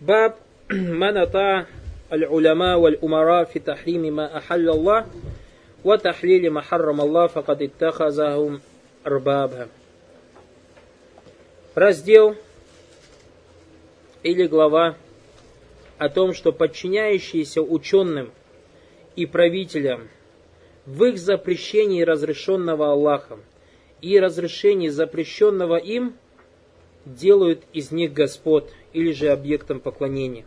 Баб 0.00 0.36
Маната 0.70 1.66
Аль-Уляма 2.10 2.78
Валь-Умара 2.78 3.44
Фи 3.44 3.60
Тахрими 3.60 4.10
Ма 4.10 4.26
Ахаллаллах 4.26 5.06
Ва 5.84 5.98
Тахлили 5.98 6.48
Ма 6.48 6.62
Харрамаллах 6.62 7.32
Факад 7.32 7.62
Иттахазахум 7.62 8.60
Рбаба 9.04 9.68
Раздел 11.74 12.36
или 14.24 14.46
глава 14.46 14.96
о 15.98 16.08
том, 16.08 16.34
что 16.34 16.50
подчиняющиеся 16.52 17.62
ученым 17.62 18.32
и 19.14 19.26
правителям 19.26 20.08
в 20.86 21.04
их 21.04 21.18
запрещении 21.18 22.02
разрешенного 22.02 22.90
Аллахом 22.90 23.42
и 24.00 24.18
разрешении 24.18 24.88
запрещенного 24.88 25.76
им 25.76 26.14
делают 27.05 27.63
из 27.73 27.91
них 27.91 28.13
господ 28.13 28.69
или 28.93 29.11
же 29.11 29.29
объектом 29.29 29.79
поклонения. 29.79 30.45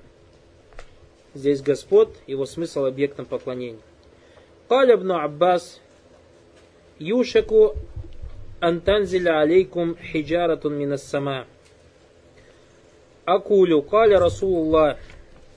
Здесь 1.34 1.62
господ, 1.62 2.14
его 2.26 2.46
смысл 2.46 2.84
объектом 2.84 3.26
поклонения. 3.26 3.80
قال 4.68 4.90
ابن 4.90 5.11
عباس 5.11 5.80
يوشك 7.00 7.52
أن 8.64 8.84
تنزل 8.84 9.29
عليكم 9.29 9.96
حجارة 9.96 10.68
من 10.68 10.93
السماء 10.93 11.46
أقول 13.29 13.80
قال 13.80 14.22
رسول 14.22 14.66
الله 14.66 14.96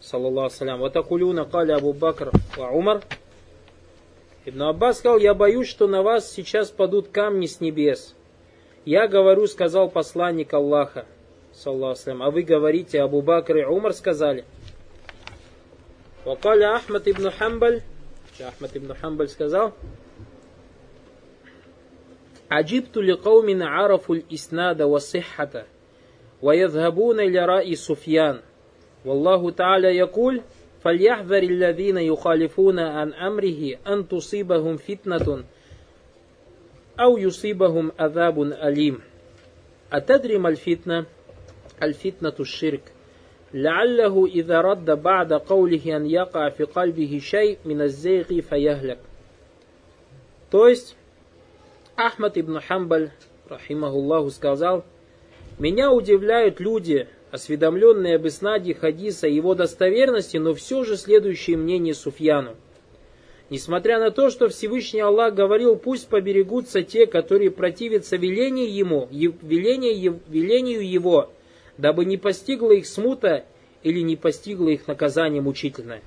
صلى 0.02 0.28
الله 0.28 0.44
عليه 0.44 0.54
وسلم 0.54 0.82
وتقولون 0.82 1.40
قال 1.40 1.72
أبو 1.72 1.92
بكر 1.92 2.32
وعمر 2.58 3.02
Ибн 4.48 4.62
Аббас 4.62 5.00
сказал, 5.00 5.18
я 5.18 5.34
боюсь, 5.34 5.68
что 5.68 5.88
на 5.88 6.04
вас 6.04 6.32
сейчас 6.32 6.70
падут 6.70 7.08
камни 7.08 7.48
с 7.48 7.62
небес. 7.62 8.14
Я 8.86 9.08
говорю, 9.08 9.48
сказал 9.48 9.90
посланник 9.90 10.54
Аллаха, 10.54 11.06
саллаху 11.54 12.12
а 12.22 12.32
вы 12.32 12.44
говорите, 12.44 13.02
Абу 13.02 13.22
Бакр 13.22 13.58
и 13.58 13.64
Умар 13.64 13.94
сказали. 13.94 14.46
Вакаля 16.24 16.76
Ахмад 16.76 17.08
ибн 17.08 17.30
Хамбаль, 17.32 17.82
Ахмад 18.40 18.76
ибн 18.76 18.94
Хамбаль 18.94 19.30
сказал, 19.30 19.74
عجبت 22.52 22.98
لقوم 22.98 23.64
عرفوا 23.64 24.16
الإسناد 24.16 24.82
والصحة 24.82 25.66
ويذهبون 26.42 27.20
إلى 27.20 27.46
رأي 27.46 27.76
سفيان 27.76 28.40
والله 29.06 29.52
تعالى 29.52 29.88
يقول 29.88 30.42
فليحذر 30.82 31.44
الذين 31.44 31.98
يخالفون 31.98 32.80
عن 32.80 33.14
أمره 33.14 33.76
أن 33.88 34.08
تصيبهم 34.08 34.78
فتنة 34.78 35.44
أو 37.00 37.18
يصيبهم 37.18 37.92
عذاب 38.00 38.42
أليم 38.42 39.00
أتدري 39.94 40.38
ما 40.38 40.50
الفتنة؟ 40.50 41.06
الفتنة 41.84 42.34
الشرك 42.40 42.82
لعله 43.54 44.26
إذا 44.26 44.62
رد 44.62 45.04
بعد 45.04 45.34
قوله 45.34 45.98
أن 45.98 46.06
يقع 46.06 46.50
في 46.50 46.64
قلبه 46.64 47.20
شيء 47.24 47.58
من 47.66 47.82
الزيغ 47.82 48.42
فيهلك 48.42 49.00
То 50.52 50.68
есть, 50.70 50.96
Ахмад 51.98 52.38
ибн 52.38 52.60
Хамбаль, 52.60 53.12
рахимахуллаху, 53.50 54.30
сказал, 54.30 54.86
«Меня 55.60 55.92
удивляют 55.92 56.60
люди, 56.60 57.08
осведомленные 57.32 58.16
об 58.16 58.28
иснаде 58.28 58.74
хадиса 58.74 59.28
и 59.28 59.34
его 59.34 59.56
достоверности, 59.56 60.38
но 60.38 60.54
все 60.54 60.84
же 60.84 60.98
следующее 60.98 61.58
мнение 61.58 61.94
Суфьяну. 61.94 62.56
Несмотря 63.51 63.99
на 63.99 64.13
то, 64.13 64.31
что 64.31 64.49
Всевышний 64.49 65.01
Аллах 65.01 65.35
говорил, 65.35 65.75
пусть 65.75 66.07
поберегутся 66.07 66.83
те, 66.83 67.07
которые 67.07 67.51
противятся 67.51 68.17
велению 68.17 68.73
ему, 68.73 69.09
велению, 69.11 70.21
велению 70.29 70.89
его, 70.89 71.33
дабы 71.77 72.05
не 72.05 72.17
постигла 72.17 72.71
их 72.71 72.87
смута 72.87 73.45
или 73.83 74.01
не 74.01 74.15
постигло 74.15 74.69
их 74.69 74.87
наказание 74.87 75.43
мучительное. 75.43 76.01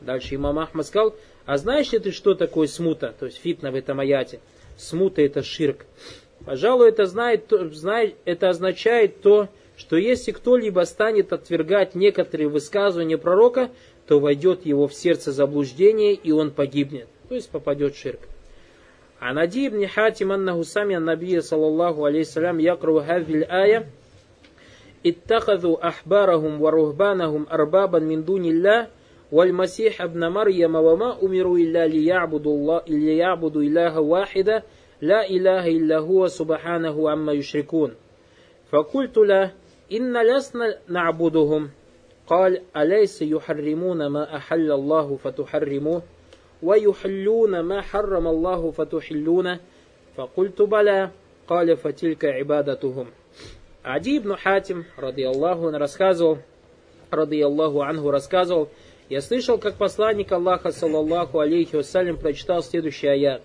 Дальше 0.00 0.34
имам 0.34 0.58
Ахмад 0.58 0.86
сказал, 0.86 1.14
а 1.46 1.56
знаешь 1.56 1.92
ли 1.92 2.00
ты, 2.00 2.10
что 2.10 2.34
такое 2.34 2.66
смута, 2.66 3.14
то 3.18 3.26
есть 3.26 3.38
фитна 3.38 3.70
в 3.70 3.76
этом 3.76 4.00
аяте? 4.00 4.40
Смута 4.76 5.22
это 5.22 5.44
ширк. 5.44 5.86
Пожалуй, 6.44 6.88
это, 6.88 7.06
знает, 7.06 7.52
знает, 7.72 8.16
это 8.24 8.48
означает 8.48 9.22
то, 9.22 9.48
что 9.76 9.96
если 9.96 10.32
кто-либо 10.32 10.80
станет 10.80 11.32
отвергать 11.32 11.94
некоторые 11.94 12.48
высказывания 12.48 13.18
пророка, 13.18 13.70
то 14.07 14.19
войдет 14.19 14.65
его 14.65 14.87
в 14.87 14.93
сердце 14.93 15.31
заблуждение, 15.31 16.13
и 16.13 16.31
он 16.31 16.51
погибнет, 16.51 17.07
то 17.29 17.35
есть 17.35 17.49
попадет 17.49 17.95
в 17.95 17.97
ширк. 17.97 18.19
عن 19.23 19.37
عدي 19.37 19.69
بن 19.69 19.87
حاتم 19.87 20.31
أنه 20.31 20.63
سمع 20.63 20.97
النبي 20.97 21.41
صلى 21.41 21.67
الله 21.67 22.05
عليه 22.05 22.19
وسلم 22.19 22.59
يقرأ 22.59 23.01
هذه 23.01 23.33
الآية 23.33 23.85
اتخذوا 25.05 25.87
أحبارهم 25.87 26.61
ورهبانهم 26.61 27.45
أربابا 27.51 27.99
من 27.99 28.23
دون 28.23 28.45
الله 28.45 28.87
والمسيح 29.31 30.01
ابن 30.01 30.27
مريم 30.27 30.75
وما 30.75 31.23
أمروا 31.23 31.57
إلا 31.57 31.87
ليعبدوا 31.87 32.55
الله 32.55 32.81
ليعبدوا 32.87 33.61
إله 33.61 33.99
واحدا 33.99 34.63
لا 35.01 35.29
إله 35.29 35.67
إلا 35.67 35.97
هو 35.97 36.27
سبحانه 36.27 37.09
عما 37.09 37.33
يشركون 37.33 37.93
فقلت 38.71 39.17
له 39.17 39.51
إن 39.91 40.35
لسنا 40.35 40.77
نعبدهم 40.87 41.69
قال 42.27 42.61
أليس 42.77 43.21
يحرمون 43.21 44.07
ما 44.07 44.35
أحل 44.35 44.71
الله 44.71 45.17
فتحرموه 45.23 46.01
ويحلون 46.63 47.59
ما 47.59 47.81
حرم 47.81 48.27
الله 48.27 48.71
فتحلونه 48.71 49.59
فقلت 50.15 50.61
بلى 50.61 51.09
قال 51.47 51.77
فتلك 51.77 52.25
عبادتهم 52.25 53.07
Ади 53.85 54.17
ибн 54.17 54.37
Хатим, 54.37 54.85
ради 54.95 55.23
Аллаху, 55.23 55.69
рассказывал, 55.71 56.37
ради 57.11 57.41
Аллаху 57.41 57.81
Ангу 57.81 58.11
рассказывал, 58.11 58.69
я 59.09 59.19
слышал, 59.19 59.57
как 59.57 59.75
посланник 59.75 60.31
Аллаха, 60.31 60.71
саллаллаху 60.71 61.39
алейхи 61.39 61.75
вассалям, 61.75 62.15
прочитал 62.15 62.63
следующий 62.63 63.07
аят. 63.07 63.41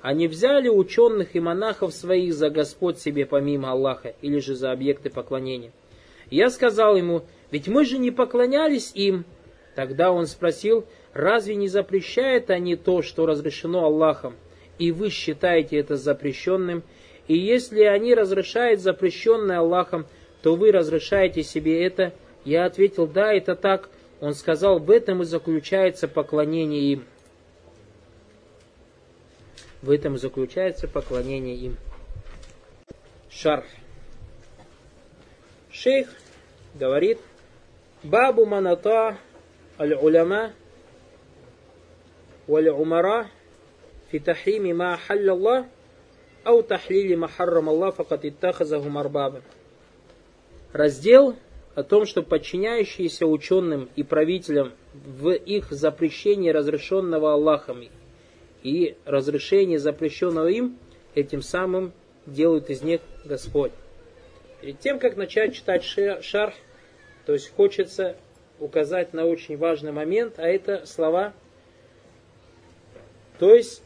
Они 0.00 0.26
взяли 0.26 0.70
ученых 0.70 1.36
и 1.36 1.40
монахов 1.40 1.92
своих 1.92 2.32
за 2.32 2.48
Господь 2.48 2.98
себе 2.98 3.26
помимо 3.26 3.72
Аллаха, 3.72 4.14
или 4.22 4.38
же 4.38 4.54
за 4.54 4.72
объекты 4.72 5.10
поклонения. 5.10 5.70
Я 6.29 6.49
сказал 6.49 6.95
ему, 6.95 7.23
ведь 7.51 7.67
мы 7.67 7.85
же 7.85 7.97
не 7.97 8.11
поклонялись 8.11 8.91
им. 8.93 9.25
Тогда 9.75 10.11
он 10.11 10.27
спросил, 10.27 10.85
разве 11.13 11.55
не 11.55 11.67
запрещают 11.67 12.49
они 12.49 12.75
то, 12.75 13.01
что 13.01 13.25
разрешено 13.25 13.85
Аллахом, 13.85 14.35
и 14.77 14.91
вы 14.91 15.09
считаете 15.09 15.77
это 15.77 15.95
запрещенным? 15.95 16.83
И 17.27 17.37
если 17.37 17.83
они 17.83 18.13
разрешают 18.13 18.81
запрещенное 18.81 19.59
Аллахом, 19.59 20.05
то 20.41 20.55
вы 20.55 20.71
разрешаете 20.71 21.43
себе 21.43 21.83
это? 21.85 22.13
Я 22.45 22.65
ответил, 22.65 23.07
да, 23.07 23.33
это 23.33 23.55
так. 23.55 23.89
Он 24.21 24.33
сказал, 24.33 24.79
в 24.79 24.89
этом 24.89 25.21
и 25.21 25.25
заключается 25.25 26.07
поклонение 26.07 26.91
им. 26.91 27.05
В 29.81 29.91
этом 29.91 30.15
и 30.15 30.17
заключается 30.17 30.87
поклонение 30.87 31.55
им. 31.55 31.77
Шарх. 33.29 33.65
Шейх 35.71 36.09
говорит, 36.75 37.19
Бабу 38.03 38.45
маната 38.45 39.17
аль-уляма 39.79 40.53
валь-умара 42.47 43.27
фи 44.09 44.19
тахрими 44.19 44.73
ма 44.73 44.97
халлаллах 44.97 45.65
ау 46.43 46.63
тахлили 46.63 47.15
махаррам 47.15 47.69
Аллах 47.69 47.95
факат 47.95 48.25
иттахазахум 48.25 48.97
арбаба. 48.97 49.41
Раздел 50.71 51.35
о 51.75 51.83
том, 51.83 52.05
что 52.05 52.23
подчиняющиеся 52.23 53.25
ученым 53.25 53.89
и 53.95 54.03
правителям 54.03 54.73
в 54.93 55.31
их 55.31 55.71
запрещении 55.71 56.49
разрешенного 56.49 57.33
Аллахом 57.33 57.83
и 58.63 58.97
разрешении 59.05 59.77
запрещенного 59.77 60.47
им, 60.47 60.77
этим 61.15 61.41
самым 61.41 61.93
делают 62.25 62.69
из 62.69 62.81
них 62.81 63.01
Господь. 63.25 63.71
Перед 64.61 64.79
тем, 64.79 64.99
как 64.99 65.15
начать 65.15 65.55
читать 65.55 65.83
шарх, 65.83 66.53
то 67.25 67.33
есть 67.33 67.53
хочется 67.55 68.15
указать 68.59 69.13
на 69.13 69.25
очень 69.25 69.57
важный 69.57 69.91
момент, 69.91 70.35
а 70.37 70.47
это 70.47 70.85
слова, 70.85 71.33
то 73.37 73.55
есть 73.55 73.81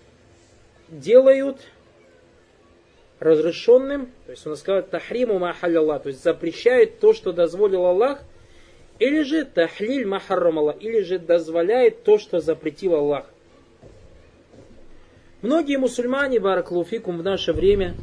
делают 0.90 1.60
разрешенным, 3.20 4.12
то 4.26 4.32
есть 4.32 4.46
он 4.48 4.56
сказал 4.58 4.84
тахриму 4.84 5.38
махаль 5.38 5.78
Аллах, 5.78 6.04
то 6.04 6.10
есть 6.10 6.24
запрещает 6.24 7.00
то, 7.00 7.14
что 7.14 7.32
дозволил 7.32 7.86
Аллах, 7.86 8.24
или 9.00 9.24
же 9.24 9.46
тахлиль 9.46 10.06
махаррам 10.08 10.60
Аллах, 10.60 10.78
или 10.80 11.02
же 11.02 11.20
дозволяет 11.20 12.04
то, 12.04 12.18
что 12.18 12.40
запретил 12.40 12.96
Аллах. 12.96 13.26
Многие 15.42 15.78
мусульмане, 15.78 16.40
бараклуфикум, 16.40 17.18
в 17.18 17.24
наше 17.24 17.54
время, 17.54 17.96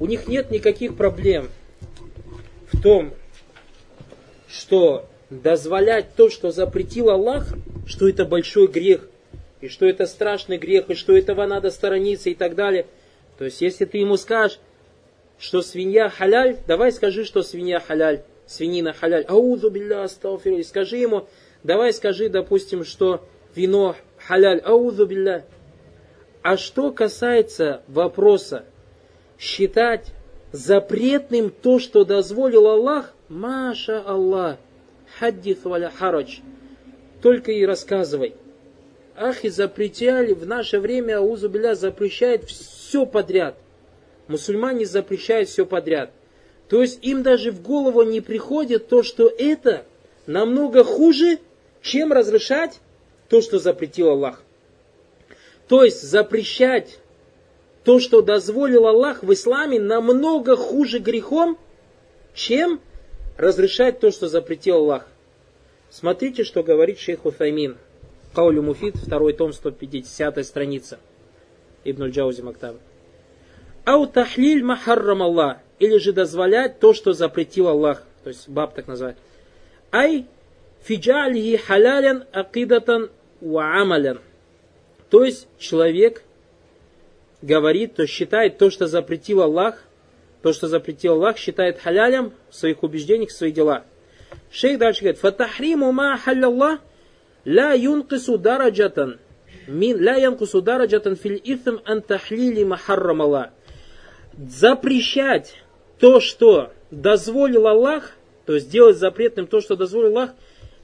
у 0.00 0.06
них 0.06 0.28
нет 0.28 0.50
никаких 0.50 0.96
проблем 0.96 1.48
в 2.72 2.80
том, 2.80 3.12
что 4.48 5.06
дозволять 5.30 6.14
то, 6.14 6.30
что 6.30 6.50
запретил 6.50 7.10
Аллах, 7.10 7.54
что 7.86 8.08
это 8.08 8.24
большой 8.24 8.66
грех, 8.66 9.08
и 9.60 9.68
что 9.68 9.86
это 9.86 10.06
страшный 10.06 10.58
грех, 10.58 10.90
и 10.90 10.94
что 10.94 11.16
этого 11.16 11.46
надо 11.46 11.70
сторониться 11.70 12.30
и 12.30 12.34
так 12.34 12.54
далее– 12.54 12.86
то 13.38 13.46
есть, 13.46 13.60
если 13.60 13.84
ты 13.84 13.98
ему 13.98 14.16
скажешь, 14.16 14.60
что 15.38 15.62
свинья 15.62 16.08
халяль, 16.08 16.58
давай 16.66 16.92
скажи, 16.92 17.24
что 17.24 17.42
свинья 17.42 17.80
халяль. 17.80 18.22
свинина 18.46 18.92
халяль, 18.92 19.24
аузу 19.24 19.70
билля 19.70 20.04
астафиру, 20.04 20.62
скажи 20.62 20.98
ему, 20.98 21.26
давай 21.64 21.92
скажи, 21.92 22.28
допустим, 22.28 22.84
что 22.84 23.26
вино 23.56 23.96
халяль, 24.16 24.60
аузу 24.60 25.06
билля. 25.06 25.44
А 26.42 26.56
что 26.56 26.92
касается 26.92 27.82
вопроса 27.88 28.64
считать 29.42 30.12
запретным 30.52 31.50
то, 31.50 31.80
что 31.80 32.04
дозволил 32.04 32.68
Аллах, 32.68 33.12
маша 33.28 34.00
Аллах, 34.00 34.58
хаддиф 35.18 35.64
валя 35.64 35.90
харадж, 35.90 36.38
только 37.20 37.50
и 37.50 37.66
рассказывай. 37.66 38.34
Ахи 39.16 39.48
запретяли 39.48 40.32
в 40.32 40.46
наше 40.46 40.78
время, 40.78 41.18
Аузубиля 41.18 41.74
запрещает 41.74 42.44
все 42.44 43.04
подряд. 43.04 43.56
Мусульмане 44.28 44.86
запрещают 44.86 45.48
все 45.48 45.66
подряд. 45.66 46.12
То 46.68 46.80
есть 46.80 47.00
им 47.02 47.24
даже 47.24 47.50
в 47.50 47.62
голову 47.62 48.02
не 48.04 48.20
приходит 48.20 48.88
то, 48.88 49.02
что 49.02 49.28
это 49.28 49.84
намного 50.26 50.84
хуже, 50.84 51.38
чем 51.82 52.12
разрешать 52.12 52.78
то, 53.28 53.42
что 53.42 53.58
запретил 53.58 54.10
Аллах. 54.10 54.42
То 55.66 55.82
есть 55.82 56.02
запрещать 56.02 56.98
то, 57.84 57.98
что 57.98 58.22
дозволил 58.22 58.86
Аллах 58.86 59.22
в 59.22 59.32
исламе, 59.32 59.80
намного 59.80 60.56
хуже 60.56 60.98
грехом, 60.98 61.58
чем 62.34 62.80
разрешать 63.36 64.00
то, 64.00 64.10
что 64.10 64.28
запретил 64.28 64.76
Аллах. 64.76 65.06
Смотрите, 65.90 66.44
что 66.44 66.62
говорит 66.62 66.98
шейх 66.98 67.24
Уфаймин. 67.26 67.76
Каулю 68.34 68.62
Муфид, 68.62 68.96
второй 68.96 69.34
том, 69.34 69.52
150 69.52 70.44
страница. 70.46 70.98
Ибн 71.84 72.06
Джаузи 72.06 72.40
Мактаб. 72.40 72.76
Ау 73.84 74.06
тахлиль 74.06 74.64
махаррам 74.64 75.22
Аллах. 75.22 75.58
Или 75.78 75.98
же 75.98 76.12
дозволять 76.12 76.78
то, 76.78 76.94
что 76.94 77.12
запретил 77.12 77.68
Аллах. 77.68 78.04
То 78.22 78.30
есть 78.30 78.48
баб 78.48 78.74
так 78.74 78.86
называть. 78.86 79.16
Ай 79.90 80.26
фиджалихи 80.84 81.56
халялян 81.56 82.24
акидатан 82.32 83.10
ва 83.40 83.80
амалян. 83.80 84.20
То 85.10 85.24
есть 85.24 85.48
человек 85.58 86.22
говорит, 87.42 87.94
то 87.96 88.06
считает 88.06 88.58
то, 88.58 88.70
что 88.70 88.86
запретил 88.86 89.42
Аллах, 89.42 89.82
то, 90.42 90.52
что 90.52 90.68
запретил 90.68 91.14
Аллах, 91.14 91.36
считает 91.36 91.80
халялем 91.80 92.32
в 92.48 92.54
своих 92.54 92.82
убеждениях, 92.82 93.30
в 93.30 93.36
своих 93.36 93.54
делах. 93.54 93.82
Шейх 94.50 94.78
дальше 94.78 95.02
говорит, 95.02 95.20
«Фатахриму 95.20 95.92
ма 95.92 96.16
халяллах 96.16 96.80
ла 97.44 97.72
юнкису 97.72 98.38
дараджатан, 98.38 99.18
мин, 99.66 100.02
ла 100.02 100.14
юнкису 100.14 100.62
дараджатан 100.62 101.16
фил 101.16 101.40
ифм 101.42 101.80
ан 101.84 102.02
тахлили 102.02 102.64
махаррамала». 102.64 103.50
Запрещать 104.38 105.54
то, 105.98 106.20
что 106.20 106.72
дозволил 106.90 107.66
Аллах, 107.66 108.12
то 108.46 108.54
есть 108.54 108.70
делать 108.70 108.96
запретным 108.96 109.46
то, 109.46 109.60
что 109.60 109.76
дозволил 109.76 110.16
Аллах, 110.16 110.30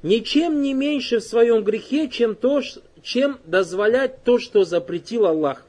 ничем 0.03 0.61
не 0.61 0.75
меньше 0.75 1.19
в 1.19 1.25
своем 1.25 1.65
грехе, 1.65 2.09
чем 2.09 2.35
то, 2.35 2.61
чем 3.03 3.39
дозволять 3.45 4.23
то, 4.25 4.39
что 4.39 4.65
запретил 4.65 5.27
Аллах. 5.27 5.65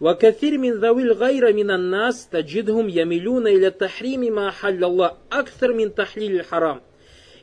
وكثير 0.00 0.58
من 0.58 0.72
ذوي 0.80 1.02
الغير 1.02 1.52
من 1.52 1.70
الناس 1.70 2.28
تجدهم 2.28 2.88
يميلون 2.88 3.46
إلى 3.46 3.70
تحريم 3.70 4.20
ما 4.20 4.50
حل 4.50 4.84
الله 4.84 5.12
أكثر 5.32 5.72
من 5.74 5.94
تحليل 5.94 6.40
الحرام. 6.40 6.80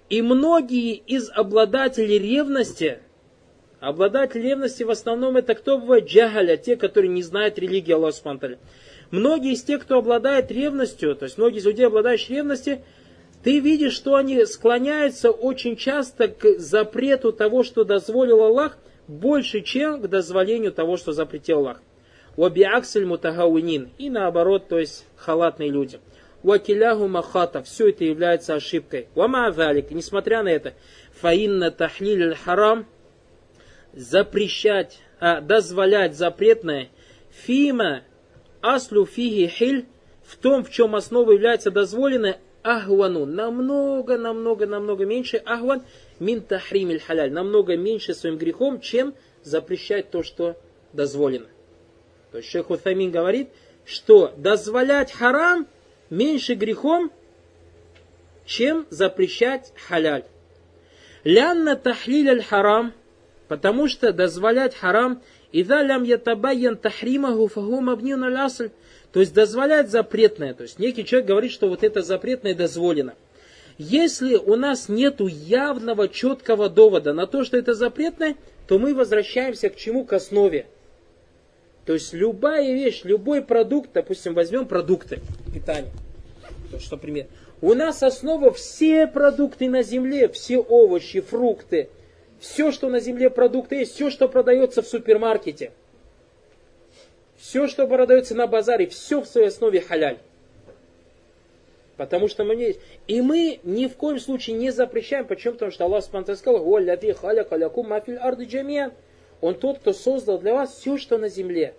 И 0.10 0.22
многие 0.22 0.96
из 0.96 1.30
обладателей 1.30 2.18
ревности, 2.18 3.00
обладатели 3.80 4.42
ревности 4.42 4.84
в 4.84 4.90
основном 4.90 5.38
это 5.38 5.54
кто 5.54 5.78
бывает? 5.78 6.07
Джагаля, 6.07 6.57
те, 6.57 6.75
которые 6.75 7.10
не 7.10 7.22
знают 7.22 7.60
религии 7.60 7.94
Аллаха 7.94 8.18
Субтитры. 8.18 8.57
Многие 9.12 9.54
из 9.54 9.63
тех, 9.63 9.81
кто 9.84 10.00
обладает 10.00 10.51
ревностью, 10.51 11.16
то 11.16 11.25
есть 11.25 11.38
многие 11.38 11.60
из 11.60 11.66
людей, 11.66 11.88
обладающих 11.88 12.30
ревностью, 12.31 12.81
ты 13.44 13.60
видишь, 13.60 13.94
что 13.94 14.16
они 14.16 14.44
склоняются 14.46 15.31
очень 15.31 15.75
часто 15.78 16.28
к 16.28 16.60
запрету 16.60 17.31
того, 17.31 17.63
что 17.63 17.84
дозволил 17.84 18.44
Аллах, 18.44 18.78
больше, 19.07 19.62
чем 19.62 20.01
к 20.01 20.07
дозволению 20.07 20.72
того, 20.72 20.98
что 20.98 21.13
запретил 21.13 21.60
Аллах. 21.60 21.81
Вабиаксель 22.37 23.07
мутагауинин. 23.07 23.91
И 23.99 24.11
наоборот, 24.11 24.69
то 24.69 24.79
есть 24.79 25.07
халатные 25.17 25.71
люди. 25.71 26.01
Вакиляху 26.43 27.09
махата. 27.09 27.63
Все 27.63 27.89
это 27.89 28.05
является 28.05 28.55
ошибкой. 28.55 29.09
Вама 29.15 29.51
валик. 29.51 29.91
Несмотря 29.91 30.43
на 30.43 30.49
это, 30.49 30.75
фаинна 31.21 31.71
тахлиль 31.71 32.35
харам 32.35 32.87
запрещать, 33.93 34.99
а, 35.21 35.41
дозволять 35.41 36.17
запретное, 36.17 36.89
фима 37.31 38.03
аслю 38.61 39.07
фиги 39.07 39.47
хиль, 39.47 39.87
в 40.27 40.37
том, 40.37 40.65
в 40.65 40.71
чем 40.71 40.97
основа 40.97 41.33
является 41.33 41.71
дозволенное, 41.71 42.39
ахвану, 42.63 43.27
намного, 43.27 44.17
намного, 44.17 44.67
намного 44.67 45.05
меньше 45.05 45.37
ахван 45.37 45.83
мин 46.19 46.41
тахримиль 46.41 46.99
халяль, 46.99 47.31
намного 47.31 47.77
меньше 47.77 48.15
своим 48.15 48.39
грехом, 48.39 48.81
чем 48.81 49.15
запрещать 49.43 50.11
то, 50.11 50.23
что 50.23 50.57
дозволено. 50.93 51.47
То 52.35 52.39
есть 52.39 52.51
шейх 52.51 52.69
Утамин 52.69 53.13
говорит, 53.13 53.51
что 53.85 54.35
дозволять 54.37 55.13
харам 55.13 55.69
меньше 56.11 56.55
грехом, 56.55 57.13
чем 58.45 58.89
запрещать 58.91 59.73
халяль. 59.87 60.25
Лянна 61.23 61.77
тахлиль 61.77 62.31
аль 62.31 62.43
харам, 62.43 62.93
потому 63.47 63.87
что 63.87 64.13
дозволять 64.13 64.75
харам, 64.75 65.23
ида 65.53 65.83
лям 65.83 66.03
ятабайян 66.03 66.77
тахримаху 66.77 67.47
фаху 67.47 67.81
мабнин 67.81 68.25
аль 68.25 68.37
асль, 68.39 68.71
то 69.13 69.21
есть 69.21 69.33
дозволять 69.33 69.89
запретное, 69.89 70.55
то 70.55 70.65
есть 70.65 70.81
некий 70.81 71.05
человек 71.05 71.29
говорит, 71.29 71.53
что 71.53 71.69
вот 71.69 71.85
это 71.85 72.03
запретное 72.03 72.57
дозволено. 72.57 73.15
Если 73.79 74.35
у 74.35 74.57
нас 74.57 74.89
нет 74.89 75.21
явного, 75.21 76.09
четкого 76.09 76.69
довода 76.69 77.13
на 77.13 77.29
то, 77.29 77.45
что 77.45 77.57
это 77.57 77.75
запретное, 77.75 78.35
то 78.67 78.81
мы 78.81 78.93
возвращаемся 78.93 79.69
к 79.69 79.77
чему? 79.77 80.05
К 80.05 80.15
основе. 80.15 80.67
То 81.87 81.93
есть 81.93 82.13
любая 82.13 82.73
вещь, 82.73 83.03
любой 83.05 83.43
продукт, 83.43 83.91
допустим, 83.93 84.35
возьмем 84.35 84.67
продукты 84.67 85.21
питания. 85.53 85.91
То, 86.71 86.79
что 86.81 86.97
пример. 86.97 87.27
У 87.61 87.75
нас 87.75 88.03
основа 88.03 88.53
все 88.53 89.07
продукты 89.07 89.69
на 89.69 89.83
земле, 89.83 90.29
все 90.29 90.59
овощи, 90.59 91.21
фрукты, 91.21 91.89
все, 92.41 92.73
что 92.73 92.89
на 92.89 93.01
земле 93.01 93.31
продукты 93.31 93.77
есть, 93.77 93.95
все, 93.95 94.11
что 94.11 94.29
продается 94.29 94.83
в 94.83 94.87
супермаркете, 94.87 95.73
все, 97.37 97.69
что 97.69 97.87
продается 97.87 98.35
на 98.35 98.47
базаре, 98.47 98.87
все 98.87 99.21
в 99.21 99.27
своей 99.27 99.49
основе 99.49 99.81
халяль. 99.81 100.19
Потому 101.97 102.27
что 102.29 102.45
мы 102.45 102.57
не... 102.57 102.75
И 103.07 103.21
мы 103.21 103.61
ни 103.63 103.87
в 103.87 103.95
коем 103.95 104.19
случае 104.19 104.57
не 104.57 104.73
запрещаем. 104.73 105.27
Почему? 105.27 105.53
Потому 105.53 105.71
что 105.71 105.85
Аллах 105.85 106.05
сказал, 106.05 106.25
Он 109.45 109.55
тот, 109.55 109.81
кто 109.81 109.93
создал 109.93 110.39
для 110.39 110.55
вас 110.55 110.75
все, 110.75 110.97
что 110.97 111.19
на 111.19 111.29
земле. 111.29 111.75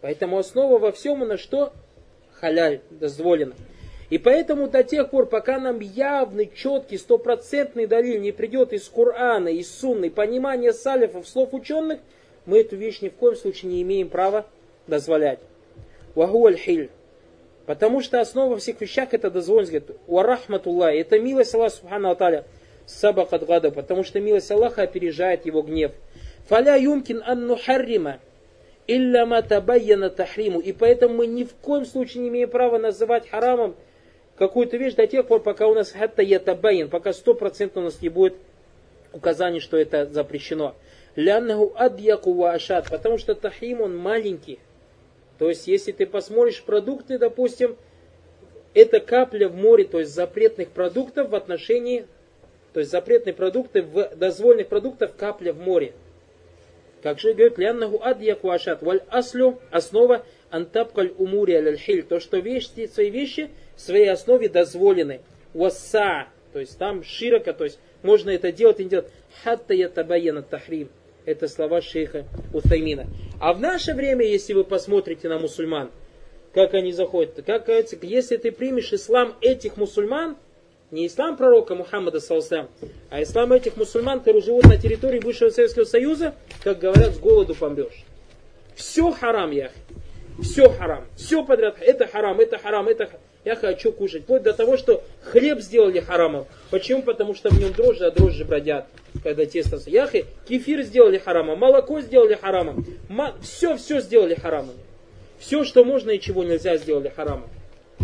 Поэтому 0.00 0.38
основа 0.38 0.78
во 0.78 0.92
всем 0.92 1.18
на 1.26 1.38
что? 1.38 1.72
Халяль, 2.34 2.82
дозволено. 2.88 3.54
И 4.10 4.18
поэтому 4.18 4.68
до 4.68 4.84
тех 4.84 5.10
пор, 5.10 5.26
пока 5.26 5.58
нам 5.58 5.80
явный, 5.80 6.48
четкий, 6.54 6.98
стопроцентный 6.98 7.88
далиль 7.88 8.20
не 8.20 8.30
придет 8.30 8.72
из 8.72 8.88
Корана, 8.88 9.48
из 9.48 9.76
Сунны, 9.76 10.08
понимания 10.08 10.72
салифов, 10.72 11.26
слов 11.26 11.52
ученых, 11.52 11.98
мы 12.46 12.60
эту 12.60 12.76
вещь 12.76 13.00
ни 13.00 13.08
в 13.08 13.14
коем 13.14 13.34
случае 13.34 13.72
не 13.72 13.82
имеем 13.82 14.08
права 14.08 14.46
дозволять. 14.86 15.40
Вагуаль 16.14 16.58
хиль. 16.58 16.90
Потому 17.66 18.02
что 18.02 18.20
основа 18.20 18.56
всех 18.56 18.80
вещах 18.80 19.14
это 19.14 19.32
дозволенность. 19.32 19.72
Говорит, 19.72 20.00
Уарахматуллах. 20.06 20.94
Это 20.94 21.18
милость 21.18 21.56
Аллаха 21.56 21.74
Субхану 21.74 22.10
Аталя. 22.10 22.44
Сабакат 22.86 23.44
гада. 23.46 23.72
Потому 23.72 24.04
что 24.04 24.20
милость 24.20 24.52
Аллаха 24.52 24.82
опережает 24.82 25.44
его 25.44 25.62
гнев. 25.62 25.90
Фаля 26.50 26.74
юмкин 26.76 27.22
ан 27.24 27.46
нухаррима. 27.46 28.18
Илля 28.88 29.24
матабайяна 29.24 30.10
тахриму. 30.10 30.58
И 30.58 30.72
поэтому 30.72 31.14
мы 31.14 31.28
ни 31.28 31.44
в 31.44 31.54
коем 31.54 31.84
случае 31.86 32.24
не 32.24 32.28
имеем 32.28 32.50
права 32.50 32.76
называть 32.76 33.28
харамом 33.28 33.76
какую-то 34.36 34.76
вещь 34.76 34.94
до 34.94 35.06
тех 35.06 35.28
пор, 35.28 35.44
пока 35.44 35.68
у 35.68 35.74
нас 35.74 35.92
хатта 35.92 36.22
ятабайен, 36.22 36.88
пока 36.88 37.12
стопроцентно 37.12 37.82
у 37.82 37.84
нас 37.84 38.02
не 38.02 38.08
будет 38.08 38.34
указаний, 39.12 39.60
что 39.60 39.76
это 39.76 40.06
запрещено. 40.06 40.74
Ляннаху 41.14 41.72
адьяку 41.76 42.44
ашат, 42.44 42.90
потому 42.90 43.16
что 43.16 43.36
тахрим 43.36 43.80
он 43.80 43.96
маленький. 43.96 44.58
То 45.38 45.48
есть, 45.48 45.68
если 45.68 45.92
ты 45.92 46.04
посмотришь 46.04 46.64
продукты, 46.64 47.18
допустим, 47.18 47.76
это 48.74 48.98
капля 48.98 49.48
в 49.48 49.54
море, 49.54 49.84
то 49.84 50.00
есть 50.00 50.12
запретных 50.12 50.70
продуктов 50.70 51.30
в 51.30 51.34
отношении, 51.36 52.06
то 52.72 52.80
есть 52.80 52.90
запретные 52.90 53.34
продукты 53.34 53.82
в 53.82 54.16
дозвольных 54.16 54.66
продуктов 54.66 55.14
капля 55.14 55.52
в 55.52 55.60
море. 55.60 55.92
Как 57.02 57.18
же 57.18 57.32
говорит, 57.32 57.58
ляннаху 57.58 58.00
адьяку 58.02 58.50
ашат, 58.50 58.82
валь 58.82 59.02
аслю, 59.08 59.58
основа 59.70 60.24
антапкаль 60.50 61.12
умури 61.16 61.54
аль 61.54 62.02
то, 62.02 62.20
что 62.20 62.38
вещи, 62.38 62.86
свои 62.86 63.10
вещи 63.10 63.50
в 63.76 63.80
своей 63.80 64.10
основе 64.10 64.48
дозволены. 64.48 65.20
Васа, 65.54 66.28
то 66.52 66.60
есть 66.60 66.78
там 66.78 67.02
широко, 67.02 67.52
то 67.52 67.64
есть 67.64 67.78
можно 68.02 68.30
это 68.30 68.52
делать 68.52 68.80
и 68.80 68.84
не 68.84 68.90
делать. 68.90 69.06
Хатта 69.42 69.74
ятабаяна 69.74 70.42
тахрим. 70.42 70.90
Это 71.24 71.48
слова 71.48 71.80
шейха 71.80 72.24
Утаймина. 72.52 73.06
А 73.40 73.52
в 73.52 73.60
наше 73.60 73.94
время, 73.94 74.24
если 74.24 74.52
вы 74.52 74.64
посмотрите 74.64 75.28
на 75.28 75.38
мусульман, 75.38 75.90
как 76.52 76.74
они 76.74 76.92
заходят, 76.92 77.42
как 77.46 77.66
говорится, 77.66 77.96
если 78.02 78.36
ты 78.36 78.52
примешь 78.52 78.92
ислам 78.92 79.36
этих 79.40 79.76
мусульман, 79.76 80.36
Не 80.90 81.06
ислам 81.06 81.36
пророка 81.36 81.76
Мухаммада, 81.76 82.18
салсам, 82.18 82.68
а 83.10 83.22
ислам 83.22 83.52
этих 83.52 83.76
мусульман, 83.76 84.18
которые 84.18 84.42
живут 84.42 84.64
на 84.64 84.76
территории 84.76 85.20
бывшего 85.20 85.50
Советского 85.50 85.84
Союза, 85.84 86.34
как 86.64 86.80
говорят, 86.80 87.14
с 87.14 87.18
голоду 87.18 87.54
помрешь. 87.54 88.04
Все 88.74 89.12
харам, 89.12 89.52
я. 89.52 89.70
Все 90.42 90.68
харам. 90.68 91.04
Все 91.16 91.44
подряд. 91.44 91.76
Это 91.80 92.08
харам, 92.08 92.40
это 92.40 92.58
харам, 92.58 92.88
это 92.88 93.06
харам. 93.06 93.20
Я 93.44 93.54
хочу 93.54 93.92
кушать. 93.92 94.24
Вплоть 94.24 94.42
до 94.42 94.52
того, 94.52 94.76
что 94.76 95.04
хлеб 95.22 95.60
сделали 95.60 96.00
харамом. 96.00 96.46
Почему? 96.70 97.02
Потому 97.02 97.34
что 97.34 97.50
в 97.50 97.58
нем 97.58 97.72
дрожжи, 97.72 98.06
а 98.06 98.10
дрожжи 98.10 98.44
бродят, 98.44 98.86
когда 99.22 99.46
тесто... 99.46 99.78
Яхи, 99.88 100.26
кефир 100.48 100.82
сделали 100.82 101.18
харамом, 101.18 101.58
молоко 101.58 102.00
сделали 102.00 102.34
харамом. 102.34 102.84
Все, 103.42 103.76
все 103.76 104.00
сделали 104.00 104.34
харамом. 104.34 104.74
Все, 105.38 105.64
что 105.64 105.84
можно 105.84 106.10
и 106.10 106.20
чего 106.20 106.42
нельзя, 106.42 106.76
сделали 106.78 107.08
харамом. 107.08 107.48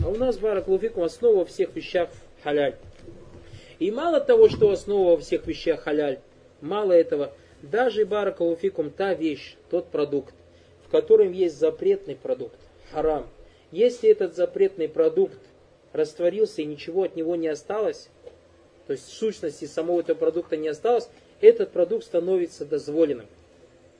А 0.04 0.08
у 0.08 0.14
нас, 0.14 0.38
баракулуфикум, 0.38 1.04
основа 1.04 1.38
во 1.38 1.44
всех 1.44 1.74
вещах 1.74 2.08
халяль. 2.46 2.76
И 3.80 3.90
мало 3.90 4.20
того, 4.20 4.48
что 4.48 4.70
основа 4.70 5.16
во 5.16 5.16
всех 5.18 5.48
вещах 5.48 5.82
халяль, 5.82 6.20
мало 6.60 6.92
этого, 6.92 7.32
даже 7.60 8.06
баракулуфикум, 8.06 8.90
та 8.90 9.14
вещь, 9.14 9.56
тот 9.68 9.88
продукт, 9.88 10.32
в 10.86 10.90
котором 10.90 11.32
есть 11.32 11.58
запретный 11.58 12.14
продукт, 12.14 12.54
харам, 12.92 13.28
если 13.72 14.08
этот 14.08 14.36
запретный 14.36 14.88
продукт 14.88 15.40
растворился 15.92 16.62
и 16.62 16.66
ничего 16.66 17.02
от 17.02 17.16
него 17.16 17.34
не 17.34 17.48
осталось, 17.48 18.10
то 18.86 18.92
есть 18.92 19.08
сущности 19.08 19.64
самого 19.64 19.98
этого 19.98 20.16
продукта 20.16 20.56
не 20.56 20.68
осталось, 20.68 21.08
этот 21.40 21.72
продукт 21.72 22.04
становится 22.04 22.64
дозволенным. 22.64 23.26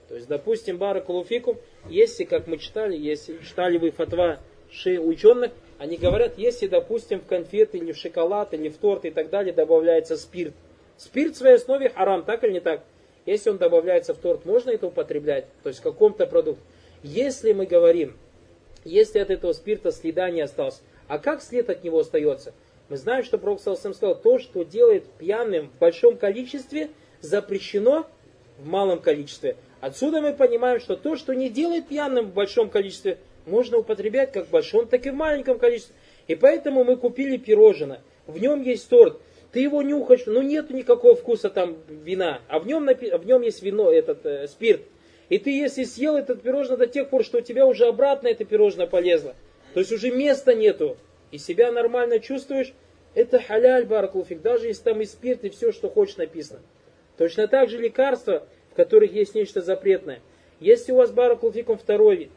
То 0.08 0.14
есть, 0.14 0.28
допустим, 0.28 0.78
баракулуфикум, 0.78 1.58
если, 1.90 2.22
как 2.22 2.46
мы 2.46 2.58
читали, 2.58 2.96
если 2.96 3.38
читали 3.38 3.76
вы 3.76 3.90
фатва 3.90 4.38
ши 4.70 5.00
ученых, 5.00 5.50
они 5.78 5.96
говорят, 5.96 6.38
если, 6.38 6.66
допустим, 6.66 7.20
в 7.20 7.26
конфеты 7.26 7.78
или 7.78 7.92
в 7.92 7.96
шоколад, 7.96 8.54
или 8.54 8.68
в 8.68 8.76
торт 8.78 9.04
и 9.04 9.10
так 9.10 9.30
далее 9.30 9.52
добавляется 9.52 10.16
спирт. 10.16 10.54
Спирт 10.96 11.34
в 11.34 11.38
своей 11.38 11.56
основе 11.56 11.90
харам, 11.90 12.24
так 12.24 12.44
или 12.44 12.52
не 12.52 12.60
так? 12.60 12.82
Если 13.26 13.50
он 13.50 13.58
добавляется 13.58 14.14
в 14.14 14.18
торт, 14.18 14.44
можно 14.44 14.70
это 14.70 14.86
употреблять? 14.86 15.46
То 15.62 15.68
есть 15.68 15.80
в 15.80 15.82
каком-то 15.82 16.26
продукте. 16.26 16.62
Если 17.02 17.52
мы 17.52 17.66
говорим, 17.66 18.16
если 18.84 19.18
от 19.18 19.30
этого 19.30 19.52
спирта 19.52 19.90
следа 19.90 20.30
не 20.30 20.40
осталось. 20.40 20.80
А 21.08 21.18
как 21.18 21.42
след 21.42 21.68
от 21.68 21.84
него 21.84 22.00
остается? 22.00 22.52
Мы 22.88 22.96
знаем, 22.96 23.24
что 23.24 23.36
Пророк 23.36 23.60
Салсам 23.60 23.94
сказал, 23.94 24.14
то, 24.14 24.38
что 24.38 24.62
делает 24.62 25.04
пьяным 25.18 25.70
в 25.70 25.78
большом 25.78 26.16
количестве, 26.16 26.90
запрещено 27.20 28.06
в 28.58 28.66
малом 28.66 29.00
количестве. 29.00 29.56
Отсюда 29.80 30.20
мы 30.20 30.32
понимаем, 30.32 30.80
что 30.80 30.96
то, 30.96 31.16
что 31.16 31.34
не 31.34 31.50
делает 31.50 31.88
пьяным 31.88 32.26
в 32.26 32.32
большом 32.32 32.70
количестве, 32.70 33.18
можно 33.46 33.78
употреблять 33.78 34.32
как 34.32 34.46
в 34.46 34.50
большом, 34.50 34.86
так 34.86 35.06
и 35.06 35.10
в 35.10 35.14
маленьком 35.14 35.58
количестве. 35.58 35.94
И 36.26 36.34
поэтому 36.34 36.84
мы 36.84 36.96
купили 36.96 37.36
пирожное. 37.36 38.00
В 38.26 38.38
нем 38.38 38.62
есть 38.62 38.88
торт. 38.88 39.20
Ты 39.52 39.60
его 39.60 39.80
нюхаешь, 39.82 40.26
но 40.26 40.42
нет 40.42 40.70
никакого 40.70 41.14
вкуса 41.14 41.48
там 41.48 41.76
вина. 41.88 42.40
А 42.48 42.58
в 42.58 42.66
нем, 42.66 42.86
в 42.86 43.26
нем 43.26 43.42
есть 43.42 43.62
вино, 43.62 43.90
этот 43.90 44.26
э, 44.26 44.48
спирт. 44.48 44.82
И 45.28 45.38
ты, 45.38 45.50
если 45.50 45.84
съел 45.84 46.16
этот 46.16 46.42
пирожное 46.42 46.76
до 46.76 46.86
тех 46.86 47.08
пор, 47.08 47.24
что 47.24 47.38
у 47.38 47.40
тебя 47.40 47.66
уже 47.66 47.86
обратно 47.86 48.28
это 48.28 48.44
пирожное 48.44 48.86
полезло, 48.86 49.34
то 49.74 49.80
есть 49.80 49.92
уже 49.92 50.10
места 50.10 50.54
нету, 50.54 50.96
и 51.30 51.38
себя 51.38 51.72
нормально 51.72 52.20
чувствуешь, 52.20 52.72
это 53.14 53.40
халяль 53.40 53.86
баракулфик, 53.86 54.42
даже 54.42 54.66
если 54.66 54.82
там 54.82 55.00
и 55.00 55.04
спирт, 55.06 55.44
и 55.44 55.48
все, 55.48 55.72
что 55.72 55.88
хочешь 55.88 56.16
написано. 56.16 56.60
Точно 57.16 57.48
так 57.48 57.70
же 57.70 57.78
лекарства, 57.78 58.46
в 58.70 58.74
которых 58.74 59.12
есть 59.12 59.34
нечто 59.34 59.62
запретное. 59.62 60.20
Если 60.60 60.92
у 60.92 60.96
вас 60.96 61.10
баракулфикум 61.10 61.78
второй 61.78 62.16
вид, 62.16 62.30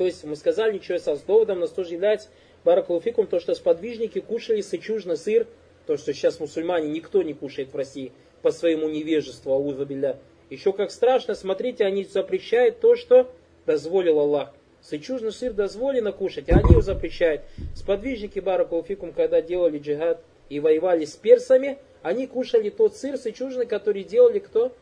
то 0.00 0.06
есть 0.06 0.24
мы 0.24 0.34
сказали, 0.34 0.72
ничего 0.72 0.96
с 0.96 1.20
доводом, 1.20 1.58
у 1.58 1.60
нас 1.60 1.72
тоже 1.72 1.92
является 1.92 2.30
баракулфикум, 2.64 3.26
то, 3.26 3.38
что 3.38 3.54
сподвижники 3.54 4.20
кушали 4.20 4.62
сычужно 4.62 5.14
сыр, 5.14 5.46
то, 5.86 5.98
что 5.98 6.14
сейчас 6.14 6.40
мусульмане 6.40 6.88
никто 6.88 7.22
не 7.22 7.34
кушает 7.34 7.70
в 7.70 7.76
России 7.76 8.10
по 8.40 8.50
своему 8.50 8.88
невежеству, 8.88 9.52
аузабилля. 9.52 10.16
Еще 10.48 10.72
как 10.72 10.90
страшно, 10.90 11.34
смотрите, 11.34 11.84
они 11.84 12.04
запрещают 12.04 12.80
то, 12.80 12.96
что 12.96 13.30
дозволил 13.66 14.20
Аллах. 14.20 14.54
Сычужный 14.80 15.32
сыр 15.32 15.52
дозволено 15.52 16.12
кушать, 16.12 16.48
а 16.48 16.54
они 16.54 16.70
его 16.70 16.80
запрещают. 16.80 17.42
Сподвижники 17.76 18.38
Баракулфикум, 18.38 19.12
когда 19.12 19.42
делали 19.42 19.78
джихад 19.78 20.24
и 20.48 20.60
воевали 20.60 21.04
с 21.04 21.14
персами, 21.14 21.76
они 22.00 22.26
кушали 22.26 22.70
тот 22.70 22.96
сыр 22.96 23.18
сычужный, 23.18 23.66
который 23.66 24.04
делали 24.04 24.38
кто? 24.38 24.74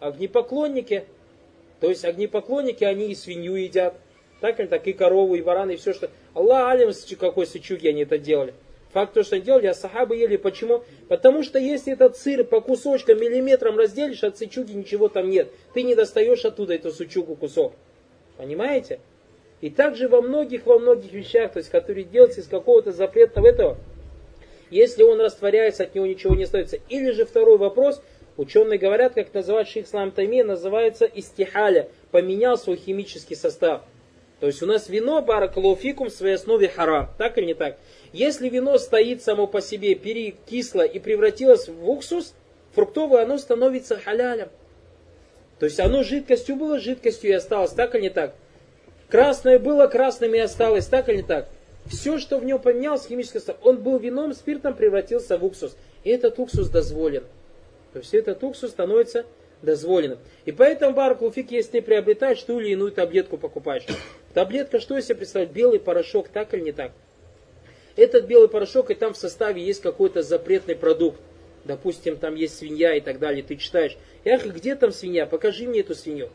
Огнепоклонники. 0.00 1.04
То 1.78 1.90
есть 1.90 2.04
огнепоклонники, 2.04 2.82
они 2.82 3.12
и 3.12 3.14
свинью 3.14 3.54
едят. 3.54 3.94
Так 4.42 4.58
или 4.58 4.66
так, 4.66 4.88
и 4.88 4.92
корову, 4.92 5.36
и 5.36 5.40
бараны, 5.40 5.74
и 5.74 5.76
все, 5.76 5.92
что... 5.92 6.10
Аллах 6.34 6.72
алим, 6.72 6.90
какой 7.16 7.46
сычуги 7.46 7.86
они 7.86 8.02
это 8.02 8.18
делали. 8.18 8.54
Факт 8.92 9.14
то, 9.14 9.22
что 9.22 9.36
они 9.36 9.44
делали, 9.44 9.68
а 9.68 9.74
сахабы 9.74 10.16
ели. 10.16 10.36
Почему? 10.36 10.82
Потому 11.08 11.44
что 11.44 11.60
если 11.60 11.92
этот 11.92 12.16
сыр 12.16 12.42
по 12.42 12.60
кусочкам, 12.60 13.20
миллиметрам 13.20 13.78
разделишь, 13.78 14.24
от 14.24 14.36
сычуги 14.36 14.72
ничего 14.72 15.08
там 15.08 15.30
нет. 15.30 15.48
Ты 15.74 15.84
не 15.84 15.94
достаешь 15.94 16.44
оттуда 16.44 16.74
эту 16.74 16.90
сычугу 16.90 17.36
кусок. 17.36 17.74
Понимаете? 18.36 18.98
И 19.60 19.70
также 19.70 20.08
во 20.08 20.20
многих, 20.20 20.66
во 20.66 20.80
многих 20.80 21.12
вещах, 21.12 21.52
то 21.52 21.58
есть, 21.58 21.70
которые 21.70 22.02
делаются 22.02 22.40
из 22.40 22.48
какого-то 22.48 22.90
запретного 22.90 23.46
этого, 23.46 23.78
если 24.70 25.04
он 25.04 25.20
растворяется, 25.20 25.84
от 25.84 25.94
него 25.94 26.06
ничего 26.06 26.34
не 26.34 26.44
остается. 26.44 26.80
Или 26.88 27.12
же 27.12 27.26
второй 27.26 27.58
вопрос, 27.58 28.02
ученые 28.36 28.80
говорят, 28.80 29.14
как 29.14 29.32
называют 29.32 29.68
шейх 29.68 29.86
Ислам 29.86 30.10
Тайми, 30.10 30.42
называется 30.42 31.04
истихаля, 31.04 31.88
поменял 32.10 32.58
свой 32.58 32.76
химический 32.76 33.36
состав. 33.36 33.82
То 34.42 34.48
есть 34.48 34.60
у 34.60 34.66
нас 34.66 34.88
вино, 34.88 35.22
баракалуфикум, 35.22 36.08
в 36.08 36.12
своей 36.12 36.34
основе 36.34 36.68
харам. 36.68 37.10
Так 37.16 37.38
или 37.38 37.44
не 37.44 37.54
так? 37.54 37.78
Если 38.12 38.48
вино 38.48 38.76
стоит 38.76 39.22
само 39.22 39.46
по 39.46 39.60
себе, 39.60 39.94
перекисло 39.94 40.82
и 40.82 40.98
превратилось 40.98 41.68
в 41.68 41.88
уксус, 41.88 42.34
фруктовое, 42.74 43.22
оно 43.22 43.38
становится 43.38 43.96
халялем. 44.00 44.48
То 45.60 45.66
есть 45.66 45.78
оно 45.78 46.02
жидкостью 46.02 46.56
было, 46.56 46.80
жидкостью 46.80 47.30
и 47.30 47.34
осталось. 47.34 47.70
Так 47.70 47.94
или 47.94 48.02
не 48.02 48.10
так? 48.10 48.34
Красное 49.08 49.60
было, 49.60 49.86
красным 49.86 50.34
и 50.34 50.38
осталось. 50.40 50.86
Так 50.86 51.08
или 51.08 51.18
не 51.18 51.22
так? 51.22 51.48
Все, 51.86 52.18
что 52.18 52.38
в 52.38 52.44
нем 52.44 52.58
поменялось, 52.58 53.06
химическое 53.06 53.38
состав, 53.38 53.58
он 53.62 53.80
был 53.80 53.96
вином, 54.00 54.34
спиртом, 54.34 54.74
превратился 54.74 55.38
в 55.38 55.44
уксус. 55.44 55.76
И 56.02 56.10
этот 56.10 56.40
уксус 56.40 56.68
дозволен. 56.68 57.22
То 57.92 58.00
есть 58.00 58.12
этот 58.12 58.42
уксус 58.42 58.72
становится 58.72 59.24
дозволенным. 59.62 60.18
И 60.44 60.52
поэтому, 60.52 60.94
Баракулфик, 60.94 61.50
если 61.50 61.72
ты 61.72 61.82
приобретаешь 61.82 62.42
ту 62.42 62.60
или 62.60 62.70
иную 62.70 62.92
таблетку, 62.92 63.38
покупаешь. 63.38 63.84
Таблетка, 64.34 64.80
что 64.80 64.96
из 64.96 65.06
себя 65.06 65.16
представляет? 65.16 65.52
Белый 65.52 65.80
порошок, 65.80 66.28
так 66.28 66.52
или 66.54 66.60
не 66.62 66.72
так? 66.72 66.92
Этот 67.96 68.26
белый 68.26 68.48
порошок, 68.48 68.90
и 68.90 68.94
там 68.94 69.14
в 69.14 69.18
составе 69.18 69.62
есть 69.62 69.82
какой-то 69.82 70.22
запретный 70.22 70.74
продукт. 70.74 71.20
Допустим, 71.64 72.16
там 72.16 72.34
есть 72.34 72.56
свинья 72.58 72.94
и 72.94 73.00
так 73.00 73.18
далее. 73.18 73.42
Ты 73.42 73.56
читаешь, 73.56 73.96
эх, 74.24 74.46
где 74.46 74.74
там 74.74 74.92
свинья? 74.92 75.26
Покажи 75.26 75.66
мне 75.66 75.80
эту 75.80 75.94
свинью. 75.94 76.30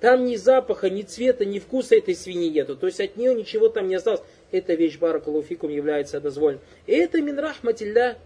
Там 0.00 0.24
ни 0.24 0.36
запаха, 0.36 0.90
ни 0.90 1.02
цвета, 1.02 1.44
ни 1.44 1.58
вкуса 1.58 1.96
этой 1.96 2.14
свиньи 2.14 2.48
нету. 2.48 2.76
То 2.76 2.86
есть 2.86 3.00
от 3.00 3.16
нее 3.16 3.34
ничего 3.34 3.68
там 3.68 3.88
не 3.88 3.96
осталось. 3.96 4.22
Эта 4.50 4.74
вещь 4.74 4.98
баракалуфикум 4.98 5.70
является 5.70 6.20
дозволенной. 6.20 6.62
И 6.86 6.92
это 6.92 7.20
мин 7.20 7.38
рахматилля. 7.38 8.16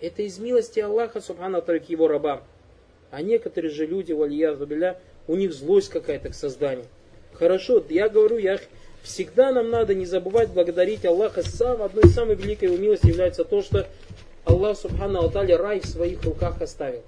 Это 0.00 0.22
из 0.22 0.38
милости 0.38 0.80
Аллаха, 0.80 1.20
субхану 1.20 1.62
к 1.62 1.88
его 1.88 2.08
рабам. 2.08 2.42
А 3.12 3.20
некоторые 3.20 3.70
же 3.70 3.84
люди, 3.84 4.12
валия 4.12 4.54
билля, 4.54 4.98
у 5.28 5.36
них 5.36 5.52
злость 5.52 5.90
какая-то 5.90 6.30
к 6.30 6.34
созданию. 6.34 6.86
Хорошо, 7.34 7.84
я 7.90 8.08
говорю, 8.08 8.38
я 8.38 8.58
всегда 9.02 9.52
нам 9.52 9.68
надо 9.68 9.94
не 9.94 10.06
забывать 10.06 10.48
благодарить 10.48 11.04
Аллаха. 11.04 11.42
Сам, 11.42 11.82
одной 11.82 12.04
из 12.04 12.14
самых 12.14 12.38
великой 12.38 12.68
его 12.68 12.78
милости 12.78 13.08
является 13.08 13.44
то, 13.44 13.60
что 13.60 13.86
Аллах 14.46 14.78
Субхану 14.78 15.18
Алталя 15.20 15.58
рай 15.58 15.80
в 15.80 15.86
своих 15.86 16.24
руках 16.24 16.62
оставил. 16.62 17.02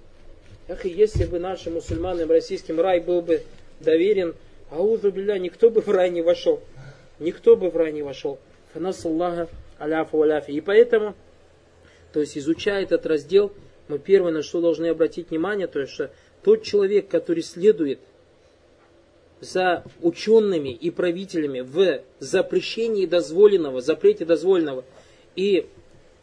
Ах, 0.69 0.85
и 0.85 0.91
если 0.91 1.25
бы 1.25 1.39
нашим 1.39 1.75
мусульманам 1.75 2.31
российским 2.31 2.79
рай 2.83 3.01
был 3.01 3.23
бы 3.23 3.43
доверен, 3.81 4.35
аузу 4.71 5.11
билля, 5.11 5.39
никто 5.39 5.71
бы 5.71 5.81
в 5.81 5.89
рай 5.89 6.11
не 6.11 6.21
вошел. 6.21 6.61
Никто 7.19 7.57
бы 7.57 7.71
в 7.71 7.77
рай 7.79 7.93
не 7.93 8.03
вошел. 8.03 8.39
Фанас 8.75 9.03
Аллаха 9.07 9.49
аляфу 9.79 10.21
аляфи. 10.21 10.51
И 10.51 10.61
поэтому, 10.61 11.15
то 12.13 12.21
есть 12.21 12.37
изучая 12.37 12.83
этот 12.83 13.07
раздел, 13.07 13.53
мы 13.89 13.99
первое, 13.99 14.33
на 14.33 14.43
что 14.43 14.61
должны 14.61 14.87
обратить 14.87 15.31
внимание, 15.31 15.67
то 15.67 15.81
есть, 15.81 15.93
что 15.93 16.11
тот 16.43 16.63
человек, 16.63 17.09
который 17.09 17.43
следует 17.43 17.99
за 19.41 19.85
учеными 20.01 20.71
и 20.71 20.91
правителями 20.91 21.61
в 21.61 22.01
запрещении 22.19 23.07
дозволенного, 23.07 23.81
запрете 23.81 24.25
дозволенного 24.25 24.85
и 25.37 25.67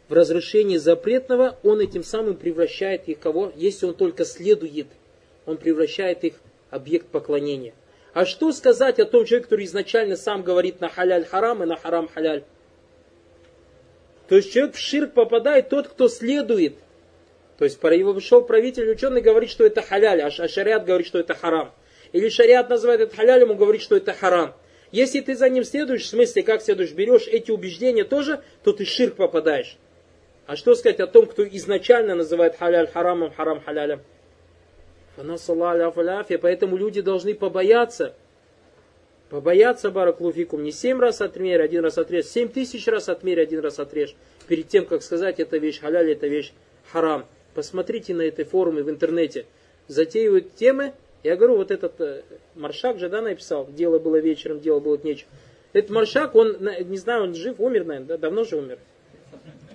в 0.08 0.12
разрешении 0.12 0.76
запретного, 0.76 1.58
он 1.62 1.80
этим 1.80 2.02
самым 2.02 2.36
превращает 2.36 3.08
их 3.08 3.20
кого? 3.20 3.52
Если 3.56 3.86
он 3.86 3.94
только 3.94 4.24
следует, 4.24 4.88
он 5.46 5.56
превращает 5.56 6.24
их 6.24 6.34
в 6.34 6.74
объект 6.74 7.06
поклонения. 7.06 7.74
А 8.12 8.26
что 8.26 8.52
сказать 8.52 8.98
о 8.98 9.06
том 9.06 9.24
человеке, 9.24 9.44
который 9.44 9.64
изначально 9.66 10.16
сам 10.16 10.42
говорит 10.42 10.80
на 10.80 10.88
халяль 10.88 11.24
харам 11.24 11.62
и 11.62 11.66
на 11.66 11.76
харам 11.76 12.08
халяль? 12.08 12.44
То 14.28 14.36
есть 14.36 14.52
человек 14.52 14.74
в 14.74 14.78
ширк 14.78 15.14
попадает 15.14 15.68
тот, 15.68 15.88
кто 15.88 16.08
следует 16.08 16.74
то 17.62 17.66
есть 17.66 17.78
пришел 17.78 18.42
правитель 18.42 18.90
ученый 18.90 19.20
говорит, 19.20 19.48
что 19.48 19.64
это 19.64 19.82
халяль, 19.82 20.20
а 20.20 20.30
шариат 20.32 20.84
говорит, 20.84 21.06
что 21.06 21.20
это 21.20 21.32
харам. 21.34 21.70
Или 22.10 22.28
шариат 22.28 22.68
называет 22.68 23.02
это 23.02 23.14
халялем, 23.14 23.52
он 23.52 23.56
говорит, 23.56 23.82
что 23.82 23.96
это 23.96 24.12
харам. 24.12 24.54
Если 24.90 25.20
ты 25.20 25.36
за 25.36 25.48
ним 25.48 25.62
следуешь, 25.62 26.02
в 26.02 26.08
смысле, 26.08 26.42
как 26.42 26.60
следуешь, 26.60 26.90
берешь 26.90 27.28
эти 27.28 27.52
убеждения 27.52 28.02
тоже, 28.02 28.42
то 28.64 28.72
ты 28.72 28.84
ширк 28.84 29.14
попадаешь. 29.14 29.76
А 30.46 30.56
что 30.56 30.74
сказать 30.74 30.98
о 30.98 31.06
том, 31.06 31.26
кто 31.26 31.46
изначально 31.46 32.16
называет 32.16 32.56
халяль 32.56 32.88
харамом, 32.88 33.32
харам 33.32 33.60
халялем? 33.60 34.00
Поэтому 35.16 36.76
люди 36.76 37.00
должны 37.00 37.32
побояться. 37.32 38.16
Побояться 39.30 39.92
бараклуфикум. 39.92 40.64
Не 40.64 40.72
семь 40.72 40.98
раз 40.98 41.20
отмерь, 41.20 41.62
один 41.62 41.84
раз 41.84 41.96
отрежь. 41.96 42.24
Семь 42.24 42.48
тысяч 42.48 42.88
раз 42.88 43.08
отмерь, 43.08 43.40
один 43.40 43.60
раз 43.60 43.78
отрежь. 43.78 44.16
Перед 44.48 44.66
тем, 44.66 44.84
как 44.84 45.04
сказать, 45.04 45.38
это 45.38 45.58
вещь 45.58 45.78
халяль, 45.78 46.10
это 46.10 46.26
вещь 46.26 46.52
харам. 46.90 47.24
Посмотрите 47.54 48.14
на 48.14 48.22
этой 48.22 48.44
форуме 48.44 48.82
в 48.82 48.90
интернете. 48.90 49.46
Затеивают 49.88 50.54
темы. 50.54 50.92
Я 51.22 51.36
говорю, 51.36 51.56
вот 51.56 51.70
этот 51.70 52.00
э, 52.00 52.22
Маршак 52.54 52.98
же, 52.98 53.08
да, 53.08 53.20
написал. 53.20 53.68
Дело 53.70 53.98
было 53.98 54.16
вечером, 54.16 54.60
дело 54.60 54.80
было 54.80 54.98
нечего. 55.02 55.28
Этот 55.72 55.90
Маршак, 55.90 56.34
он, 56.34 56.56
не 56.86 56.98
знаю, 56.98 57.24
он 57.24 57.34
жив, 57.34 57.58
умер, 57.58 57.84
наверное, 57.84 58.08
да, 58.08 58.16
давно 58.18 58.44
же 58.44 58.56
умер. 58.56 58.78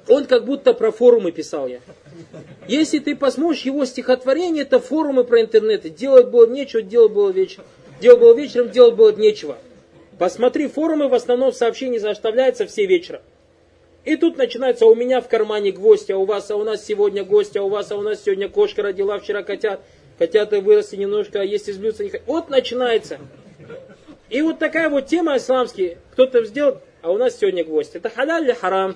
Он 0.08 0.26
как 0.26 0.46
будто 0.46 0.74
про 0.74 0.92
форумы 0.92 1.32
писал 1.32 1.68
я. 1.68 1.80
Если 2.68 3.00
ты 3.00 3.16
посмотришь 3.16 3.64
его 3.64 3.86
стихотворение, 3.86 4.64
это 4.64 4.80
форумы 4.80 5.24
про 5.24 5.42
интернет. 5.42 5.94
Делать 5.96 6.28
было 6.28 6.48
нечего, 6.48 6.82
делать 6.82 7.12
было 7.12 7.30
вечером. 7.30 7.66
Делать 8.00 8.20
было 8.20 8.36
вечером, 8.36 8.70
делать 8.70 8.96
было 8.96 9.12
нечего. 9.12 9.58
Посмотри 10.18 10.68
форумы, 10.68 11.10
в 11.10 11.14
основном 11.14 11.52
сообщения 11.52 12.00
заставляются 12.00 12.66
все 12.66 12.86
вечером. 12.86 13.22
И 14.08 14.16
тут 14.16 14.38
начинается, 14.38 14.86
а 14.86 14.88
у 14.88 14.96
меня 14.96 15.20
в 15.20 15.28
кармане 15.28 15.74
гвоздь, 15.74 16.10
а 16.12 16.18
у 16.18 16.24
вас, 16.24 16.50
а 16.50 16.56
у 16.56 16.64
нас 16.64 16.86
сегодня 16.86 17.26
гость, 17.26 17.58
а 17.58 17.64
у 17.64 17.68
вас, 17.68 17.92
а 17.92 17.98
у 17.98 18.02
нас 18.02 18.24
сегодня 18.24 18.48
кошка 18.48 18.82
родила, 18.82 19.20
вчера 19.20 19.44
котят, 19.44 19.82
котята 20.18 20.62
выросли 20.62 20.96
немножко, 20.96 21.42
а 21.42 21.44
есть 21.44 21.68
из 21.68 21.78
блюдца 21.78 22.06
не 22.06 22.10
хотят. 22.12 22.26
Вот 22.26 22.50
начинается. 22.50 23.20
И 24.30 24.42
вот 24.42 24.60
такая 24.60 24.90
вот 24.90 25.08
тема 25.08 25.36
исламские. 25.36 25.98
Кто-то 26.14 26.46
сделал, 26.46 26.80
а 27.02 27.12
у 27.12 27.18
нас 27.18 27.38
сегодня 27.38 27.66
гвоздь. 27.66 27.98
Это 27.98 28.10
халяль 28.10 28.46
или 28.46 28.54
харам? 28.54 28.96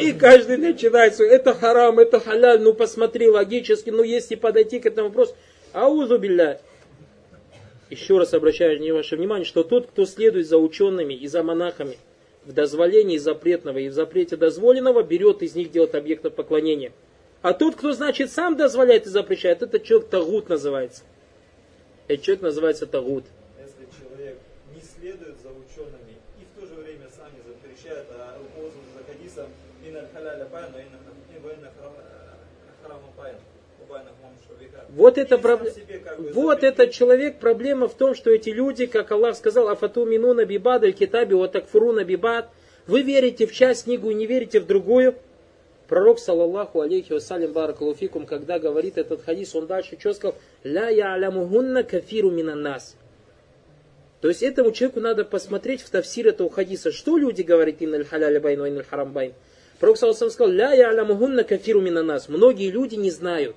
И 0.00 0.12
каждый 0.12 0.56
начинает, 0.56 1.20
это 1.20 1.52
харам, 1.52 1.98
это 1.98 2.18
халяль, 2.18 2.62
ну 2.62 2.72
посмотри 2.72 3.28
логически, 3.28 3.90
ну 3.90 4.02
если 4.02 4.36
подойти 4.36 4.80
к 4.80 4.86
этому 4.86 5.08
вопросу, 5.08 5.34
аузу 5.74 6.16
билля. 6.16 6.62
Еще 7.90 8.16
раз 8.16 8.32
обращаю 8.32 8.94
ваше 8.94 9.16
внимание, 9.16 9.44
что 9.44 9.64
тот, 9.64 9.88
кто 9.88 10.06
следует 10.06 10.48
за 10.48 10.56
учеными 10.56 11.12
и 11.12 11.28
за 11.28 11.42
монахами 11.42 11.98
в 12.44 12.52
дозволении 12.52 13.18
запретного 13.18 13.78
и 13.78 13.88
в 13.88 13.92
запрете 13.92 14.36
дозволенного, 14.36 15.02
берет 15.02 15.42
из 15.42 15.54
них 15.54 15.70
делать 15.70 15.94
объектов 15.94 16.34
поклонения. 16.34 16.92
А 17.42 17.52
тот, 17.52 17.76
кто, 17.76 17.92
значит, 17.92 18.30
сам 18.30 18.56
дозволяет 18.56 19.06
и 19.06 19.10
запрещает, 19.10 19.62
это 19.62 19.78
человек 19.78 20.08
тагут 20.08 20.48
называется. 20.48 21.02
Этот 22.08 22.24
человек 22.24 22.42
называется 22.42 22.86
тагут. 22.86 23.24
Вот 34.94 35.18
это 35.18 35.38
проблема. 35.38 35.74
Вот 36.32 36.64
этот 36.64 36.90
человек, 36.90 37.38
проблема 37.38 37.88
в 37.88 37.94
том, 37.94 38.14
что 38.14 38.30
эти 38.30 38.50
люди, 38.50 38.86
как 38.86 39.12
Аллах 39.12 39.36
сказал, 39.36 39.68
أفتؤمنون 39.68 40.44
ببعض 40.44 40.82
الكتاب 40.82 41.34
وتكفرون 41.34 42.04
ببعض, 42.04 42.50
вы 42.86 43.02
верите 43.02 43.46
в 43.46 43.52
часть 43.52 43.84
книгу 43.84 44.10
и 44.10 44.14
не 44.14 44.26
верите 44.26 44.58
в 44.60 44.66
другую. 44.66 45.14
Пророк, 45.86 46.18
صلى 46.18 46.80
الله 46.80 47.12
عليه 47.12 47.32
وسلم 47.32 47.52
بارك 47.52 47.72
الله 47.72 47.92
فيكم, 47.92 48.26
когда 48.26 48.58
говорит 48.58 48.98
этот 48.98 49.24
хадис, 49.24 49.54
он 49.54 49.66
дальше 49.66 49.96
что 49.98 50.12
сказал? 50.12 50.36
لا 50.64 50.88
يعلمهن 50.88 51.14
كثير 51.14 51.82
من 51.82 52.30
الناس. 52.30 52.96
То 54.20 54.28
есть 54.28 54.42
этому 54.42 54.70
человеку 54.72 55.00
надо 55.00 55.24
посмотреть 55.24 55.82
в 55.82 55.90
тафсир 55.90 56.28
этого 56.28 56.50
хадиса, 56.50 56.92
что 56.92 57.16
люди 57.16 57.42
говорят, 57.42 57.76
إن 57.80 58.04
الحلال 58.04 58.40
بين، 58.40 58.60
إن 58.66 58.84
الحرام 58.84 59.12
بين. 59.12 59.34
Пророк 59.78 59.98
صلى 59.98 60.14
الله 60.14 60.30
сказал, 60.30 60.52
لا 60.52 60.72
يعلمهن 60.72 60.90
كثير 60.90 61.44
من 61.44 61.80
الناس. 61.80 62.28
Многие 62.28 62.70
люди 62.70 62.96
не 62.96 63.10
знают. 63.10 63.56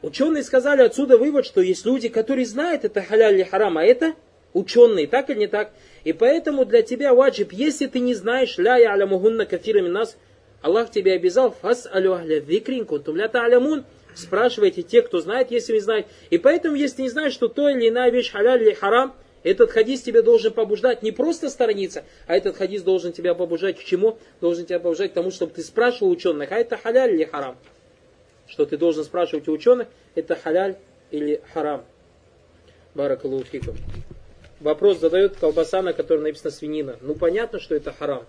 Ученые 0.00 0.44
сказали 0.44 0.82
отсюда 0.82 1.18
вывод, 1.18 1.44
что 1.44 1.60
есть 1.60 1.84
люди, 1.84 2.08
которые 2.08 2.46
знают 2.46 2.84
это 2.84 3.02
халяль 3.02 3.34
или 3.34 3.42
харам, 3.42 3.78
а 3.78 3.84
это 3.84 4.14
ученые, 4.52 5.08
так 5.08 5.28
или 5.30 5.38
не 5.38 5.46
так. 5.48 5.72
И 6.04 6.12
поэтому 6.12 6.64
для 6.64 6.82
тебя 6.82 7.14
ваджиб, 7.14 7.52
если 7.52 7.86
ты 7.86 7.98
не 7.98 8.14
знаешь, 8.14 8.58
ля 8.58 8.76
я 8.76 8.92
алямухунна 8.92 9.44
кафирами 9.44 9.88
нас, 9.88 10.16
Аллах 10.62 10.90
тебе 10.90 11.12
обязал, 11.12 11.52
фас 11.52 11.88
алю 11.92 12.14
ахля 12.14 12.38
викрин 12.38 12.84
кунтум 12.84 13.16
ля 13.16 13.26
алямун, 13.26 13.84
спрашивайте 14.14 14.82
те, 14.82 15.02
кто 15.02 15.20
знает, 15.20 15.50
если 15.50 15.74
не 15.74 15.80
знает. 15.80 16.06
И 16.30 16.38
поэтому, 16.38 16.76
если 16.76 17.02
не 17.02 17.08
знаешь, 17.08 17.32
что 17.32 17.48
то 17.48 17.68
или 17.68 17.88
иная 17.88 18.10
вещь 18.10 18.30
халяль 18.30 18.62
или 18.62 18.74
харам, 18.74 19.14
этот 19.42 19.70
хадис 19.70 20.02
тебя 20.02 20.22
должен 20.22 20.52
побуждать 20.52 21.02
не 21.02 21.10
просто 21.12 21.48
сторониться, 21.48 22.04
а 22.26 22.36
этот 22.36 22.56
хадис 22.56 22.82
должен 22.82 23.12
тебя 23.12 23.34
побуждать 23.34 23.78
к 23.78 23.84
чему? 23.84 24.18
Должен 24.40 24.66
тебя 24.66 24.80
побуждать 24.80 25.12
к 25.12 25.14
тому, 25.14 25.30
чтобы 25.30 25.54
ты 25.54 25.62
спрашивал 25.62 26.10
ученых, 26.10 26.50
а 26.52 26.56
это 26.56 26.76
халяль 26.76 27.14
или 27.14 27.24
харам 27.24 27.56
что 28.48 28.66
ты 28.66 28.76
должен 28.76 29.04
спрашивать 29.04 29.48
у 29.48 29.52
ученых, 29.52 29.88
это 30.14 30.34
халяль 30.34 30.76
или 31.10 31.40
харам. 31.52 31.84
Баракалуфикум. 32.94 33.76
Вопрос 34.60 34.98
задает 34.98 35.36
колбаса, 35.36 35.82
на 35.82 35.92
которой 35.92 36.20
написано 36.20 36.50
свинина. 36.50 36.96
Ну 37.00 37.14
понятно, 37.14 37.60
что 37.60 37.74
это 37.74 37.92
харам. 37.92 38.24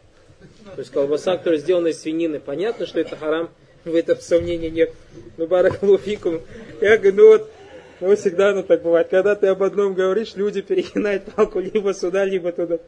То 0.75 0.79
есть 0.79 0.91
колбаса, 0.91 1.37
которая 1.37 1.59
сделана 1.59 1.87
из 1.87 2.01
свинины, 2.01 2.39
понятно, 2.39 2.85
что 2.85 2.99
это 2.99 3.15
харам. 3.15 3.49
В 3.85 3.95
этом 3.95 4.19
сомнения 4.19 4.69
нет. 4.69 4.93
Ну 5.37 5.47
баракалуфикум. 5.47 6.41
Я 6.81 6.97
говорю, 6.97 7.15
ну 7.15 7.27
вот, 7.29 7.51
ну 8.01 8.15
всегда 8.15 8.49
оно 8.49 8.63
так 8.63 8.83
бывает. 8.83 9.07
Когда 9.09 9.35
ты 9.35 9.47
об 9.47 9.63
одном 9.63 9.93
говоришь, 9.93 10.35
люди 10.35 10.61
перегинают 10.61 11.23
палку 11.35 11.59
либо 11.59 11.93
сюда, 11.93 12.25
либо 12.25 12.51
туда. 12.51 12.79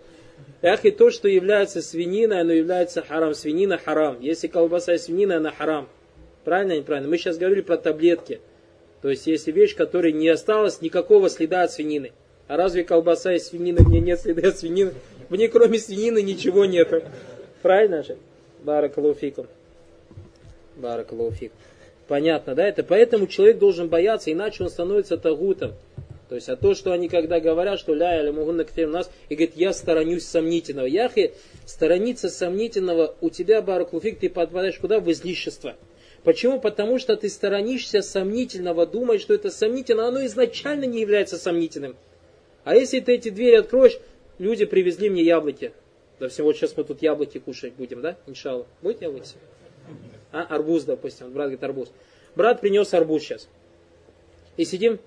Ах, 0.62 0.86
и 0.86 0.91
то, 0.91 1.10
что 1.10 1.28
является 1.28 1.82
свининой, 1.82 2.41
оно 2.41 2.52
является 2.52 3.02
харам. 3.02 3.34
Свинина 3.34 3.78
харам. 3.78 4.20
Если 4.20 4.48
колбаса 4.48 4.94
и 4.94 4.98
свинина, 4.98 5.38
она 5.38 5.52
харам. 5.52 5.88
Правильно, 6.43 6.77
неправильно? 6.77 7.10
Мы 7.10 7.17
сейчас 7.17 7.38
говорили 7.38 7.62
про 7.62 7.77
таблетки. 7.77 8.39
То 9.01 9.10
есть, 9.10 9.27
если 9.27 9.51
вещь, 9.51 9.75
которой 9.75 10.12
не 10.12 10.30
осталось 10.30 10.82
никакого 10.82 11.30
следа 11.30 11.63
от 11.63 11.71
свинины. 11.71 12.12
А 12.47 12.58
разве 12.58 12.84
колбаса 12.84 13.34
из 13.34 13.47
свинины, 13.47 13.80
в 13.84 13.89
ней 13.89 14.01
нет 14.01 14.19
следа 14.19 14.49
от 14.49 14.60
свинины? 14.60 14.93
В 15.30 15.36
ней 15.36 15.47
кроме 15.47 15.80
свинины 15.80 16.21
ничего 16.21 16.65
нету. 16.65 17.01
Правильно 17.62 18.04
же? 18.04 18.17
Баракалуфикум. 18.63 19.47
Баракалуфикум. 20.75 21.58
Понятно, 22.08 22.56
да? 22.56 22.67
Это 22.67 22.84
поэтому 22.84 23.27
человек 23.27 23.58
должен 23.58 23.88
бояться, 23.88 24.32
иначе 24.32 24.63
он 24.63 24.69
становится 24.69 25.17
тагутом. 25.17 25.73
То 26.27 26.36
есть, 26.36 26.49
а 26.49 26.56
то, 26.56 26.73
что 26.73 26.91
они 26.91 27.10
когда 27.10 27.39
говорят, 27.39 27.80
что 27.80 27.93
ля 27.93 28.21
или 28.21 28.32
могу 28.32 28.51
у 28.51 28.88
нас, 28.88 29.12
и 29.30 29.36
говорит, 29.36 29.56
я 29.56 29.73
сторонюсь 29.73 30.25
сомнительного. 30.25 30.86
Яхи, 30.86 31.34
сторониться 31.65 32.30
сомнительного, 32.30 33.15
у 33.21 33.30
тебя, 33.30 33.62
Баракулуфик, 33.62 34.19
ты 34.19 34.30
подпадаешь 34.30 34.77
куда? 34.77 34.99
В 34.99 35.12
излишество. 35.12 35.75
Почему? 36.24 36.60
Потому 36.60 37.00
что 37.00 37.16
ты 37.16 37.30
сторонишься 37.30 38.02
сомнительного, 38.02 38.86
думаешь, 38.86 39.22
что 39.22 39.34
это 39.34 39.50
сомнительно, 39.50 40.08
оно 40.08 40.24
изначально 40.26 40.86
не 40.86 41.02
является 41.02 41.38
сомнительным. 41.38 41.96
А 42.64 42.76
если 42.76 43.00
ты 43.00 43.14
эти 43.14 43.30
двери 43.30 43.56
откроешь, 43.56 44.00
люди 44.38 44.66
привезли 44.66 45.10
мне 45.10 45.24
яблоки. 45.24 45.74
Допустим, 46.20 46.46
вот 46.46 46.56
сейчас 46.56 46.78
мы 46.78 46.84
тут 46.84 47.02
яблоки 47.02 47.40
кушать 47.40 47.74
будем, 47.74 48.02
да? 48.02 48.18
Иншалла. 48.28 48.68
Будет 48.84 49.02
яблоки? 49.02 49.30
А, 50.32 50.44
арбуз, 50.44 50.84
допустим. 50.84 51.32
Брат 51.32 51.48
говорит, 51.48 51.64
арбуз. 51.64 51.92
Брат 52.36 52.62
принес 52.62 52.94
арбуз 52.94 53.24
сейчас. 53.24 53.48
И 54.58 54.66
сидим, 54.66 55.00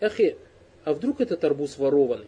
эхи, 0.00 0.36
а 0.84 0.94
вдруг 0.94 1.20
этот 1.20 1.44
арбуз 1.44 1.76
ворованный? 1.76 2.26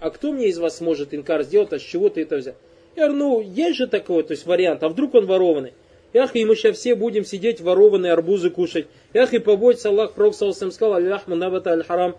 А 0.00 0.10
кто 0.10 0.32
мне 0.32 0.48
из 0.48 0.58
вас 0.58 0.78
сможет 0.78 1.12
инкар 1.12 1.42
сделать, 1.42 1.72
а 1.74 1.78
с 1.78 1.82
чего 1.82 2.08
ты 2.08 2.22
это 2.22 2.36
взял? 2.36 2.54
Я 2.96 3.08
говорю, 3.08 3.14
ну, 3.14 3.40
есть 3.40 3.76
же 3.76 3.86
такой, 3.86 4.22
то 4.22 4.32
есть 4.32 4.46
вариант, 4.46 4.82
а 4.82 4.88
вдруг 4.88 5.14
он 5.14 5.26
ворованный? 5.26 5.72
Ях, 6.12 6.36
и 6.36 6.44
мы 6.44 6.54
сейчас 6.54 6.76
все 6.76 6.94
будем 6.94 7.24
сидеть 7.24 7.60
ворованные 7.60 8.12
арбузы 8.12 8.48
кушать. 8.50 8.86
Ях, 9.12 9.34
и 9.34 9.38
побойтесь 9.38 9.84
Аллах, 9.84 10.12
Пророк 10.12 10.34
сказал, 10.34 11.00
набата 11.26 11.70
аль-харам, 11.70 12.16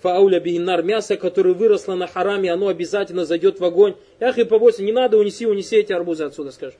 фауля 0.00 0.38
бигинар, 0.38 0.84
мясо, 0.84 1.16
которое 1.16 1.52
выросло 1.52 1.96
на 1.96 2.06
хараме, 2.06 2.52
оно 2.52 2.68
обязательно 2.68 3.24
зайдет 3.24 3.58
в 3.58 3.64
огонь. 3.64 3.96
Ях, 4.20 4.38
и 4.38 4.44
побойся, 4.44 4.84
не 4.84 4.92
надо, 4.92 5.18
унеси, 5.18 5.44
унеси 5.46 5.76
эти 5.76 5.92
арбузы 5.92 6.24
отсюда, 6.24 6.52
скажешь. 6.52 6.78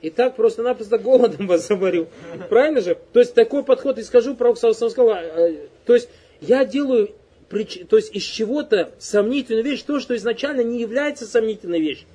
И 0.00 0.08
так 0.08 0.36
просто-напросто 0.36 0.96
голодом 0.96 1.46
вас 1.46 1.68
заморил. 1.68 2.08
Правильно 2.48 2.80
же? 2.80 2.96
То 3.12 3.20
есть 3.20 3.34
такой 3.34 3.62
подход, 3.62 3.98
и 3.98 4.02
скажу, 4.02 4.34
Пророк 4.34 4.56
сказал, 4.56 5.10
э, 5.10 5.66
то 5.84 5.94
есть 5.94 6.08
я 6.40 6.64
делаю 6.64 7.10
то 7.50 7.96
есть 7.96 8.14
из 8.14 8.22
чего-то 8.22 8.92
сомнительную 8.98 9.64
вещь, 9.64 9.82
то, 9.82 9.98
что 9.98 10.14
изначально 10.16 10.62
не 10.62 10.80
является 10.80 11.26
сомнительной 11.26 11.80
вещью. 11.80 12.06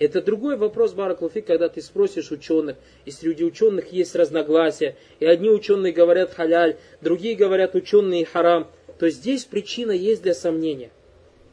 Это 0.00 0.20
другой 0.20 0.56
вопрос, 0.56 0.92
Баракулфик, 0.92 1.46
когда 1.46 1.68
ты 1.68 1.80
спросишь 1.80 2.32
ученых, 2.32 2.76
и 3.04 3.12
среди 3.12 3.44
ученых 3.44 3.92
есть 3.92 4.16
разногласия, 4.16 4.96
и 5.20 5.24
одни 5.24 5.48
ученые 5.48 5.92
говорят 5.92 6.34
халяль, 6.34 6.76
другие 7.00 7.36
говорят 7.36 7.76
ученые 7.76 8.24
харам, 8.24 8.66
то 8.98 9.08
здесь 9.08 9.44
причина 9.44 9.92
есть 9.92 10.22
для 10.22 10.34
сомнения. 10.34 10.90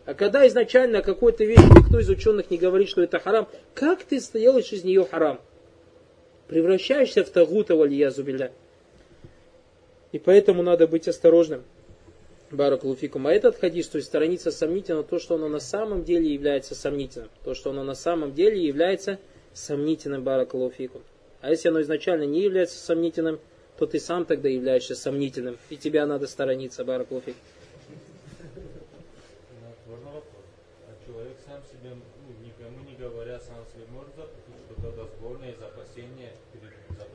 А 0.05 0.15
когда 0.15 0.47
изначально 0.47 1.03
какой-то 1.03 1.43
вещь 1.43 1.59
никто 1.59 1.99
из 1.99 2.09
ученых 2.09 2.49
не 2.49 2.57
говорит, 2.57 2.89
что 2.89 3.03
это 3.03 3.19
харам, 3.19 3.47
как 3.75 4.03
ты 4.03 4.17
сделаешь 4.17 4.71
из 4.71 4.83
нее 4.83 5.05
харам? 5.05 5.39
Превращаешься 6.47 7.23
в 7.23 7.29
тагута 7.29 7.75
валия 7.75 8.09
зубиля. 8.09 8.51
И 10.11 10.17
поэтому 10.17 10.63
надо 10.63 10.87
быть 10.87 11.07
осторожным. 11.07 11.63
Баракулуфикум. 12.51 13.27
А 13.27 13.33
этот 13.33 13.57
хадис, 13.57 13.87
то 13.87 13.97
есть 13.97 14.07
сторониться 14.07 14.51
сомнительно 14.51 15.03
то, 15.03 15.19
что 15.19 15.35
оно 15.35 15.47
на 15.47 15.59
самом 15.59 16.03
деле 16.03 16.33
является 16.33 16.75
сомнительным. 16.75 17.29
То, 17.43 17.53
что 17.53 17.71
оно 17.71 17.83
на 17.83 17.95
самом 17.95 18.33
деле 18.33 18.61
является 18.61 19.19
сомнительным 19.53 20.23
Баракулуфикум. 20.23 21.01
А 21.41 21.49
если 21.49 21.69
оно 21.69 21.81
изначально 21.81 22.23
не 22.23 22.41
является 22.41 22.77
сомнительным, 22.77 23.39
то 23.77 23.85
ты 23.85 23.99
сам 23.99 24.25
тогда 24.25 24.49
являешься 24.49 24.95
сомнительным. 24.95 25.57
И 25.69 25.77
тебя 25.77 26.05
надо 26.05 26.27
сторониться, 26.27 26.85
Баракулуфик. 26.85 27.35
Можно 29.87 30.05
вопрос? 30.05 30.43
А 30.87 31.07
человек 31.07 31.37
сам 31.45 31.61
себе, 31.63 31.95
ну, 31.95 32.45
никому 32.45 32.87
не 32.87 32.95
говоря, 32.95 33.39
сам 33.39 33.65
себе 33.73 33.85
может 33.91 34.15
запретить 34.15 34.55
что-то 34.67 34.95
дозволенное 34.95 35.51
из 35.51 35.61
опасения 35.61 36.31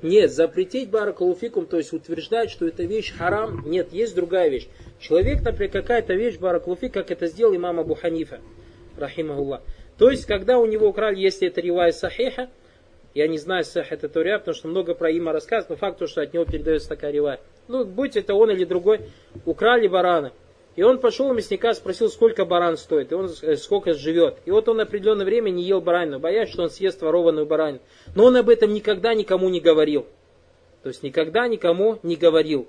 нет, 0.02 0.30
запретить 0.30 0.90
баракулуфикум, 0.90 1.66
то 1.66 1.78
есть 1.78 1.92
утверждать, 1.92 2.50
что 2.50 2.66
эта 2.66 2.84
вещь 2.84 3.14
харам, 3.16 3.62
нет, 3.66 3.92
есть 3.92 4.14
другая 4.14 4.48
вещь. 4.48 4.68
Человек, 4.98 5.42
например, 5.42 5.72
какая-то 5.72 6.14
вещь 6.14 6.38
баракулуфик, 6.38 6.92
как 6.92 7.10
это 7.10 7.26
сделал 7.26 7.54
имам 7.54 7.80
Абу 7.80 7.94
Ханифа, 7.94 8.40
рахимахуллах. 8.96 9.62
То 9.98 10.10
есть, 10.10 10.26
когда 10.26 10.58
у 10.58 10.66
него 10.66 10.88
украли, 10.88 11.18
если 11.18 11.48
это 11.48 11.60
ривай 11.60 11.92
сахиха, 11.92 12.48
я 13.14 13.28
не 13.28 13.38
знаю, 13.38 13.64
сах 13.64 13.92
это 13.92 14.10
туря, 14.10 14.38
потому 14.38 14.54
что 14.54 14.68
много 14.68 14.94
про 14.94 15.10
има 15.10 15.32
рассказывают, 15.32 15.70
но 15.70 15.76
факт 15.76 15.98
то, 15.98 16.06
что 16.06 16.20
от 16.20 16.34
него 16.34 16.44
передается 16.44 16.90
такая 16.90 17.12
ривая. 17.12 17.40
Ну, 17.66 17.84
будь 17.86 18.14
это 18.14 18.34
он 18.34 18.50
или 18.50 18.64
другой, 18.64 19.00
украли 19.46 19.88
барана. 19.88 20.32
И 20.74 20.82
он 20.82 20.98
пошел 20.98 21.28
у 21.28 21.32
мясника, 21.32 21.72
спросил, 21.72 22.10
сколько 22.10 22.44
баран 22.44 22.76
стоит, 22.76 23.12
и 23.12 23.14
он 23.14 23.30
э, 23.40 23.56
сколько 23.56 23.94
живет. 23.94 24.36
И 24.44 24.50
вот 24.50 24.68
он 24.68 24.80
определенное 24.80 25.24
время 25.24 25.48
не 25.48 25.62
ел 25.62 25.80
баранину, 25.80 26.18
боясь, 26.18 26.50
что 26.50 26.64
он 26.64 26.70
съест 26.70 27.00
ворованную 27.00 27.46
баранину. 27.46 27.80
Но 28.14 28.26
он 28.26 28.36
об 28.36 28.50
этом 28.50 28.74
никогда 28.74 29.14
никому 29.14 29.48
не 29.48 29.60
говорил. 29.60 30.06
То 30.82 30.90
есть 30.90 31.02
никогда 31.02 31.48
никому 31.48 31.98
не 32.02 32.16
говорил. 32.16 32.68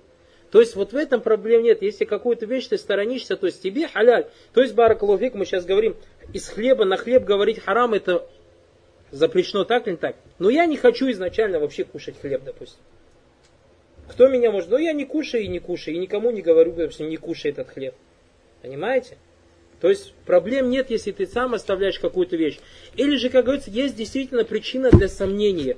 То 0.51 0.60
есть 0.60 0.75
вот 0.75 0.93
в 0.93 0.95
этом 0.95 1.21
проблем 1.21 1.63
нет. 1.63 1.81
Если 1.81 2.05
какую-то 2.05 2.45
вещь 2.45 2.67
ты 2.67 2.77
сторонишься, 2.77 3.36
то 3.36 3.47
есть 3.47 3.62
тебе 3.62 3.88
халяль. 3.88 4.27
То 4.53 4.62
есть, 4.62 4.73
баракалуфик, 4.75 5.33
мы 5.33 5.45
сейчас 5.45 5.65
говорим, 5.65 5.95
из 6.33 6.47
хлеба 6.47 6.86
на 6.86 6.97
хлеб 6.97 7.23
говорить 7.23 7.60
харам, 7.60 7.93
это 7.93 8.27
запрещено 9.12 9.65
так 9.65 9.88
или 9.88 9.95
так. 9.95 10.15
Но 10.39 10.49
я 10.49 10.65
не 10.65 10.77
хочу 10.77 11.10
изначально 11.12 11.60
вообще 11.60 11.83
кушать 11.83 12.19
хлеб, 12.19 12.43
допустим. 12.43 12.79
Кто 14.10 14.27
меня 14.29 14.51
может? 14.51 14.69
Ну 14.69 14.77
я 14.77 14.93
не 14.93 15.05
кушаю 15.05 15.43
и 15.43 15.47
не 15.47 15.60
кушаю, 15.60 15.95
и 15.95 15.99
никому 15.99 16.31
не 16.31 16.41
говорю, 16.41 16.71
допустим, 16.71 17.10
не 17.10 17.17
кушай 17.17 17.51
этот 17.51 17.69
хлеб. 17.69 17.93
Понимаете? 18.62 19.17
То 19.81 19.89
есть 19.89 20.13
проблем 20.25 20.69
нет, 20.69 20.89
если 20.89 21.12
ты 21.12 21.27
сам 21.27 21.53
оставляешь 21.53 21.99
какую-то 21.99 22.36
вещь. 22.36 22.60
Или 22.95 23.15
же, 23.17 23.29
как 23.29 23.45
говорится, 23.45 23.69
есть 23.69 23.95
действительно 23.95 24.43
причина 24.43 24.89
для 24.91 25.07
сомнения. 25.07 25.77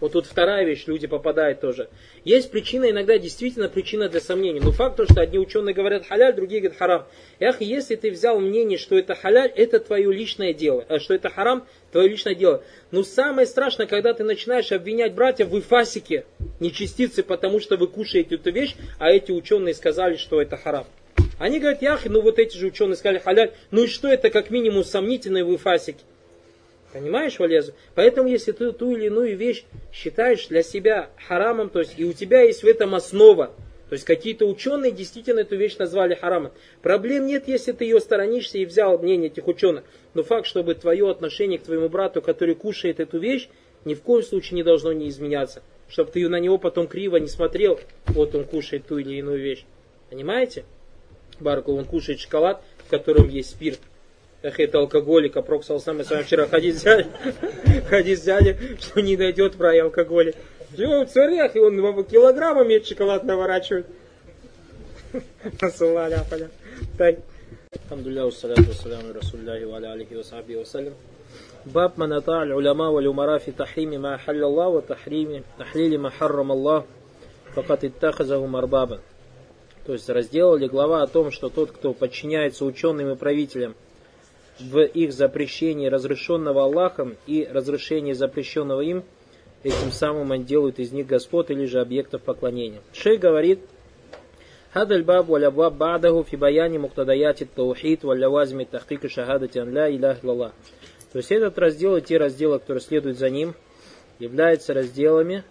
Вот 0.00 0.12
тут 0.12 0.26
вторая 0.26 0.64
вещь, 0.64 0.84
люди 0.86 1.06
попадают 1.06 1.60
тоже. 1.60 1.88
Есть 2.24 2.50
причина, 2.50 2.90
иногда 2.90 3.18
действительно 3.18 3.68
причина 3.68 4.08
для 4.08 4.20
сомнений. 4.20 4.60
Но 4.60 4.72
факт 4.72 4.96
то, 4.96 5.04
что 5.04 5.20
одни 5.20 5.38
ученые 5.38 5.74
говорят 5.74 6.06
халяль, 6.06 6.34
другие 6.34 6.60
говорят 6.60 6.78
харам. 6.78 7.06
Эх, 7.38 7.60
если 7.60 7.96
ты 7.96 8.10
взял 8.10 8.38
мнение, 8.38 8.78
что 8.78 8.98
это 8.98 9.14
халяль, 9.14 9.50
это 9.54 9.80
твое 9.80 10.12
личное 10.12 10.52
дело. 10.52 10.84
А 10.88 10.98
что 10.98 11.14
это 11.14 11.30
харам, 11.30 11.66
твое 11.92 12.08
личное 12.08 12.34
дело. 12.34 12.62
Но 12.90 13.02
самое 13.04 13.46
страшное, 13.46 13.86
когда 13.86 14.12
ты 14.12 14.22
начинаешь 14.22 14.70
обвинять 14.70 15.14
братьев 15.14 15.48
в 15.48 15.60
фасике, 15.62 16.26
нечистицы, 16.60 17.22
потому 17.22 17.60
что 17.60 17.76
вы 17.76 17.86
кушаете 17.86 18.34
эту 18.34 18.50
вещь, 18.50 18.74
а 18.98 19.10
эти 19.10 19.32
ученые 19.32 19.74
сказали, 19.74 20.16
что 20.16 20.42
это 20.42 20.56
харам. 20.56 20.86
Они 21.38 21.58
говорят, 21.58 21.82
яхи, 21.82 22.08
ну 22.08 22.20
вот 22.20 22.38
эти 22.38 22.56
же 22.56 22.66
ученые 22.66 22.96
сказали 22.96 23.18
халяль, 23.18 23.52
ну 23.70 23.84
и 23.84 23.86
что 23.86 24.08
это 24.08 24.30
как 24.30 24.50
минимум 24.50 24.84
сомнительные 24.84 25.44
вы 25.44 25.58
фасики? 25.58 26.00
Понимаешь, 26.92 27.38
Валезу? 27.38 27.72
Поэтому, 27.94 28.28
если 28.28 28.52
ты 28.52 28.72
ту 28.72 28.96
или 28.96 29.06
иную 29.06 29.36
вещь 29.36 29.64
считаешь 29.92 30.46
для 30.46 30.62
себя 30.62 31.10
харамом, 31.26 31.68
то 31.68 31.80
есть 31.80 31.94
и 31.96 32.04
у 32.04 32.12
тебя 32.12 32.42
есть 32.42 32.62
в 32.62 32.66
этом 32.66 32.94
основа, 32.94 33.52
то 33.88 33.92
есть 33.92 34.04
какие-то 34.04 34.46
ученые 34.46 34.90
действительно 34.90 35.40
эту 35.40 35.56
вещь 35.56 35.76
назвали 35.76 36.14
харамом. 36.14 36.52
Проблем 36.82 37.26
нет, 37.26 37.46
если 37.46 37.72
ты 37.72 37.84
ее 37.84 38.00
сторонишься 38.00 38.58
и 38.58 38.64
взял 38.64 38.98
мнение 38.98 39.30
этих 39.30 39.46
ученых. 39.46 39.84
Но 40.14 40.24
факт, 40.24 40.46
чтобы 40.46 40.74
твое 40.74 41.08
отношение 41.08 41.58
к 41.58 41.62
твоему 41.62 41.88
брату, 41.88 42.20
который 42.20 42.56
кушает 42.56 42.98
эту 42.98 43.18
вещь, 43.18 43.48
ни 43.84 43.94
в 43.94 44.02
коем 44.02 44.24
случае 44.24 44.56
не 44.56 44.62
должно 44.64 44.92
не 44.92 45.08
изменяться. 45.08 45.62
Чтобы 45.88 46.10
ты 46.10 46.28
на 46.28 46.40
него 46.40 46.58
потом 46.58 46.88
криво 46.88 47.16
не 47.16 47.28
смотрел, 47.28 47.78
вот 48.06 48.34
он 48.34 48.44
кушает 48.44 48.86
ту 48.86 48.98
или 48.98 49.14
иную 49.14 49.40
вещь. 49.40 49.64
Понимаете? 50.10 50.64
Барку, 51.38 51.72
он 51.74 51.84
кушает 51.84 52.18
шоколад, 52.18 52.62
в 52.78 52.90
котором 52.90 53.28
есть 53.28 53.50
спирт. 53.50 53.78
Эх, 54.45 54.59
это 54.59 54.79
алкоголик, 54.79 55.37
а 55.37 55.41
Проксал 55.41 55.79
сам, 55.79 55.97
мы 55.97 56.03
с 56.03 56.09
вами 56.09 56.23
вчера 56.23 56.47
хадис 56.47 56.77
взяли, 56.77 57.07
хадис 57.89 58.21
взяли, 58.21 58.77
что 58.79 58.99
не 59.01 59.15
дойдет 59.15 59.55
про 59.55 59.79
алкоголик. 59.83 60.35
Все, 60.73 61.05
в 61.05 61.09
царях, 61.09 61.55
и 61.55 61.59
он 61.59 61.77
килограммами 62.05 62.83
шоколад 62.83 63.23
наворачивает. 63.23 63.85
Насулаля, 65.61 66.23
поля. 66.29 66.49
Так. 66.97 67.19
Алхамдулillah, 67.89 68.25
вассаляту 68.25 68.63
вассаляму 68.63 69.13
расулляхи 69.13 69.63
ва 69.65 69.77
алихи 69.77 70.15
ва 70.15 70.23
сахби 70.23 70.55
вассалям. 70.55 70.93
باب 71.65 71.91
من 71.97 72.11
أطاع 72.11 72.43
العلماء 72.43 72.89
والأمراء 72.89 73.37
في 73.37 73.51
تحريم 73.51 74.01
ما 74.01 74.17
حل 74.17 74.43
الله 74.43 74.67
وتحريم 74.67 75.43
تحليل 75.59 75.99
ما 75.99 76.09
حرم 76.09 76.51
الله 76.51 76.85
فقد 77.55 77.85
اتخذهم 77.85 78.55
أربابا 78.55 78.99
то 79.85 79.93
есть 79.93 80.09
раздел 80.09 80.55
или 80.55 80.67
глава 80.67 81.01
о 81.01 81.07
том, 81.07 81.31
что 81.31 81.49
тот, 81.49 81.71
кто 81.71 81.93
подчиняется 81.93 82.65
ученым 82.65 83.11
и 83.11 83.15
правителям 83.15 83.75
в 84.59 84.81
их 84.81 85.13
запрещении 85.13 85.87
разрешенного 85.87 86.63
Аллахом 86.63 87.15
и 87.27 87.47
разрешении 87.49 88.13
запрещенного 88.13 88.81
им, 88.81 89.03
этим 89.63 89.91
самым 89.91 90.31
он 90.31 90.43
делает 90.43 90.79
из 90.79 90.91
них 90.91 91.07
господ 91.07 91.51
или 91.51 91.65
же 91.65 91.79
объектов 91.79 92.21
поклонения. 92.21 92.81
Шей 92.93 93.17
говорит, 93.17 93.59
هذا 94.73 94.95
الباب 94.95 95.29
والأبواب 95.29 95.77
بعده 95.77 96.21
في 96.21 96.37
بيان 96.37 96.79
مقتضيات 96.79 97.41
التوحيد 97.41 98.05
واللوازم 98.05 98.61
تحقيق 98.61 99.07
شهادة 99.07 99.63
أن 99.63 99.73
لا 99.73 99.87
إله 99.87 100.11
إلا 100.23 100.31
الله. 100.31 100.51
То 101.11 101.17
есть 101.17 101.31
этот 101.31 101.59
раздел 101.59 101.97
и 101.97 102.01
те 102.01 102.17
разделы, 102.17 102.59
которые 102.59 102.81
следуют 102.81 103.17
за 103.17 103.29
ним, 103.29 103.53
являются 104.19 104.73
разделами, 104.73 105.43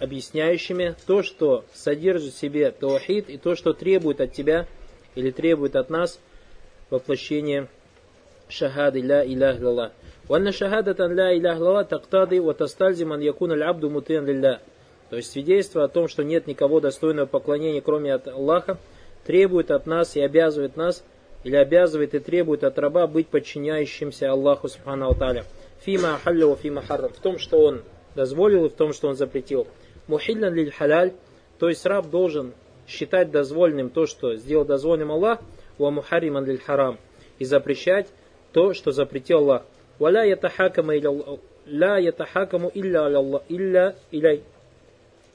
объясняющими 0.00 0.96
то, 1.06 1.22
что 1.22 1.64
содержит 1.72 2.34
в 2.34 2.38
себе 2.38 2.72
таухид 2.72 3.30
и 3.30 3.38
то, 3.38 3.54
что 3.54 3.72
требует 3.72 4.20
от 4.20 4.32
тебя 4.32 4.66
или 5.14 5.30
требует 5.30 5.76
от 5.76 5.90
нас 5.90 6.18
воплощение 6.90 7.68
шахады 8.49 9.01
ля 9.01 9.25
илях 9.25 9.59
лала. 9.61 9.91
Ванна 10.27 10.51
шахадатан 10.51 11.13
ля 11.13 11.35
илях 11.37 11.59
лала 11.59 11.83
тактады 11.83 12.41
ватастальзим 12.41 13.13
ан 13.13 13.21
якун 13.21 13.51
аль 13.51 13.63
абду 13.63 13.89
мутен 13.89 14.25
лилля. 14.25 14.61
То 15.09 15.17
есть 15.17 15.31
свидетельство 15.31 15.83
о 15.83 15.87
том, 15.87 16.07
что 16.07 16.23
нет 16.23 16.47
никого 16.47 16.79
достойного 16.79 17.27
поклонения, 17.27 17.81
кроме 17.81 18.13
от 18.13 18.27
Аллаха, 18.27 18.77
требует 19.25 19.71
от 19.71 19.85
нас 19.85 20.15
и 20.15 20.21
обязывает 20.21 20.75
нас, 20.75 21.03
или 21.43 21.55
обязывает 21.55 22.15
и 22.15 22.19
требует 22.19 22.63
от 22.63 22.79
раба 22.79 23.05
быть 23.05 23.27
подчиняющимся 23.27 24.31
Аллаху 24.31 24.67
Субхану 24.67 25.05
Алталя. 25.05 25.45
Фима 25.81 26.19
халлю 26.23 26.55
фима 26.55 26.81
харрам. 26.81 27.11
В 27.13 27.19
том, 27.19 27.37
что 27.37 27.59
он 27.59 27.83
дозволил 28.15 28.65
и 28.65 28.69
в 28.69 28.73
том, 28.73 28.93
что 28.93 29.07
он 29.07 29.15
запретил. 29.15 29.67
Мухиллян 30.07 30.53
лиль 30.53 30.71
халяль. 30.71 31.13
То 31.59 31.69
есть 31.69 31.85
раб 31.85 32.09
должен 32.09 32.53
считать 32.87 33.31
дозвольным 33.31 33.89
то, 33.89 34.07
что 34.07 34.35
сделал 34.35 34.65
дозвольным 34.65 35.11
Аллах, 35.11 35.39
ва 35.77 35.91
мухариман 35.91 36.45
лиль 36.45 36.59
харам. 36.59 36.97
И 37.37 37.45
запрещать 37.45 38.07
то, 38.55 38.73
что 38.73 38.93
запретил 38.93 39.39
Аллах. 39.39 39.63
Валя 39.99 40.23
ятахакама 40.23 40.95
ля 40.95 41.97
ятахакаму 41.97 42.71
илля 42.73 43.05
аллах, 43.05 43.41
илля 43.49 43.95
иляй. 44.11 44.43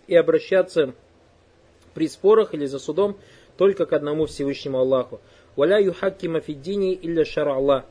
И 0.06 0.16
обращаться 0.16 0.94
при 1.92 2.09
спорах 2.09 2.54
или 2.54 2.64
за 2.64 2.78
судом 2.78 3.18
только 3.59 3.85
к 3.85 3.92
одному 3.92 4.24
Всевышнему 4.24 4.78
Аллаху. 4.78 5.20
Валя 5.54 5.78
юхаккима 5.78 6.40
фиддини 6.40 6.94
илля 6.94 7.26
шара 7.26 7.56
Аллах. 7.56 7.85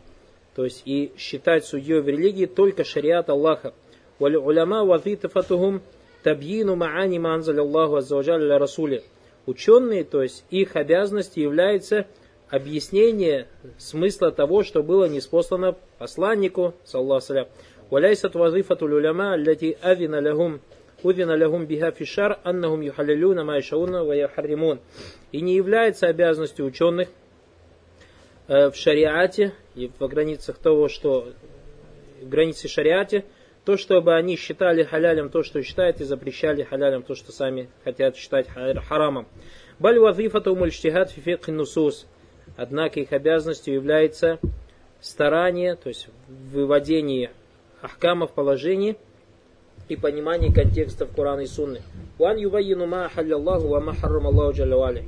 То 0.56 0.64
есть 0.64 0.82
и 0.86 1.12
считать 1.16 1.64
судьей 1.64 2.02
в 2.02 2.08
религии 2.10 2.48
только 2.48 2.84
шариат 2.84 3.30
Аллаха. 3.30 3.76
Валь 4.18 4.36
уляма 4.36 4.84
вазитафатухум 4.84 5.84
табьину 6.24 6.76
маани 6.76 7.20
манзаль 7.20 7.60
Аллаху 7.60 7.98
аззаваджаль 7.98 8.52
расуле. 8.58 9.04
Ученые, 9.46 10.06
то 10.06 10.24
есть 10.24 10.44
их 10.50 10.76
обязанностью 10.76 11.44
является 11.44 12.08
объяснение 12.50 13.48
смысла 13.78 14.32
того, 14.32 14.64
что 14.64 14.84
было 14.84 15.06
неспослано 15.06 15.76
посланнику, 15.98 16.74
саллаху. 16.84 17.48
Валяйсат 17.90 18.36
вазифату 18.36 18.86
уляма, 18.86 19.34
аллати 19.34 19.78
авина 19.82 20.20
лягум 20.20 20.62
Удина 21.02 21.36
лягум 21.36 21.66
биха 21.66 21.92
фишар, 21.92 22.40
аннахум 22.44 22.82
юхалилюна 22.82 23.44
майшауна 23.46 24.04
ва 24.04 24.14
яхарримун. 24.14 24.80
И 25.32 25.42
не 25.42 25.56
является 25.56 26.08
обязанностью 26.08 26.66
ученых 26.66 27.08
э, 28.48 28.70
в 28.70 28.76
шариате 28.76 29.54
и 29.76 29.90
в 29.98 30.08
границах 30.08 30.58
того, 30.58 30.90
что 30.90 31.30
в 32.22 32.28
границе 32.28 32.68
шариате, 32.68 33.24
то, 33.64 33.78
чтобы 33.78 34.16
они 34.16 34.36
считали 34.36 34.84
халялем 34.84 35.30
то, 35.30 35.44
что 35.44 35.64
считают, 35.64 36.02
и 36.02 36.04
запрещали 36.04 36.64
халялем 36.64 37.04
то, 37.04 37.16
что 37.16 37.32
сами 37.32 37.70
хотят 37.86 38.18
считать 38.18 38.48
харамом. 38.50 39.26
Баль 39.80 40.00
вазифату 40.00 40.54
мульштихат 40.56 41.12
фифик 41.12 41.48
нусус. 41.48 42.08
Однако 42.62 43.00
их 43.00 43.14
обязанностью 43.14 43.74
является 43.74 44.38
старание, 45.00 45.78
то 45.78 45.88
есть 45.88 46.10
выводение 46.28 47.32
ахкамов 47.82 48.34
положений 48.34 48.98
и 49.88 49.96
понимание 49.96 50.54
контекстов 50.54 51.10
Корана 51.16 51.40
и 51.40 51.46
Сунны. 51.46 51.82
Ван 52.18 52.36
юбайину 52.36 52.86
ма 52.86 53.10
халяллаху 53.16 53.70
ва 53.70 53.80
ма 53.80 53.96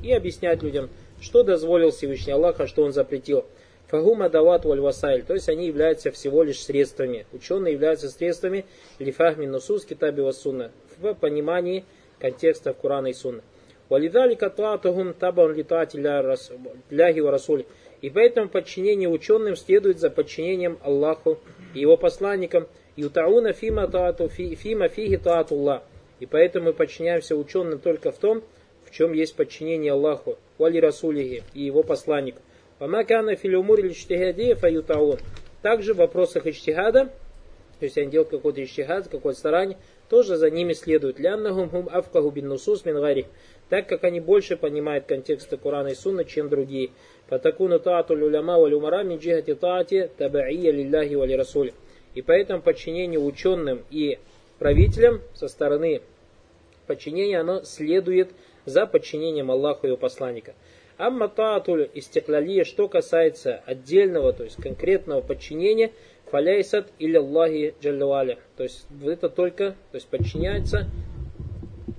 И 0.02 0.14
объяснять 0.14 0.64
людям 0.64 0.90
что 1.20 1.44
дозволил 1.44 1.92
Всевышний 1.92 2.32
Аллах, 2.32 2.62
а 2.62 2.68
что 2.68 2.84
он 2.84 2.94
запретил. 2.94 3.44
Фагума 3.88 4.30
дават 4.30 4.64
валь 4.64 4.80
васайль, 4.80 5.24
то 5.24 5.34
есть 5.34 5.50
они 5.50 5.68
являются 5.68 6.10
всего 6.10 6.44
лишь 6.44 6.64
средствами. 6.64 7.26
Ученые 7.34 7.74
являются 7.74 8.10
средствами 8.10 8.66
лифахми 8.98 9.46
нусус 9.46 9.84
китаби 9.84 10.22
васунна 10.22 10.72
в 11.00 11.14
понимании 11.16 11.84
контекста 12.18 12.74
Корана 12.74 13.08
и 13.08 13.14
Сунны. 13.14 13.42
Валидалика 13.92 14.50
таатухум 14.50 15.14
табан 15.14 15.54
литати 15.54 15.98
ляхи 15.98 17.20
ва 17.20 17.32
расуль. 17.32 17.66
И 18.00 18.10
поэтому 18.10 18.48
подчинение 18.48 19.10
ученым 19.10 19.58
следует 19.58 20.00
за 20.00 20.10
подчинением 20.10 20.80
Аллаху 20.82 21.40
и 21.74 21.82
его 21.82 21.98
посланникам. 21.98 22.70
Ютауна 22.96 23.52
фима 23.52 23.90
таату 23.90 24.30
фима 24.30 24.88
фиги 24.88 25.18
таатуллах. 25.18 25.84
И 26.22 26.26
поэтому 26.26 26.68
мы 26.68 26.74
подчиняемся 26.74 27.36
ученым 27.36 27.80
только 27.80 28.14
в 28.14 28.18
том, 28.18 28.44
в 28.86 28.92
чем 28.92 29.12
есть 29.12 29.36
подчинение 29.36 29.92
Аллаху, 29.92 30.38
вали 30.58 30.80
расулихи 30.80 31.44
и 31.54 31.62
его 31.62 31.84
посланнику. 31.84 32.40
Вамакана 32.80 33.36
филюмур 33.36 33.78
или 33.82 34.54
фаютаун. 34.54 35.20
Также 35.62 35.94
в 35.94 35.98
вопросах 35.98 36.48
ичтихада, 36.48 37.10
то 37.82 37.86
есть 37.86 37.98
они 37.98 38.12
делают 38.12 38.30
какой-то 38.30 38.64
ичтихад, 38.64 39.10
какое-то 39.10 39.38
старание, 39.38 39.78
тоже 40.08 40.38
за 40.38 40.50
ними 40.50 40.74
следует. 40.74 41.20
Ляннахум 41.20 41.70
хум 41.70 41.90
афкаху 41.92 42.30
бин 42.30 42.48
нусус 42.48 42.86
мин 42.86 43.02
гарих. 43.02 43.26
Так 43.72 43.88
как 43.88 44.04
они 44.04 44.20
больше 44.20 44.58
понимают 44.58 45.06
контексты 45.06 45.56
Корана 45.56 45.88
и 45.88 45.96
Сунны, 45.96 46.26
чем 46.26 46.50
другие. 46.50 46.90
Фатакуну 47.28 47.80
таату 47.80 48.14
люляма 48.14 48.60
валь 48.60 48.74
умара 48.74 49.02
мин 49.04 49.18
джихати 49.18 49.56
таати 49.56 50.10
табаия 50.18 50.72
лилляхи 50.72 51.14
вали 51.14 51.38
расуль. 51.38 51.72
И 52.14 52.22
поэтому 52.22 52.62
подчинение 52.62 53.18
ученым 53.18 53.86
и 53.90 54.20
правителям 54.60 55.22
со 55.34 55.48
стороны 55.48 56.02
подчинения, 56.86 57.40
оно 57.40 57.64
следует 57.64 58.32
за 58.66 58.86
подчинением 58.86 59.50
Аллаху 59.50 59.86
и 59.86 59.88
его 59.88 59.98
посланника. 59.98 60.54
Амма 60.98 61.30
таатуль 61.30 61.90
истеклалия, 61.94 62.66
что 62.66 62.90
касается 62.90 63.64
отдельного, 63.66 64.34
то 64.34 64.44
есть 64.44 64.62
конкретного 64.62 65.22
подчинения, 65.22 65.92
фаляйсат 66.30 66.88
или 67.00 67.16
Аллахи 67.16 67.74
джаллаваля. 67.82 68.38
То 68.58 68.64
есть 68.64 68.86
это 69.02 69.30
только, 69.30 69.76
то 69.92 69.96
есть 69.96 70.10
подчиняется, 70.10 70.90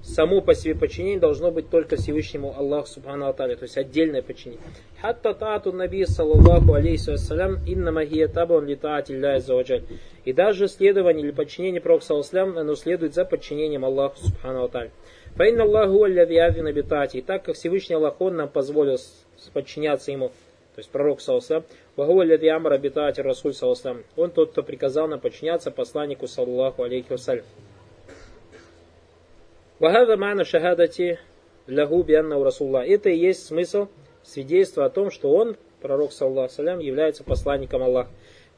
само 0.02 0.40
по 0.40 0.54
себе 0.54 0.74
подчинение 0.74 1.20
должно 1.20 1.50
быть 1.50 1.70
только 1.70 1.96
Всевышнему 1.96 2.54
Аллаху 2.56 2.88
Субхану 2.88 3.26
Аталя, 3.26 3.56
то 3.56 3.64
есть 3.64 3.78
отдельное 3.78 4.22
подчинение. 4.22 4.62
Хатта 5.00 5.34
таату 5.34 5.72
наби 5.72 6.04
саллаллаху 6.04 6.74
алейхи 6.74 7.10
вассалям 7.10 7.58
инна 7.66 7.92
магия 7.92 8.28
табан 8.28 8.66
ли 8.66 8.76
таати 8.76 9.18
заваджаль. 9.38 9.82
И 10.24 10.32
даже 10.32 10.68
следование 10.68 11.24
или 11.24 11.32
подчинение 11.32 11.80
Пророку 11.80 12.04
саллаллаху 12.04 12.58
оно 12.58 12.74
следует 12.74 13.14
за 13.14 13.24
подчинением 13.24 13.84
Аллаху 13.84 14.18
Субхану 14.18 14.64
Аталя. 14.64 14.90
Фаинна 15.36 15.64
Аллаху 15.64 16.04
аллади 16.04 16.34
авина 16.34 16.72
битати. 16.72 17.16
И 17.16 17.22
так 17.22 17.44
как 17.44 17.56
Всевышний 17.56 17.96
Аллах, 17.96 18.20
Он 18.20 18.36
нам 18.36 18.48
позволил 18.48 18.98
подчиняться 19.52 20.12
Ему, 20.12 20.28
то 20.28 20.78
есть 20.78 20.90
пророк 20.90 21.20
Саусам, 21.20 21.64
Ваху 21.96 22.20
аллади 22.20 22.46
амара 22.46 22.78
битати 22.78 23.20
Расуль 23.20 23.54
Саусам. 23.54 24.04
Он 24.16 24.30
тот, 24.30 24.52
кто 24.52 24.62
приказал 24.62 25.08
нам 25.08 25.20
подчиняться 25.20 25.70
посланнику 25.70 26.26
Саллаху 26.26 26.82
алейхи 26.82 27.10
вассалям. 27.10 27.44
Вахада 29.82 30.16
мана 30.16 30.44
шахадати 30.44 31.18
лягу 31.68 32.04
бианна 32.04 32.44
Расулла. 32.44 32.86
Это 32.86 33.10
и 33.10 33.16
есть 33.16 33.44
смысл 33.46 33.88
свидетельства 34.22 34.84
о 34.84 34.90
том, 34.90 35.10
что 35.10 35.34
он, 35.34 35.56
пророк 35.80 36.12
Саллаху 36.12 36.54
салям, 36.54 36.78
является 36.78 37.24
посланником 37.24 37.82
Аллаха. 37.82 38.08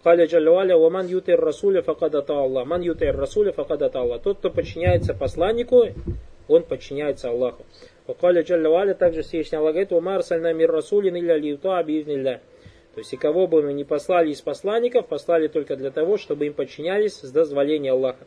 Каля 0.03 0.27
Джалюаля, 0.27 0.77
ваман 0.77 1.07
ютер 1.07 1.41
расуля 1.41 1.81
факадата 1.81 2.35
Аллах. 2.39 2.67
Ман 2.67 2.83
ютер 2.83 3.17
расуля 3.17 3.53
факадата 3.53 4.01
Аллах. 4.01 4.21
Тот, 4.21 4.37
кто 4.37 4.51
подчиняется 4.51 5.15
посланнику, 5.15 5.87
он 6.47 6.63
подчиняется 6.63 7.31
Аллаху. 7.31 7.65
Вакаля 8.07 8.43
Джалля 8.43 8.69
Валя 8.69 8.93
также 8.93 9.23
Всевышний 9.23 9.57
Аллах 9.57 9.73
говорит, 9.73 9.93
«Умар 9.93 10.23
сальна 10.23 10.53
мир 10.53 10.71
расулин 10.71 11.17
илля 11.17 11.39
лиута 11.39 11.79
абивнилля». 11.79 12.43
То 12.95 12.99
есть, 12.99 13.15
и 13.15 13.17
кого 13.17 13.47
бы 13.47 13.63
мы 13.63 13.73
не 13.73 13.85
послали 13.85 14.31
из 14.31 14.43
посланников, 14.43 15.07
послали 15.07 15.49
только 15.49 15.77
для 15.77 15.91
того, 15.91 16.19
чтобы 16.19 16.49
им 16.49 16.53
подчинялись 16.53 17.15
с 17.15 17.31
дозволения 17.31 17.93
Аллаха. 17.93 18.27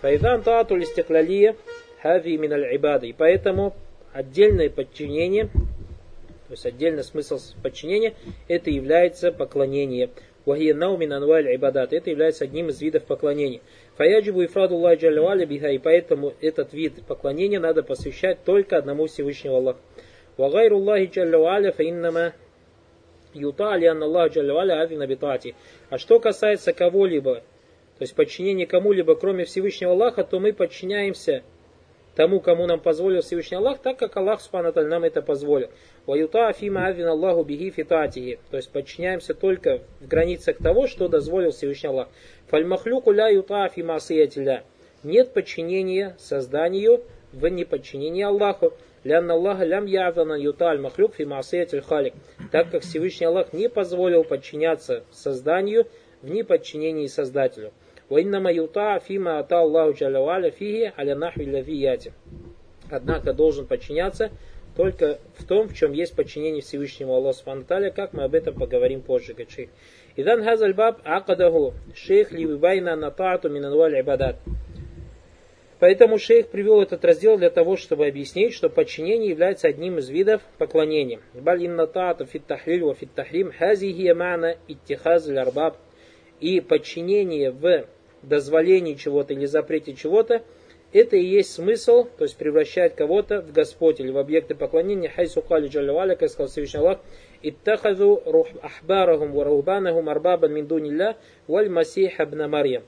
Файдан 0.00 0.42
таату 0.42 0.76
листеклалия 0.76 1.56
хави 2.02 2.36
миналь 2.36 2.74
ибада. 2.74 3.06
И 3.06 3.12
поэтому 3.12 3.74
отдельное 4.12 4.70
подчинение, 4.70 5.46
то 5.46 6.52
есть 6.52 6.66
отдельный 6.66 7.04
смысл 7.04 7.38
подчинения, 7.62 8.14
это 8.48 8.70
является 8.70 9.32
поклонение. 9.32 10.10
Вахия 10.48 10.74
наумин 10.74 11.12
анваль. 11.12 11.46
Это 11.46 12.10
является 12.10 12.44
одним 12.44 12.70
из 12.70 12.80
видов 12.80 13.04
поклонения. 13.04 13.60
Фаяджибу 13.96 14.42
ифраду 14.44 14.76
Аллах 14.76 14.98
Джаляваля 14.98 15.44
биха, 15.44 15.68
и 15.68 15.78
поэтому 15.78 16.32
этот 16.40 16.72
вид 16.72 17.04
поклонения 17.06 17.60
надо 17.60 17.82
посвящать 17.82 18.42
только 18.44 18.78
одному 18.78 19.08
Всевышнему 19.08 19.56
Аллаху. 19.56 19.80
Вагайру 20.38 20.78
Аллахи 20.78 21.10
Джаляваля 21.12 21.72
фаиннама 21.72 22.32
юта 23.34 23.74
алиан 23.74 24.02
Аллах 24.02 24.32
Джаляваля 24.32 24.80
авина 24.80 25.06
битати. 25.06 25.54
А 25.90 25.98
что 25.98 26.18
касается 26.18 26.72
кого-либо, 26.72 27.34
то 27.98 28.02
есть 28.02 28.14
подчинение 28.14 28.66
кому-либо, 28.66 29.16
кроме 29.16 29.44
Всевышнего 29.44 29.92
Аллаха, 29.92 30.24
то 30.24 30.40
мы 30.40 30.54
подчиняемся 30.54 31.42
тому, 32.18 32.40
кому 32.40 32.66
нам 32.66 32.80
позволил 32.80 33.22
Всевышний 33.22 33.58
Аллах, 33.58 33.78
так 33.78 33.96
как 33.96 34.16
Аллах 34.16 34.40
Субхану 34.40 34.72
нам 34.74 35.04
это 35.04 35.22
позволил. 35.22 35.68
Ваюта 36.04 36.48
афима 36.48 36.86
авин 36.86 37.06
Аллаху 37.06 37.44
биги 37.44 37.70
фитатихи. 37.70 38.40
То 38.50 38.56
есть 38.56 38.72
подчиняемся 38.72 39.34
только 39.34 39.82
в 40.00 40.08
границах 40.08 40.56
того, 40.56 40.88
что 40.88 41.06
дозволил 41.06 41.52
Всевышний 41.52 41.90
Аллах. 41.90 42.08
Фальмахлюку 42.48 43.12
ля 43.12 43.28
юта 43.28 43.62
афима 43.62 43.94
асиятиля. 43.94 44.64
Нет 45.04 45.32
подчинения 45.32 46.16
созданию 46.18 47.04
в 47.32 47.46
неподчинении 47.46 48.24
Аллаху. 48.24 48.72
Лянна 49.04 49.34
Аллаха 49.34 49.62
лям 49.62 49.86
явана 49.86 50.32
юта 50.32 50.70
аль 50.70 50.80
махлюк 50.80 51.14
фи 51.14 51.24
масиятиль 51.24 51.82
халик. 51.82 52.14
Так 52.50 52.72
как 52.72 52.82
Всевышний 52.82 53.26
Аллах 53.26 53.52
не 53.52 53.68
позволил 53.68 54.24
подчиняться 54.24 55.04
созданию 55.12 55.86
в 56.22 56.28
неподчинении 56.28 57.06
Создателю. 57.06 57.72
وإنما 58.09 58.51
يطاع 58.51 58.97
فيما 58.97 59.39
أتى 59.39 59.55
الله 59.55 59.91
جل 59.91 60.17
وعلا 60.17 60.49
فيه 60.49 60.93
على 60.97 61.15
نحو 61.15 61.41
الذي 61.41 61.81
ياتي. 61.81 62.11
Однако 62.89 63.33
должен 63.33 63.65
подчиняться 63.65 64.31
только 64.75 65.19
в 65.37 65.45
том, 65.45 65.67
в 65.67 65.75
чем 65.75 65.93
есть 65.93 66.15
подчинение 66.15 66.61
Всевышнему 66.61 67.13
Аллаху 67.13 67.37
Субхану 67.37 67.91
как 67.91 68.13
мы 68.13 68.23
об 68.23 68.35
этом 68.35 68.55
поговорим 68.55 69.01
позже, 69.01 69.33
говорит 69.33 69.51
шейх. 69.51 69.69
Идан 70.15 70.43
хазаль 70.43 70.73
баб 70.73 70.99
акадаху 71.03 71.73
шейх 71.95 72.31
ливайна 72.31 72.95
натаату 72.95 73.49
минануаль 73.49 73.99
ибадат. 73.99 74.37
Поэтому 75.79 76.17
шейх 76.17 76.47
привел 76.47 76.81
этот 76.81 77.03
раздел 77.03 77.37
для 77.37 77.49
того, 77.49 77.75
чтобы 77.75 78.07
объяснить, 78.07 78.53
что 78.53 78.69
подчинение 78.69 79.29
является 79.29 79.67
одним 79.67 79.97
из 79.97 80.09
видов 80.09 80.41
поклонения. 80.57 81.19
Баль 81.33 81.65
иннатаату 81.65 82.25
фит 82.25 82.45
тахлиль 82.45 82.83
ва 82.83 82.93
фит 82.93 83.13
тахрим 83.13 83.51
хазихия 83.51 84.15
мана 84.15 84.55
иттихаз 84.67 85.27
арбаб. 85.27 85.77
И 86.39 86.61
подчинение 86.61 87.51
в 87.51 87.85
дозволении 88.22 88.94
чего-то 88.94 89.34
или 89.34 89.46
запрете 89.46 89.94
чего-то, 89.94 90.42
это 90.92 91.16
и 91.16 91.24
есть 91.24 91.52
смысл, 91.52 92.06
то 92.16 92.24
есть 92.24 92.36
превращать 92.36 92.94
кого-то 92.94 93.42
в 93.42 93.52
Господь 93.52 94.00
или 94.00 94.10
в 94.10 94.16
объекты 94.16 94.54
поклонения. 94.54 95.10
Хайсу 95.10 95.42
кали 95.42 95.68
джаляваля, 95.68 96.16
как 96.16 96.30
сказал 96.30 96.48
Всевышний 96.48 96.80
Аллах, 96.80 97.00
«Иттахазу 97.42 98.22
ахбарахум 98.62 99.32
ва 99.32 99.44
рухбанахум 99.44 100.08
арбабан 100.08 100.54
мин 100.54 100.66
дунилля 100.66 101.16
валь 101.46 101.68
масих 101.68 102.18
абна 102.20 102.48
Марьям». 102.48 102.84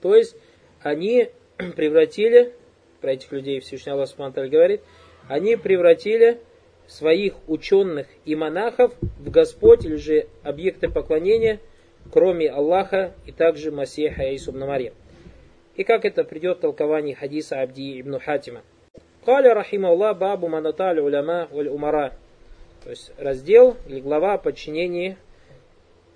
То 0.00 0.16
есть 0.16 0.34
они 0.80 1.28
превратили, 1.76 2.54
про 3.00 3.12
этих 3.12 3.30
людей 3.30 3.60
Всевышний 3.60 3.92
Аллах 3.92 4.08
Субтитры 4.08 4.48
говорит, 4.48 4.80
они 5.28 5.54
превратили 5.54 6.40
своих 6.88 7.34
ученых 7.46 8.08
и 8.24 8.34
монахов 8.34 8.92
в 9.00 9.30
Господь 9.30 9.84
или 9.84 9.94
же 9.96 10.26
объекты 10.42 10.88
поклонения– 10.88 11.60
кроме 12.12 12.50
Аллаха 12.50 13.14
и 13.26 13.32
также 13.32 13.72
Масиха 13.72 14.34
Исубна 14.36 14.66
Марьям. 14.66 14.94
И 15.76 15.82
как 15.82 16.04
это 16.04 16.22
придет 16.24 16.58
в 16.58 16.60
толковании 16.60 17.14
хадиса 17.14 17.62
Абди 17.62 18.00
ибн 18.00 18.18
Хатима. 18.18 18.60
Каля 19.24 19.54
рахима 19.54 20.14
бабу 20.14 20.48
манаталь 20.48 21.00
уляма 21.00 21.48
валь 21.50 21.68
умара. 21.68 22.12
То 22.84 22.90
есть 22.90 23.12
раздел 23.16 23.76
или 23.88 24.00
глава 24.00 24.34
о 24.34 24.38
подчинении 24.38 25.16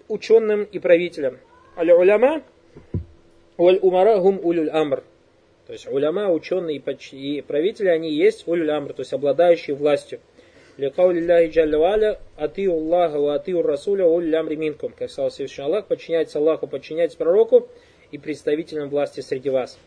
ученым 0.09 0.65
и 0.65 0.79
правителям. 0.79 1.39
Аль 1.77 1.91
уляма 1.93 2.43
валь 3.57 3.79
умара 3.81 4.19
гум 4.19 4.39
улюль 4.43 4.69
амр. 4.71 5.03
То 5.67 5.73
есть 5.73 5.89
уляма, 5.89 6.31
ученые 6.31 6.77
и 6.77 7.41
правители, 7.43 7.89
они 7.89 8.13
есть 8.13 8.47
улюль 8.47 8.71
амр, 8.71 8.93
то 8.93 9.01
есть 9.01 9.13
обладающие 9.13 9.75
властью. 9.75 10.21
Ликаули 10.77 11.23
Аллахи 11.23 11.51
Джалля 11.51 11.79
Валя, 11.79 12.19
атию 12.37 12.73
Аллаха 12.73 13.19
ва 13.19 13.35
атию 13.37 13.63
Расуля 13.63 14.05
уль 14.05 14.27
лямри 14.27 14.57
минкум. 14.57 14.93
Как 14.93 15.11
сказал 15.11 15.31
Всевышний 15.31 15.65
Аллах, 15.65 15.87
подчиняйтесь 15.87 16.37
Аллаху, 16.37 16.67
подчиняйтесь 16.67 17.17
пророку 17.17 17.69
и 18.11 18.19
представителям 18.19 18.91
власти 18.91 19.21
среди 19.21 19.49
вас. 19.49 19.79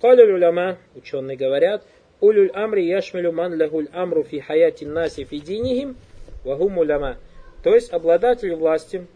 Калю 0.00 0.32
уляма, 0.32 0.78
ученые 0.94 1.36
говорят, 1.36 1.84
улюль 2.20 2.50
амри 2.54 2.86
яшмилю 2.86 3.30
ман 3.30 3.54
лягуль 3.54 3.88
амру 3.92 4.22
фи 4.22 4.40
хаяти 4.40 4.84
наси 4.84 5.24
фи 5.24 5.38
динихим 5.38 5.96
вагум 6.44 6.78
уляма. 6.78 7.18
То 7.62 7.74
есть 7.74 7.92
обладатель 7.92 8.54
власти 8.54 9.06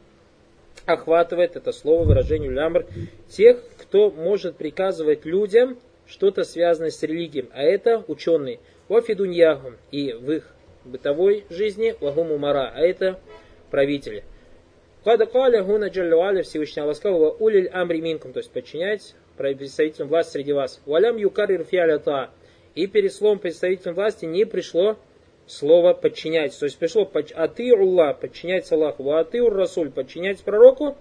охватывает 0.85 1.57
это 1.57 1.73
слово, 1.73 2.05
выражение 2.05 2.51
улямр, 2.51 2.85
тех, 3.29 3.59
кто 3.79 4.11
может 4.11 4.57
приказывать 4.57 5.25
людям 5.25 5.79
что-то 6.07 6.45
связанное 6.45 6.91
с 6.91 7.03
религией, 7.03 7.47
а 7.55 7.63
это 7.63 8.05
ученые. 8.07 8.59
Вафидуньяхум 8.89 9.77
и 9.93 10.13
в 10.13 10.31
их 10.31 10.53
бытовой 10.85 11.45
жизни, 11.51 11.95
вагум 12.01 12.33
умара, 12.33 12.73
а 12.75 12.81
это 12.81 13.19
правители. 13.71 14.25
Када 15.05 15.27
каля 15.27 15.63
гуна 15.65 15.89
джаллюаля 15.89 16.43
Всевышний 16.43 16.83
Аллах 16.83 16.97
сказал, 16.97 17.37
улиль 17.41 17.69
амри 17.69 18.01
минкум, 18.01 18.33
то 18.33 18.39
есть 18.39 18.53
подчиняйтесь 18.53 19.15
представителям 19.37 20.09
власти 20.09 20.33
среди 20.33 20.53
вас. 20.53 20.81
Валям 20.87 21.17
юкарир 21.17 21.65
фиалята. 21.65 22.31
И 22.75 22.87
перед 22.87 23.13
словом 23.13 23.39
представителям 23.39 23.95
власти 23.95 24.25
не 24.25 24.45
пришло 24.45 24.97
слово 25.47 25.93
подчиняйтесь. 25.93 26.57
То 26.57 26.67
есть 26.67 26.79
пришло 26.79 27.11
а 27.35 27.49
ты 27.49 27.73
Аллах, 27.73 28.21
подчиняйтесь 28.21 28.73
Аллаху, 28.73 29.03
ва 29.03 29.25
ты 29.25 29.41
Расуль, 29.41 29.91
подчиняйтесь 29.91 30.43
пророку, 30.43 30.97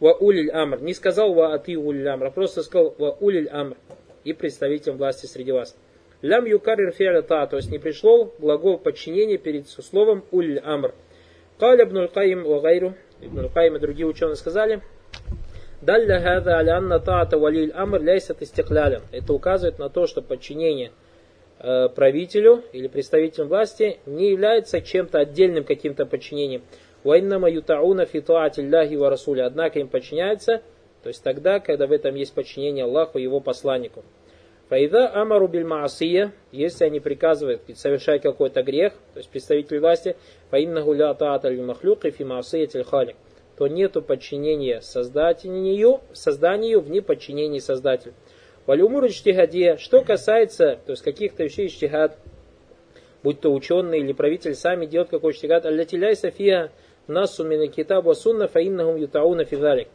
ва 0.00 0.12
улиль 0.14 0.50
амр. 0.50 0.80
Не 0.80 0.94
сказал 0.94 1.34
ва 1.34 1.54
аты 1.54 1.76
улиль 1.76 2.08
амр, 2.08 2.26
а 2.26 2.30
просто 2.30 2.62
сказал 2.62 2.94
ва 2.98 3.16
улиль 3.20 3.48
амр 3.48 3.76
и 4.24 4.32
представителям 4.32 4.96
власти 4.96 5.26
среди 5.26 5.52
вас. 5.52 5.76
Лям 6.24 6.46
юкарир 6.46 6.90
фиалята, 6.92 7.46
то 7.46 7.56
есть 7.56 7.70
не 7.70 7.78
пришло 7.78 8.32
глагол 8.38 8.78
подчинения 8.78 9.36
перед 9.36 9.68
словом 9.68 10.24
улиль 10.30 10.58
амр. 10.58 10.94
Каля 11.58 11.84
ибн 11.84 11.98
аль-Каим 11.98 12.44
ва 12.44 12.62
гайру, 12.62 12.94
аль-Каим 13.20 13.76
и 13.76 13.78
другие 13.78 14.06
ученые 14.06 14.36
сказали, 14.36 14.80
Далля 15.82 16.22
хада 16.22 16.56
алянна 16.56 16.98
таата 16.98 17.36
валиль 17.36 17.72
амр 17.72 18.00
ляйсат 18.00 18.40
истеклялем. 18.40 19.02
Это 19.12 19.34
указывает 19.34 19.78
на 19.78 19.90
то, 19.90 20.06
что 20.06 20.22
подчинение 20.22 20.92
э, 21.58 21.90
правителю 21.90 22.62
или 22.72 22.88
представителям 22.88 23.48
власти 23.48 23.98
не 24.06 24.30
является 24.30 24.80
чем-то 24.80 25.18
отдельным 25.18 25.64
каким-то 25.64 26.06
подчинением. 26.06 26.62
Вайнама 27.02 27.50
ютауна 27.50 28.06
фитуатилляхи 28.06 28.94
ва 28.94 29.10
расуля. 29.10 29.44
Однако 29.44 29.78
им 29.78 29.88
подчиняется, 29.88 30.62
то 31.02 31.08
есть 31.08 31.22
тогда, 31.22 31.60
когда 31.60 31.86
в 31.86 31.92
этом 31.92 32.14
есть 32.14 32.32
подчинение 32.32 32.84
Аллаху 32.84 33.18
и 33.18 33.22
его 33.22 33.40
посланнику. 33.40 34.02
Фаида 34.68 35.14
амару 35.14 35.46
биль 35.46 35.66
если 36.52 36.84
они 36.84 37.00
приказывают 37.00 37.62
совершать 37.74 38.22
какой-то 38.22 38.62
грех, 38.62 38.94
то 39.12 39.18
есть 39.18 39.28
представитель 39.28 39.80
власти, 39.80 40.16
фаиннаху 40.50 40.92
ля 40.94 41.12
таата 41.14 41.48
лил 41.48 41.64
махлюки 41.64 42.10
фи 42.10 42.24
маасия 42.24 42.82
халик 42.82 43.16
то 43.56 43.68
нету 43.68 44.02
подчинения 44.02 44.80
создателю, 44.80 46.00
созданию 46.12 46.80
в 46.80 46.90
неподчинении 46.90 47.60
создателю. 47.60 48.14
Валюмур 48.66 49.06
иштихадия, 49.06 49.76
что 49.76 50.02
касается, 50.02 50.78
то 50.86 50.92
есть 50.92 51.02
каких-то 51.02 51.44
вещей 51.44 51.66
иштихад, 51.66 52.18
будь 53.22 53.40
то 53.40 53.52
ученые 53.52 54.00
или 54.00 54.12
правитель 54.12 54.54
сами 54.54 54.86
делают 54.86 55.10
какой 55.10 55.32
иштихад, 55.32 55.66
аллатиляй 55.66 56.16
сафия 56.16 56.72
насу 57.06 57.44
мина 57.44 57.68
китабу 57.68 58.14
сунна 58.14 58.48
фаиннахум 58.48 58.96
ютауна 58.96 59.44
фидалик. 59.44 59.88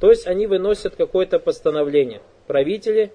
То 0.00 0.10
есть 0.10 0.26
они 0.26 0.46
выносят 0.46 0.96
какое-то 0.96 1.38
постановление. 1.38 2.20
Правители 2.46 3.12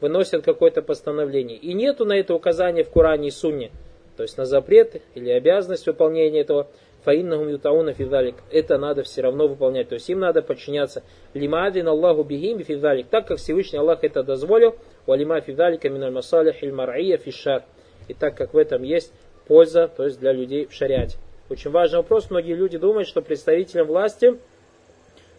выносят 0.00 0.44
какое-то 0.44 0.82
постановление. 0.82 1.56
И 1.56 1.74
нету 1.74 2.04
на 2.04 2.14
это 2.14 2.34
указания 2.34 2.84
в 2.84 2.90
Коране 2.90 3.28
и 3.28 3.30
Сунне. 3.30 3.70
То 4.16 4.22
есть 4.22 4.38
на 4.38 4.44
запрет 4.44 5.02
или 5.14 5.30
обязанность 5.30 5.86
выполнения 5.86 6.40
этого 6.40 6.68
фаиннахум 7.04 7.48
ютауна 7.48 7.92
фидалик. 7.92 8.36
Это 8.50 8.78
надо 8.78 9.02
все 9.02 9.22
равно 9.22 9.46
выполнять. 9.46 9.88
То 9.88 9.94
есть 9.94 10.08
им 10.08 10.20
надо 10.20 10.42
подчиняться. 10.42 11.02
Лимадин 11.34 11.88
Аллаху 11.88 12.22
бигим 12.22 12.62
фидалик. 12.62 13.08
Так 13.08 13.26
как 13.26 13.38
Всевышний 13.38 13.78
Аллах 13.78 14.02
это 14.02 14.22
дозволил. 14.22 14.76
Валима 15.06 15.40
фидалика 15.40 15.88
миналь 15.90 16.12
масалих 16.12 16.62
иль 16.62 16.72
мар'ия 16.72 17.18
фишар. 17.18 17.64
И 18.08 18.14
так 18.14 18.36
как 18.36 18.54
в 18.54 18.58
этом 18.58 18.82
есть 18.82 19.12
польза, 19.46 19.88
то 19.88 20.04
есть 20.04 20.18
для 20.20 20.32
людей 20.32 20.66
в 20.66 20.72
шариате. 20.72 21.18
Очень 21.50 21.70
важный 21.70 21.98
вопрос. 21.98 22.30
Многие 22.30 22.54
люди 22.54 22.78
думают, 22.78 23.06
что 23.06 23.20
представителям 23.20 23.86
власти, 23.86 24.38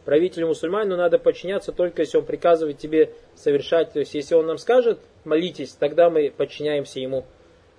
правителю 0.05 0.47
мусульман, 0.47 0.87
надо 0.87 1.19
подчиняться 1.19 1.71
только 1.71 2.03
если 2.03 2.17
он 2.17 2.25
приказывает 2.25 2.77
тебе 2.77 3.11
совершать. 3.35 3.91
То 3.91 3.99
есть 3.99 4.13
если 4.13 4.35
он 4.35 4.45
нам 4.45 4.57
скажет, 4.57 4.99
молитесь, 5.25 5.71
тогда 5.71 6.09
мы 6.09 6.31
подчиняемся 6.35 6.99
ему. 6.99 7.25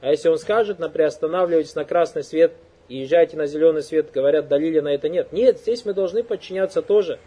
А 0.01 0.11
если 0.11 0.29
он 0.29 0.39
скажет, 0.39 0.79
например, 0.79 1.09
останавливайтесь 1.09 1.75
на 1.75 1.85
красный 1.85 2.23
свет, 2.23 2.53
и 2.89 2.99
езжайте 2.99 3.37
на 3.37 3.47
зеленый 3.47 3.83
свет, 3.83 4.13
говорят, 4.13 4.49
далили 4.49 4.81
на 4.81 4.89
это 4.89 5.09
нет. 5.09 5.33
Нет, 5.33 5.59
здесь 5.59 5.85
мы 5.85 5.95
должны 5.95 6.23
подчиняться 6.23 6.83
тоже. 6.83 7.19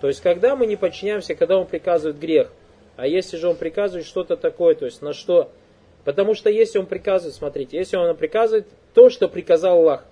То 0.00 0.08
есть, 0.08 0.20
когда 0.20 0.56
мы 0.56 0.66
не 0.66 0.76
подчиняемся, 0.76 1.34
когда 1.34 1.58
он 1.58 1.66
приказывает 1.66 2.18
грех, 2.18 2.50
а 2.96 3.06
если 3.06 3.36
же 3.36 3.48
он 3.48 3.56
приказывает 3.56 4.06
что-то 4.06 4.36
такое, 4.36 4.74
то 4.74 4.86
есть 4.86 5.02
на 5.02 5.12
что? 5.12 5.52
Потому 6.04 6.34
что 6.34 6.50
если 6.50 6.78
он 6.78 6.86
приказывает, 6.86 7.34
смотрите, 7.34 7.76
если 7.76 7.96
он 7.96 8.16
приказывает 8.16 8.66
то, 8.94 9.10
что 9.10 9.28
приказал 9.28 9.78
Аллах, 9.78 10.04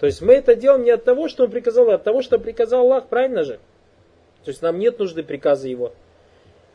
то 0.00 0.06
есть 0.06 0.22
мы 0.22 0.34
это 0.34 0.54
делаем 0.54 0.84
не 0.84 0.90
от 0.90 1.04
того, 1.04 1.28
что 1.28 1.44
он 1.44 1.50
приказал, 1.50 1.90
а 1.90 1.94
от 1.94 2.04
того, 2.04 2.22
что 2.22 2.38
приказал 2.38 2.80
Аллах, 2.80 3.06
правильно 3.08 3.44
же? 3.44 3.58
То 4.44 4.50
есть 4.50 4.62
нам 4.62 4.78
нет 4.78 4.98
нужды 4.98 5.22
приказа 5.22 5.68
его. 5.68 5.92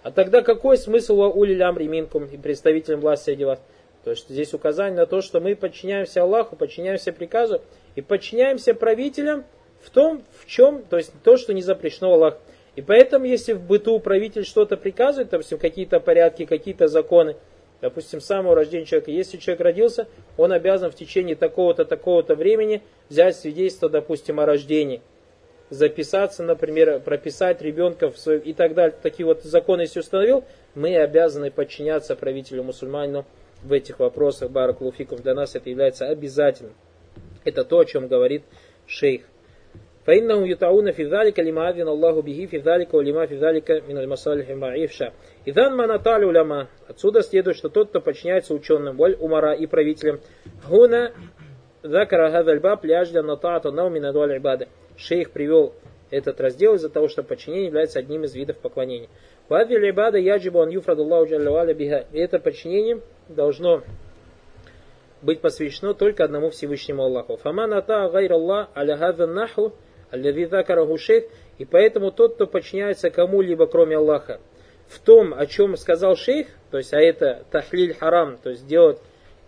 А 0.01 0.11
тогда 0.11 0.41
какой 0.41 0.77
смысл 0.77 1.21
у 1.21 1.29
улиль 1.29 1.61
амри 1.61 1.87
минкум 1.87 2.25
и 2.25 2.37
представителям 2.37 3.01
власти 3.01 3.25
среди 3.25 3.45
вас? 3.45 3.61
То 4.03 4.11
есть 4.11 4.29
здесь 4.29 4.53
указание 4.53 4.97
на 4.97 5.05
то, 5.05 5.21
что 5.21 5.41
мы 5.41 5.55
подчиняемся 5.55 6.21
Аллаху, 6.21 6.55
подчиняемся 6.55 7.11
приказу 7.11 7.61
и 7.95 8.01
подчиняемся 8.01 8.73
правителям 8.73 9.43
в 9.81 9.89
том, 9.89 10.23
в 10.37 10.45
чем, 10.45 10.83
то 10.83 10.97
есть 10.97 11.11
то, 11.23 11.35
что 11.35 11.53
не 11.53 11.61
запрещено 11.61 12.13
Аллах. 12.13 12.37
И 12.75 12.81
поэтому, 12.81 13.25
если 13.25 13.53
в 13.53 13.61
быту 13.61 13.99
правитель 13.99 14.45
что-то 14.45 14.77
приказывает, 14.77 15.29
допустим, 15.29 15.57
какие-то 15.57 15.99
порядки, 15.99 16.45
какие-то 16.45 16.87
законы, 16.87 17.35
допустим, 17.81 18.21
с 18.21 18.25
самого 18.25 18.55
рождения 18.55 18.85
человека, 18.85 19.11
если 19.11 19.37
человек 19.37 19.61
родился, 19.61 20.07
он 20.37 20.51
обязан 20.51 20.91
в 20.91 20.95
течение 20.95 21.35
такого-то, 21.35 21.85
такого-то 21.85 22.35
времени 22.35 22.81
взять 23.09 23.35
свидетельство, 23.37 23.89
допустим, 23.89 24.39
о 24.39 24.45
рождении, 24.45 25.01
записаться, 25.69 26.43
например, 26.43 26.99
прописать 26.99 27.61
ребенка 27.61 28.09
в 28.09 28.17
свой, 28.17 28.39
и 28.39 28.53
так 28.53 28.73
далее. 28.73 28.95
Такие 29.01 29.25
вот 29.25 29.43
законы, 29.43 29.81
если 29.81 29.99
установил, 29.99 30.43
мы 30.75 30.97
обязаны 30.97 31.51
подчиняться 31.51 32.15
правителю 32.15 32.63
мусульманину 32.63 33.25
в 33.63 33.73
этих 33.73 33.99
вопросах 33.99 34.51
Баракулуфикум 34.51 35.19
для 35.19 35.33
нас 35.33 35.55
это 35.55 35.69
является 35.69 36.07
обязательным. 36.07 36.73
Это 37.43 37.63
то, 37.63 37.79
о 37.79 37.85
чем 37.85 38.07
говорит 38.07 38.43
шейх. 38.87 39.28
فإنهم 40.08 40.46
يطعون 40.46 40.90
في 40.90 41.04
ذلك 41.04 41.40
لما 41.40 41.70
أذن 41.70 41.88
الله 41.88 42.22
به 42.22 42.46
في 42.50 42.58
ذلك 42.58 42.94
ولما 42.94 43.26
في 43.26 43.36
ذلك 43.36 43.82
من 43.88 43.98
المصالح 43.98 44.48
المعيشة. 44.48 45.12
إذا 45.48 45.68
ما 45.68 45.86
نطال 45.86 46.24
علماء. 46.24 46.66
Отсюда 46.88 47.22
следует, 47.22 47.56
что 47.56 47.68
тот, 47.68 47.88
кто 47.88 48.00
подчиняется 48.00 48.54
ученым, 48.54 48.96
воль 48.96 49.16
умара 49.18 49.54
и 49.54 49.66
правителям, 49.66 50.20
هنا 50.64 51.12
ذكر 51.86 52.28
هذا 52.28 52.52
الباب 52.52 52.86
لأجل 52.86 53.18
أن 53.18 53.34
طاعة 53.34 53.62
النوم 53.66 53.92
من 53.92 54.04
أدوال 54.04 54.30
العبادة. 54.30 54.68
Шейх 54.96 55.30
привел 55.30 55.72
этот 56.10 56.40
раздел 56.40 56.74
из-за 56.74 56.88
того, 56.88 57.08
что 57.08 57.22
подчинение 57.22 57.66
является 57.66 57.98
одним 57.98 58.24
из 58.24 58.34
видов 58.34 58.58
поклонения. 58.58 59.08
Вади 59.48 59.76
либада 59.76 60.18
яджибу 60.18 60.60
ан 60.60 60.68
юфраду 60.68 61.02
Аллаху 61.02 61.30
джалла 61.30 61.72
биха. 61.74 62.06
И 62.12 62.18
это 62.18 62.38
подчинение 62.38 63.00
должно 63.28 63.82
быть 65.22 65.40
посвящено 65.40 65.94
только 65.94 66.24
одному 66.24 66.50
Всевышнему 66.50 67.02
Аллаху. 67.02 67.36
Фаман 67.36 67.72
ата 67.72 68.08
гайр 68.10 68.32
Аллах 68.32 68.68
аля 68.76 68.96
хаза 68.96 69.26
наху 69.26 69.72
аллави 70.11 70.45
закараху 70.45 70.97
шейх. 70.97 71.25
И 71.57 71.65
поэтому 71.65 72.11
тот, 72.11 72.35
кто 72.35 72.47
подчиняется 72.47 73.09
кому-либо, 73.09 73.67
кроме 73.67 73.97
Аллаха, 73.97 74.39
в 74.87 74.99
том, 74.99 75.33
о 75.33 75.45
чем 75.45 75.75
сказал 75.77 76.15
шейх, 76.15 76.47
то 76.71 76.77
есть, 76.77 76.93
а 76.93 76.99
это 76.99 77.43
тахлиль 77.51 77.93
харам, 77.93 78.37
то 78.37 78.49
есть 78.49 78.65
делать 78.65 78.99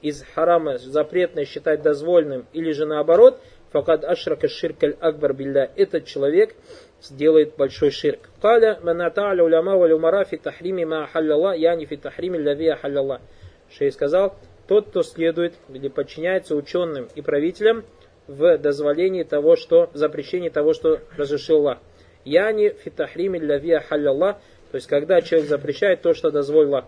из 0.02 0.24
харама 0.24 0.78
запретное 0.78 1.45
считать 1.45 1.82
дозвольным, 1.82 2.45
или 2.54 2.71
же 2.71 2.86
наоборот, 2.86 3.39
факад 3.71 4.04
ашрака 4.04 4.47
ширкаль 4.47 4.95
акбар 5.00 5.34
билля, 5.34 5.71
этот 5.76 6.06
человек 6.06 6.56
сделает 7.02 7.56
большой 7.56 7.91
ширк. 7.91 8.30
Каля 8.41 8.80
маната'ля 8.84 9.43
уляма 9.43 9.78
валь 9.78 9.93
умара 9.93 10.24
фи 10.26 10.38
тахрими 10.38 10.84
ма 10.84 11.04
ахаллалла, 11.04 11.56
яни 11.56 11.86
фи 11.86 11.97
тахрими 11.97 12.38
лади 12.38 12.67
ахаллалла. 12.67 13.21
Шей 13.69 13.91
сказал, 13.91 14.36
тот, 14.67 14.89
кто 14.89 15.02
следует 15.02 15.54
или 15.69 15.88
подчиняется 15.88 16.56
ученым 16.56 17.08
и 17.15 17.21
правителям 17.21 17.84
в 18.32 18.58
дозволении 18.58 19.24
того, 19.24 19.56
что, 19.56 19.89
в 19.94 19.98
запрещении 19.98 20.50
того, 20.50 20.74
что 20.74 21.00
разрешил 21.17 21.58
Аллах. 21.58 21.80
Яни 22.24 22.70
фитахрими 22.84 23.39
лави 23.44 23.80
халяллах, 23.80 24.38
то 24.72 24.76
есть 24.76 24.88
когда 24.88 25.22
человек 25.22 25.50
запрещает 25.50 26.02
то, 26.02 26.13
что 26.13 26.32
дозволил 26.32 26.76
Аллах. 26.76 26.86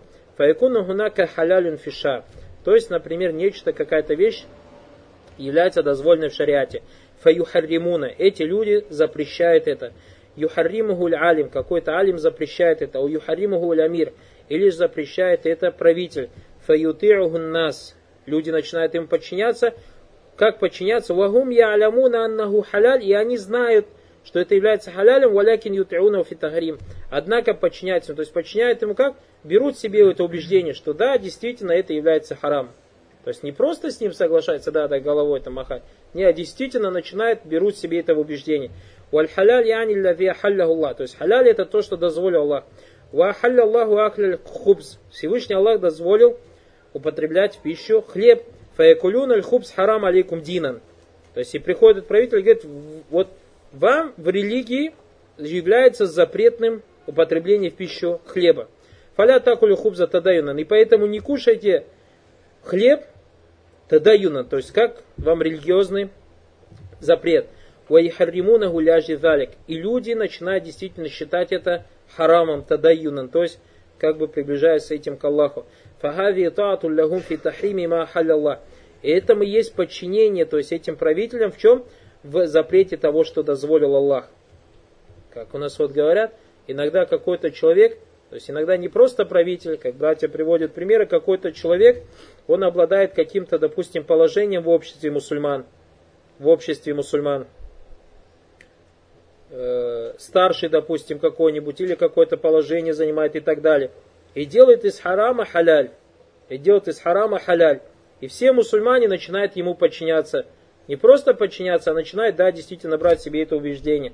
Гунака 0.58 1.26
халялюн 1.26 1.76
фиша. 1.76 2.24
То 2.64 2.74
есть, 2.74 2.90
например, 2.90 3.32
нечто, 3.32 3.72
какая-то 3.72 4.14
вещь 4.14 4.44
является 5.36 5.82
дозволенной 5.82 6.30
в 6.30 6.34
шариате. 6.34 6.82
Фаюхарримуна. 7.20 8.06
Эти 8.06 8.42
люди 8.42 8.84
запрещают 8.88 9.68
это. 9.68 9.92
Юхарримуху 10.36 11.06
алим. 11.06 11.48
Какой-то 11.50 11.98
алим 11.98 12.18
запрещает 12.18 12.82
это. 12.82 13.00
У 13.00 13.08
юхарримуху 13.08 13.70
амир. 13.72 14.12
Или 14.48 14.70
запрещает 14.70 15.46
это 15.46 15.70
правитель 15.70 16.30
фаюти'ухун 16.66 17.50
нас. 17.50 17.96
Люди 18.26 18.50
начинают 18.50 18.94
им 18.94 19.06
подчиняться. 19.06 19.74
Как 20.36 20.58
подчиняться? 20.58 21.14
Вагум 21.14 21.50
я 21.50 21.72
алямуна 21.72 22.24
аннаху 22.24 22.62
халяль. 22.62 23.04
И 23.04 23.12
они 23.12 23.36
знают, 23.36 23.86
что 24.24 24.40
это 24.40 24.54
является 24.54 24.90
халялем, 24.90 25.32
валякин 25.32 25.72
ютиуна 25.72 26.24
фитахарим. 26.24 26.78
Однако 27.10 27.54
подчиняются. 27.54 28.14
То 28.14 28.20
есть 28.20 28.32
подчиняют 28.32 28.82
ему 28.82 28.94
как? 28.94 29.14
Берут 29.44 29.78
себе 29.78 30.10
это 30.10 30.24
убеждение, 30.24 30.74
что 30.74 30.94
да, 30.94 31.18
действительно 31.18 31.72
это 31.72 31.92
является 31.92 32.34
харам. 32.34 32.70
То 33.24 33.28
есть 33.28 33.42
не 33.42 33.52
просто 33.52 33.90
с 33.90 34.00
ним 34.00 34.12
соглашается, 34.12 34.70
да, 34.70 34.86
да, 34.86 35.00
головой 35.00 35.40
там 35.40 35.54
махать. 35.54 35.82
Не, 36.12 36.24
а 36.24 36.32
действительно 36.32 36.90
начинают, 36.90 37.44
берут 37.44 37.76
себе 37.76 38.00
это 38.00 38.14
убеждение. 38.14 38.70
Валь 39.12 39.28
халяль 39.28 39.66
яни 39.66 39.98
лави 39.98 40.28
халляху 40.28 40.94
То 40.94 41.02
есть 41.02 41.16
халяль 41.16 41.48
это 41.48 41.64
то, 41.64 41.80
что 41.80 41.96
дозволил 41.96 42.42
Аллах. 42.42 42.64
Ва 43.12 43.32
халля 43.32 43.62
Аллаху 43.62 43.98
акляль 43.98 44.38
хубз. 44.44 44.98
Всевышний 45.10 45.54
Аллах 45.54 45.80
дозволил 45.80 46.36
употреблять 46.92 47.56
в 47.56 47.62
пищу 47.62 48.02
хлеб. 48.02 48.44
Фаякулюн 48.76 49.32
аль-хубс 49.32 49.70
харам 49.72 50.04
алейкум 50.04 50.40
динан. 50.42 50.80
То 51.34 51.40
есть 51.40 51.54
и 51.54 51.58
приходит 51.58 52.06
правитель 52.06 52.38
и 52.38 52.42
говорит, 52.42 52.64
вот 53.10 53.28
вам 53.72 54.14
в 54.16 54.28
религии 54.28 54.94
является 55.38 56.06
запретным 56.06 56.82
употребление 57.06 57.70
в 57.70 57.74
пищу 57.74 58.20
хлеба. 58.26 58.68
Фаля 59.16 59.40
такулю 59.40 59.76
хубза 59.76 60.06
тадаюнан. 60.06 60.58
И 60.58 60.64
поэтому 60.64 61.06
не 61.06 61.20
кушайте 61.20 61.84
хлеб 62.62 63.04
тадаюнан. 63.88 64.46
То 64.46 64.56
есть 64.56 64.72
как 64.72 65.02
вам 65.16 65.42
религиозный 65.42 66.10
запрет. 67.00 67.46
Уайхарримуна 67.88 68.70
гуляжи 68.70 69.16
залик. 69.16 69.50
И 69.66 69.74
люди 69.74 70.12
начинают 70.12 70.64
действительно 70.64 71.08
считать 71.08 71.52
это 71.52 71.84
харамом 72.16 72.64
тадаюнан. 72.64 73.28
То 73.28 73.42
есть 73.42 73.58
как 73.98 74.18
бы 74.18 74.28
приближаясь 74.28 74.90
этим 74.90 75.16
к 75.16 75.24
Аллаху. 75.24 75.66
Фахави 76.00 76.48
таату 76.50 76.88
лягум 76.88 77.20
фи 77.20 77.36
тахрими 77.36 77.86
ма 77.86 78.06
халяллах. 78.06 78.60
И 79.02 79.10
этому 79.10 79.42
есть 79.42 79.74
подчинение, 79.74 80.44
то 80.44 80.56
есть 80.58 80.72
этим 80.72 80.96
правителям 80.96 81.52
в 81.52 81.58
чем? 81.58 81.84
В 82.22 82.46
запрете 82.46 82.96
того, 82.96 83.24
что 83.24 83.42
дозволил 83.42 83.96
Аллах. 83.96 84.30
Как 85.30 85.54
у 85.54 85.58
нас 85.58 85.78
вот 85.78 85.92
говорят, 85.92 86.34
иногда 86.66 87.04
какой-то 87.04 87.50
человек, 87.50 87.98
то 88.30 88.36
есть 88.36 88.50
иногда 88.50 88.76
не 88.76 88.88
просто 88.88 89.24
правитель, 89.24 89.76
как 89.76 89.96
братья 89.96 90.28
приводят 90.28 90.72
примеры, 90.72 91.06
какой-то 91.06 91.52
человек, 91.52 92.02
он 92.46 92.64
обладает 92.64 93.12
каким-то, 93.12 93.58
допустим, 93.58 94.04
положением 94.04 94.62
в 94.62 94.68
обществе 94.68 95.10
мусульман, 95.10 95.66
в 96.38 96.48
обществе 96.48 96.94
мусульман, 96.94 97.46
старший, 100.18 100.68
допустим, 100.68 101.18
какой-нибудь, 101.18 101.80
или 101.80 101.94
какое-то 101.94 102.36
положение 102.36 102.94
занимает 102.94 103.36
и 103.36 103.40
так 103.40 103.60
далее, 103.60 103.90
и 104.34 104.44
делает 104.44 104.84
из 104.84 104.98
харама 104.98 105.44
халяль, 105.44 105.90
и 106.48 106.58
делает 106.58 106.88
из 106.88 106.98
харама 107.00 107.38
халяль. 107.38 107.80
И 108.20 108.26
все 108.26 108.52
мусульмане 108.52 109.08
начинают 109.08 109.56
ему 109.56 109.74
подчиняться. 109.74 110.46
Не 110.88 110.96
просто 110.96 111.34
подчиняться, 111.34 111.90
а 111.90 111.94
начинают, 111.94 112.36
да, 112.36 112.50
действительно 112.52 112.98
брать 112.98 113.20
себе 113.20 113.42
это 113.42 113.56
убеждение. 113.56 114.12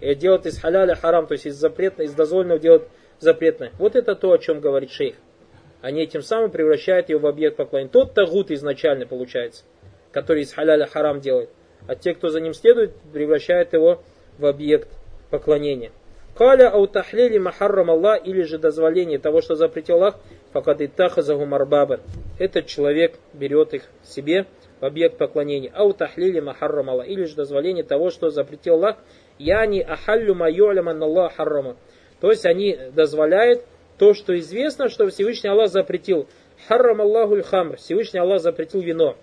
И 0.00 0.14
делать 0.14 0.46
из 0.46 0.60
халяля 0.60 0.94
харам, 0.94 1.26
то 1.26 1.32
есть 1.32 1.46
из 1.46 1.54
запретного, 1.54 2.06
из 2.06 2.14
дозволенного 2.14 2.58
делать 2.58 2.82
запретное. 3.20 3.72
Вот 3.78 3.96
это 3.96 4.14
то, 4.14 4.32
о 4.32 4.38
чем 4.38 4.60
говорит 4.60 4.90
шейх. 4.90 5.16
Они 5.80 6.02
этим 6.02 6.22
самым 6.22 6.50
превращают 6.50 7.08
его 7.08 7.20
в 7.20 7.26
объект 7.26 7.56
поклонения. 7.56 7.90
Тот 7.90 8.14
тагут 8.14 8.50
изначально 8.50 9.06
получается, 9.06 9.64
который 10.12 10.42
из 10.42 10.52
халяля 10.52 10.86
харам 10.86 11.20
делает. 11.20 11.50
А 11.86 11.94
те, 11.94 12.14
кто 12.14 12.28
за 12.28 12.40
ним 12.40 12.54
следует, 12.54 12.92
превращают 13.12 13.72
его 13.72 13.96
в 13.96 14.00
объект 14.46 14.88
поклонения. 15.30 15.92
Каля 16.38 16.70
аутахлили 16.70 17.38
махаррам 17.38 17.90
Аллах 17.90 18.24
или 18.24 18.42
же 18.42 18.58
дозволение 18.58 19.18
того, 19.18 19.40
что 19.40 19.56
запретил 19.56 19.96
Аллах, 19.96 20.14
факад 20.52 20.80
иттахазаху 20.80 21.44
марбабан. 21.44 22.00
Этот 22.38 22.66
человек 22.66 23.16
берет 23.34 23.74
их 23.74 23.82
себе 24.04 24.46
в 24.80 24.84
объект 24.84 25.18
поклонения. 25.18 25.72
Аутахлили 25.74 26.38
махаррам 26.38 26.90
Аллах 26.90 27.08
или 27.08 27.24
же 27.24 27.34
дозволение 27.34 27.82
того, 27.82 28.10
что 28.10 28.30
запретил 28.30 28.74
Аллах. 28.74 28.98
Яни 29.38 29.80
ахаллю 29.80 30.34
майю'лям 30.34 30.88
Аллах 30.88 31.34
харрама. 31.34 31.76
То 32.20 32.30
есть 32.30 32.46
они 32.46 32.78
дозволяют 32.92 33.64
то, 33.98 34.14
что 34.14 34.38
известно, 34.38 34.88
что 34.88 35.08
Всевышний 35.08 35.50
Аллах 35.50 35.70
запретил. 35.70 36.28
Харрам 36.68 37.00
Аллаху 37.00 37.42
хамр. 37.42 37.76
Всевышний 37.78 38.20
Аллах 38.20 38.40
запретил 38.40 38.80
вино. 38.80 39.16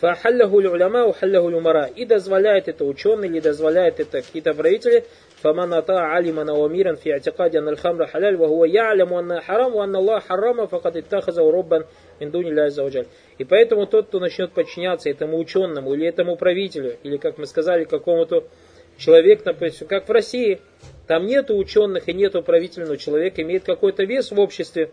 Фахаллаху 0.00 0.56
уляма, 0.56 1.04
ухаллаху 1.04 1.48
умара. 1.48 1.84
И 1.94 2.06
дозволяет 2.06 2.68
это 2.68 2.86
ученый, 2.86 3.28
или 3.28 3.40
дозволяет 3.40 4.00
это 4.00 4.22
какие-то 4.22 4.54
правители. 4.54 5.04
Фаманата 5.42 6.14
алима 6.14 6.44
наумиран 6.44 6.96
фи 6.96 7.10
атикади 7.10 7.58
анна 7.58 7.76
хамра 7.76 8.06
халяль, 8.06 8.36
ва 8.36 8.48
хуа 8.48 8.66
я'ляму 8.66 9.18
анна 9.18 9.42
харам, 9.42 9.72
ва 9.72 9.82
анна 9.84 9.98
Аллах 9.98 10.26
харама, 10.26 10.66
Факат 10.68 10.96
иттахаза 10.96 11.42
уруббан 11.42 11.84
миндуни 12.18 12.50
ля 12.50 12.68
И 13.36 13.44
поэтому 13.44 13.86
тот, 13.86 14.06
кто 14.06 14.20
начнет 14.20 14.52
подчиняться 14.52 15.10
этому 15.10 15.38
ученому, 15.38 15.92
или 15.92 16.06
этому 16.06 16.36
правителю, 16.36 16.96
или, 17.02 17.18
как 17.18 17.36
мы 17.36 17.46
сказали, 17.46 17.84
какому-то 17.84 18.44
человеку, 18.96 19.42
например, 19.44 19.72
как 19.86 20.08
в 20.08 20.12
России, 20.12 20.60
там 21.06 21.26
нету 21.26 21.56
ученых 21.56 22.08
и 22.08 22.14
нету 22.14 22.42
но 22.46 22.96
человек 22.96 23.38
имеет 23.38 23.64
какой-то 23.64 24.04
вес 24.04 24.30
в 24.30 24.40
обществе. 24.40 24.92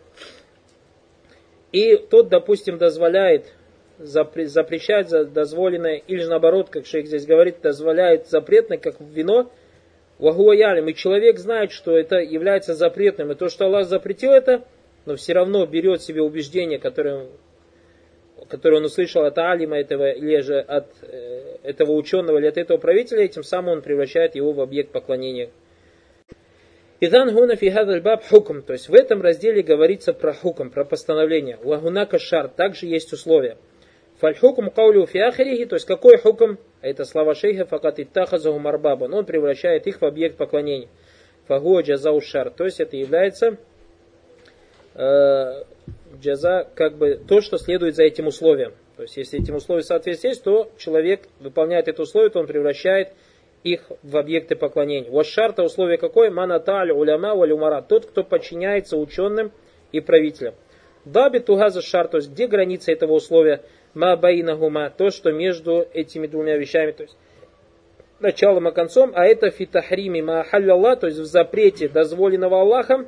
И 1.72 1.95
тот, 1.95 2.30
допустим, 2.30 2.78
дозволяет 2.78 3.53
запрещать 3.99 5.09
дозволенное, 5.33 6.01
или 6.07 6.19
же 6.19 6.29
наоборот, 6.29 6.69
как 6.69 6.85
шейх 6.85 7.07
здесь 7.07 7.25
говорит, 7.25 7.61
дозволяет 7.61 8.27
запретное, 8.27 8.77
как 8.77 8.95
вино, 8.99 9.51
Вахуаялим, 10.19 10.87
и 10.87 10.95
человек 10.95 11.37
знает, 11.37 11.71
что 11.71 11.95
это 11.95 12.17
является 12.17 12.73
запретным, 12.73 13.31
и 13.31 13.35
то, 13.35 13.49
что 13.49 13.65
Аллах 13.65 13.85
запретил 13.85 14.31
это, 14.31 14.63
но 15.05 15.15
все 15.15 15.33
равно 15.33 15.65
берет 15.65 16.01
себе 16.01 16.21
убеждение, 16.21 16.79
которое, 16.79 17.27
которое 18.49 18.77
он 18.77 18.85
услышал 18.85 19.23
от 19.23 19.37
алима 19.37 19.77
этого, 19.77 20.09
или 20.09 20.41
же 20.41 20.59
от 20.59 20.87
э, 21.03 21.57
этого 21.63 21.91
ученого, 21.91 22.39
или 22.39 22.47
от 22.47 22.57
этого 22.57 22.77
правителя, 22.77 23.25
и 23.25 23.29
тем 23.29 23.43
самым 23.43 23.73
он 23.73 23.81
превращает 23.83 24.35
его 24.35 24.53
в 24.53 24.61
объект 24.61 24.91
поклонения. 24.91 25.51
Идан 26.99 27.31
гуна 27.31 27.53
баб 28.01 28.23
хукм, 28.23 28.63
то 28.63 28.73
есть 28.73 28.89
в 28.89 28.93
этом 28.95 29.21
разделе 29.21 29.61
говорится 29.61 30.13
про 30.13 30.33
хукм, 30.33 30.71
про 30.71 30.83
постановление. 30.83 31.59
Вагунака 31.63 32.17
шар, 32.17 32.47
также 32.47 32.87
есть 32.87 33.13
условия. 33.13 33.57
Фальхукм 34.20 34.70
каулю 34.70 35.05
фи 35.05 35.65
то 35.65 35.76
есть 35.76 35.86
какой 35.86 36.18
хукм, 36.18 36.57
это 36.82 37.05
слова 37.05 37.36
шейха, 37.36 37.65
факат 37.65 37.99
иттахазаху 37.99 38.57
марбаба, 38.57 39.05
он 39.05 39.26
превращает 39.26 39.86
их 39.86 40.01
в 40.01 40.05
объект 40.05 40.38
поклонения. 40.38 40.89
Фагуа 41.47 41.82
джазау 41.82 42.20
шар, 42.22 42.49
то 42.49 42.65
есть 42.65 42.80
это 42.80 42.97
является 42.97 43.57
э, 44.95 45.63
джаза, 46.20 46.68
как 46.76 46.97
бы 46.97 47.22
то, 47.28 47.41
что 47.41 47.57
следует 47.57 47.95
за 47.95 48.03
этим 48.03 48.28
условием. 48.28 48.74
То 48.97 49.03
есть 49.03 49.15
если 49.15 49.39
этим 49.39 49.55
условиям 49.55 49.84
соответствует, 49.84 50.41
то 50.43 50.72
человек 50.78 51.22
выполняет 51.39 51.88
это 51.88 52.01
условие, 52.01 52.32
то 52.32 52.39
он 52.39 52.47
превращает 52.47 53.09
их 53.63 53.84
в 54.01 54.18
объекты 54.18 54.55
поклонения. 54.55 55.09
Вот 55.09 55.28
шарта 55.28 55.63
условие 55.63 55.97
какое? 55.97 56.32
Манаталь 56.32 56.91
уляма 56.91 57.36
валюмара. 57.36 57.82
Тот, 57.82 58.07
кто 58.07 58.24
подчиняется 58.24 58.97
ученым 58.97 59.51
и 59.91 59.99
правителям. 59.99 60.55
Даби 61.05 61.39
тугаза 61.39 61.82
шар, 61.82 62.07
то 62.07 62.18
есть 62.18 62.32
где 62.32 62.47
граница 62.47 62.91
этого 62.91 63.13
условия? 63.13 63.61
Ма 63.97 64.15
байнахума, 64.15 64.89
то, 64.89 65.09
что 65.09 65.31
между 65.31 65.87
этими 65.93 66.27
двумя 66.27 66.55
вещами, 66.55 66.91
то 66.91 67.03
есть 67.03 67.17
началом 68.19 68.67
и 68.69 68.71
концом, 68.73 69.11
а 69.15 69.25
это 69.25 69.49
фитахрими 69.49 70.21
ма 70.21 70.45
то 70.95 71.07
есть 71.07 71.19
в 71.19 71.25
запрете 71.25 71.89
дозволенного 71.89 72.61
Аллахом, 72.61 73.07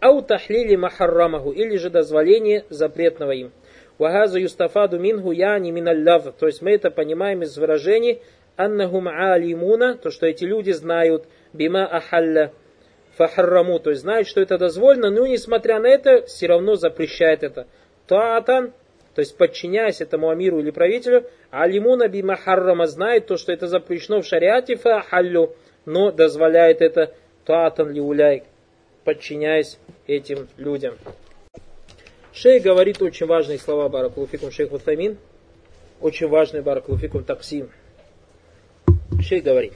ау 0.00 0.22
тахлили 0.22 0.76
махаррамаху, 0.76 1.52
или 1.52 1.76
же 1.76 1.90
дозволение 1.90 2.64
запретного 2.68 3.32
им. 3.32 3.52
Вагаза 3.98 4.38
юстафаду 4.38 4.98
мингу 4.98 5.32
яни 5.32 5.70
миналлав, 5.70 6.34
то 6.38 6.46
есть 6.46 6.62
мы 6.62 6.72
это 6.72 6.90
понимаем 6.90 7.42
из 7.42 7.56
выражений 7.56 8.22
аннахум 8.56 9.08
алимуна, 9.08 9.96
то 9.96 10.10
что 10.10 10.26
эти 10.26 10.44
люди 10.44 10.72
знают 10.72 11.24
бима 11.52 11.86
ахалля 11.86 12.52
фахарраму, 13.16 13.78
то 13.78 13.90
есть 13.90 14.02
знают, 14.02 14.28
что 14.28 14.40
это 14.40 14.58
дозволено, 14.58 15.10
но 15.10 15.26
несмотря 15.26 15.80
на 15.80 15.86
это, 15.86 16.26
все 16.26 16.46
равно 16.46 16.76
запрещает 16.76 17.42
это. 17.42 17.66
Таатан 18.06 18.74
то 19.16 19.20
есть 19.20 19.38
подчиняясь 19.38 20.02
этому 20.02 20.28
амиру 20.28 20.60
или 20.60 20.70
правителю, 20.70 21.24
алимуна 21.50 22.06
би 22.06 22.22
махаррама 22.22 22.86
знает 22.86 23.26
то, 23.26 23.38
что 23.38 23.50
это 23.50 23.66
запрещено 23.66 24.20
в 24.20 24.26
шариате 24.26 24.76
фахаллю, 24.76 25.56
но 25.86 26.12
дозволяет 26.12 26.82
это 26.82 27.14
таатан 27.46 27.90
ли 27.92 28.00
уляй, 28.02 28.42
подчиняясь 29.04 29.78
этим 30.06 30.48
людям. 30.58 30.98
Шей 32.34 32.60
говорит 32.60 33.00
очень 33.00 33.24
важные 33.24 33.56
слова 33.58 33.88
Баракулуфикум 33.88 34.50
Шейх 34.50 34.70
Ватамин, 34.70 35.16
очень 36.02 36.28
важный 36.28 36.60
Баракулуфикум 36.60 37.24
Таксим. 37.24 37.70
Шей 39.22 39.40
говорит, 39.40 39.72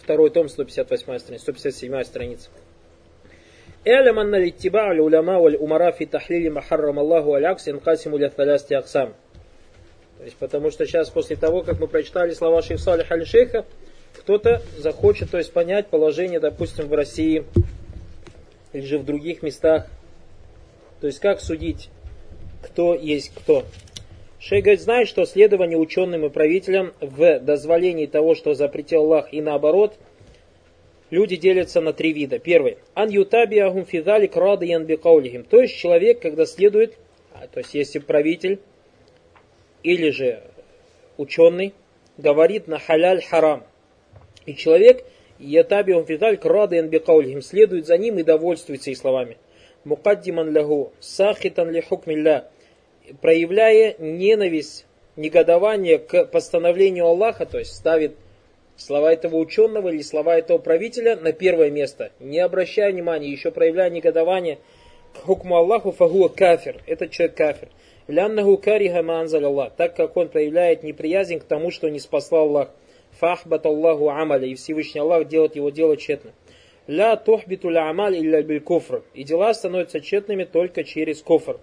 второй 0.00 0.30
том, 0.30 0.48
158 0.48 1.18
страница, 1.18 1.42
157 1.42 2.04
страница. 2.04 2.50
اعلم 3.87 4.19
أن 4.19 4.35
الاتباع 4.35 4.91
العلماء 4.91 5.39
والأمراء 5.39 5.91
في 5.91 6.05
تحليل 6.05 6.51
ما 6.51 6.61
حرم 6.61 6.99
الله 6.99 7.25
والعكس 7.25 7.67
ينقسم 7.67 8.15
إلى 8.15 8.29
ثلاثة 8.29 8.77
أقسام. 8.77 9.13
То 10.17 10.25
есть, 10.25 10.35
потому 10.35 10.69
что 10.69 10.85
сейчас, 10.85 11.09
после 11.09 11.37
того, 11.37 11.63
как 11.63 11.79
мы 11.79 11.87
прочитали 11.87 12.33
слова 12.33 12.61
Шейх 12.61 12.81
Салих 12.81 13.09
Аль-Шейха, 13.09 13.65
кто-то 14.17 14.61
захочет, 14.77 15.31
то 15.31 15.37
есть, 15.37 15.53
понять 15.53 15.87
положение, 15.87 16.41
допустим, 16.41 16.87
в 16.87 16.93
России 16.93 17.45
или 18.73 18.85
же 18.85 18.99
в 18.99 19.05
других 19.05 19.41
местах. 19.43 19.87
То 20.99 21.07
есть, 21.07 21.19
как 21.19 21.39
судить, 21.39 21.89
кто 22.61 22.95
есть 22.95 23.31
кто. 23.33 23.63
Шейх 24.39 24.65
говорит, 24.65 24.81
знаешь, 24.81 25.07
что 25.07 25.25
следование 25.25 25.77
ученым 25.77 26.25
и 26.25 26.29
правителям 26.29 26.93
в 26.99 27.39
дозволении 27.39 28.05
того, 28.05 28.35
что 28.35 28.53
запретил 28.53 29.03
Аллах, 29.03 29.33
и 29.33 29.41
наоборот – 29.41 30.03
люди 31.14 31.36
делятся 31.36 31.80
на 31.80 31.92
три 31.92 32.12
вида. 32.12 32.38
Первый. 32.38 32.78
Ан 32.94 33.08
ютабиахум 33.08 33.86
фидалик 33.86 34.36
радиян 34.36 34.84
бикаулихим. 34.84 35.44
То 35.44 35.60
есть 35.60 35.76
человек, 35.76 36.20
когда 36.20 36.44
следует, 36.44 36.98
а, 37.32 37.46
то 37.46 37.60
есть 37.60 37.72
если 37.74 38.00
правитель 38.00 38.58
или 39.84 40.10
же 40.10 40.42
ученый 41.16 41.72
говорит 42.18 42.66
на 42.66 42.78
халяль 42.80 43.22
харам. 43.22 43.62
И 44.44 44.54
человек, 44.54 45.04
ятабиахум 45.38 46.04
фидалик 46.04 46.44
радиян 46.44 46.88
бикаулихим, 46.88 47.42
следует 47.42 47.86
за 47.86 47.96
ним 47.96 48.18
и 48.18 48.24
довольствуется 48.24 48.90
их 48.90 48.98
словами. 48.98 49.36
Мукаддиман 49.84 50.52
лягу, 50.52 50.92
сахитан 50.98 51.70
ли 51.70 51.80
хукмилля. 51.80 52.50
проявляя 53.20 53.94
ненависть, 53.98 54.86
негодование 55.14 55.98
к 55.98 56.24
постановлению 56.24 57.06
Аллаха, 57.06 57.46
то 57.46 57.58
есть 57.58 57.72
ставит 57.72 58.16
слова 58.76 59.12
этого 59.12 59.36
ученого 59.36 59.88
или 59.88 60.02
слова 60.02 60.36
этого 60.36 60.58
правителя 60.58 61.16
на 61.16 61.32
первое 61.32 61.70
место, 61.70 62.12
не 62.20 62.40
обращая 62.40 62.92
внимания, 62.92 63.30
еще 63.30 63.50
проявляя 63.50 63.90
негодование 63.90 64.58
к 65.14 65.18
хукму 65.18 65.56
Аллаху, 65.56 65.92
фагуа 65.92 66.28
кафир, 66.28 66.82
этот 66.86 67.10
человек 67.10 67.36
кафир. 67.36 67.68
Ляннаху 68.06 68.58
кариха 68.58 69.02
манзаль 69.02 69.44
Аллах, 69.44 69.72
так 69.76 69.96
как 69.96 70.16
он 70.16 70.28
проявляет 70.28 70.82
неприязнь 70.82 71.38
к 71.38 71.44
тому, 71.44 71.70
что 71.70 71.88
не 71.88 71.98
спасал 71.98 72.40
Аллах. 72.40 72.70
Фахбат 73.18 73.64
Аллаху 73.64 74.10
амаля, 74.10 74.46
и 74.46 74.56
Всевышний 74.56 75.00
Аллах 75.00 75.28
делает 75.28 75.56
его 75.56 75.70
дело 75.70 75.96
тщетно. 75.96 76.32
Ля 76.86 77.16
тухбиту 77.16 77.70
ля 77.70 77.88
амаль 77.88 78.18
илля 78.18 78.42
биль 78.42 78.60
куфр. 78.60 79.02
И 79.14 79.24
дела 79.24 79.54
становятся 79.54 80.00
тщетными 80.00 80.44
только 80.44 80.84
через 80.84 81.22
куфр. 81.22 81.58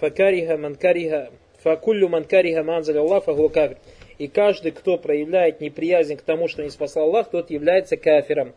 Факариха 0.00 0.56
манкариха, 0.56 1.30
факуллю 1.62 2.08
манкариха 2.08 2.64
манзаль 2.64 2.98
Аллах 2.98 3.24
фагу 3.24 3.48
кафир. 3.48 3.78
И 4.18 4.28
каждый, 4.28 4.72
кто 4.72 4.96
проявляет 4.96 5.60
неприязнь 5.60 6.16
к 6.16 6.22
тому, 6.22 6.48
что 6.48 6.62
не 6.62 6.70
спасал 6.70 7.04
Аллах, 7.04 7.30
тот 7.30 7.50
является 7.50 7.96
кафиром. 7.96 8.54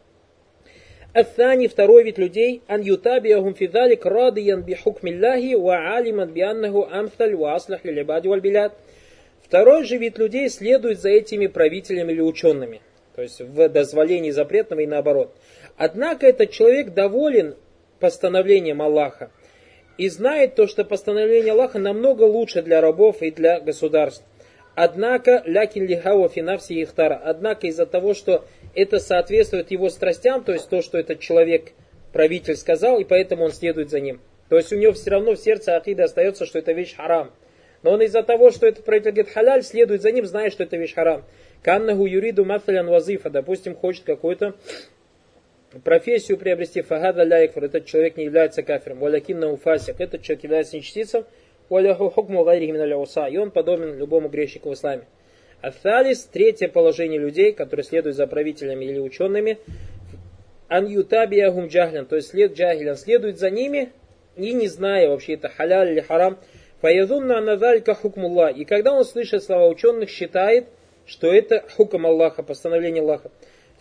Аthani, 1.13 1.67
второй 1.67 2.03
вид 2.03 2.19
людей, 2.19 2.61
ан 2.67 2.81
ютабиахум 2.81 3.55
фидалик 3.55 4.05
радиян 4.05 4.61
бихукмилляхи 4.61 5.55
ва 5.55 5.95
алиман 5.95 6.31
бианнаху 6.31 6.87
амталь 6.91 7.35
ва 7.35 7.55
аслах 7.55 7.83
лилибади 7.85 8.27
валь 8.27 8.41
билят. 8.41 8.73
Второй 9.41 9.85
же 9.85 9.97
вид 9.97 10.19
людей 10.19 10.49
следует 10.49 10.99
за 10.99 11.09
этими 11.09 11.47
правителями 11.47 12.11
или 12.11 12.21
учеными. 12.21 12.81
То 13.15 13.23
есть 13.23 13.41
в 13.41 13.69
дозволении 13.69 14.29
запретного 14.29 14.81
и 14.81 14.85
наоборот. 14.85 15.33
Однако 15.75 16.27
этот 16.27 16.51
человек 16.51 16.93
доволен 16.93 17.55
постановлением 17.99 18.81
Аллаха 18.81 19.31
и 19.97 20.09
знает 20.09 20.53
то, 20.53 20.67
что 20.67 20.85
постановление 20.85 21.53
Аллаха 21.53 21.79
намного 21.79 22.23
лучше 22.23 22.61
для 22.61 22.79
рабов 22.79 23.23
и 23.23 23.31
для 23.31 23.59
государств. 23.59 24.23
Однако, 24.79 25.41
лякин 25.47 25.87
лихава 25.87 26.29
финавси 26.29 26.83
ихтара. 26.83 27.15
Однако 27.15 27.65
из-за 27.65 27.87
того, 27.87 28.13
что 28.13 28.45
это 28.75 28.99
соответствует 28.99 29.71
его 29.71 29.89
страстям, 29.89 30.43
то 30.43 30.53
есть 30.53 30.69
то, 30.69 30.83
что 30.83 30.99
этот 30.99 31.19
человек, 31.19 31.71
правитель 32.13 32.55
сказал, 32.55 32.99
и 32.99 33.03
поэтому 33.03 33.45
он 33.45 33.51
следует 33.51 33.89
за 33.89 33.99
ним. 33.99 34.21
То 34.49 34.55
есть 34.55 34.71
у 34.71 34.75
него 34.75 34.93
все 34.93 35.09
равно 35.09 35.33
в 35.33 35.39
сердце 35.39 35.75
акида 35.75 36.03
остается, 36.03 36.45
что 36.45 36.59
это 36.59 36.73
вещь 36.73 36.95
харам. 36.95 37.31
Но 37.81 37.93
он 37.93 38.03
из-за 38.03 38.21
того, 38.21 38.51
что 38.51 38.67
этот 38.67 38.85
правитель 38.85 39.13
говорит 39.13 39.33
халяль, 39.33 39.63
следует 39.63 40.03
за 40.03 40.11
ним, 40.11 40.27
зная, 40.27 40.51
что 40.51 40.61
это 40.61 40.77
вещь 40.77 40.93
харам. 40.93 41.25
Каннаху 41.63 42.05
юриду 42.05 42.45
мафалян 42.45 42.85
вазифа, 42.85 43.31
допустим, 43.31 43.73
хочет 43.73 44.03
какую-то 44.03 44.53
профессию 45.83 46.37
приобрести, 46.37 46.81
фагада 46.81 47.23
ляйкфар, 47.23 47.63
этот 47.63 47.85
человек 47.85 48.15
не 48.15 48.25
является 48.25 48.61
кафиром, 48.61 48.99
валякинна 48.99 49.51
уфасик, 49.51 49.99
этот 49.99 50.21
человек 50.21 50.43
является 50.43 50.77
нечестицем, 50.77 51.25
валяху 51.69 52.09
и 53.27 53.37
он 53.37 53.51
подобен 53.51 53.97
любому 53.97 54.29
грешнику 54.29 54.69
в 54.69 54.73
исламе. 54.73 55.03
Афалис, 55.61 56.23
третье 56.25 56.67
положение 56.67 57.19
людей, 57.19 57.51
которые 57.51 57.83
следуют 57.83 58.15
за 58.15 58.27
правителями 58.27 58.85
или 58.85 58.99
учеными, 58.99 59.57
ан 60.67 60.85
ютабиягум 60.85 61.67
джахлян, 61.67 62.05
то 62.05 62.15
есть 62.15 62.29
след 62.29 62.53
джахилян, 62.53 62.95
следует 62.95 63.39
за 63.39 63.49
ними 63.49 63.91
и 64.35 64.53
не 64.53 64.67
зная 64.67 65.09
вообще 65.09 65.33
это 65.33 65.49
халяль 65.49 65.91
или 65.91 66.01
харам, 66.01 66.37
фаязунна 66.81 67.39
анадалька 67.39 67.95
хукмулла. 67.95 68.49
И 68.49 68.65
когда 68.65 68.93
он 68.93 69.03
слышит 69.03 69.43
слова 69.43 69.67
ученых, 69.67 70.09
считает, 70.09 70.67
что 71.07 71.33
это 71.33 71.63
хукам 71.75 72.05
Аллаха, 72.05 72.43
постановление 72.43 73.01
Аллаха. 73.01 73.31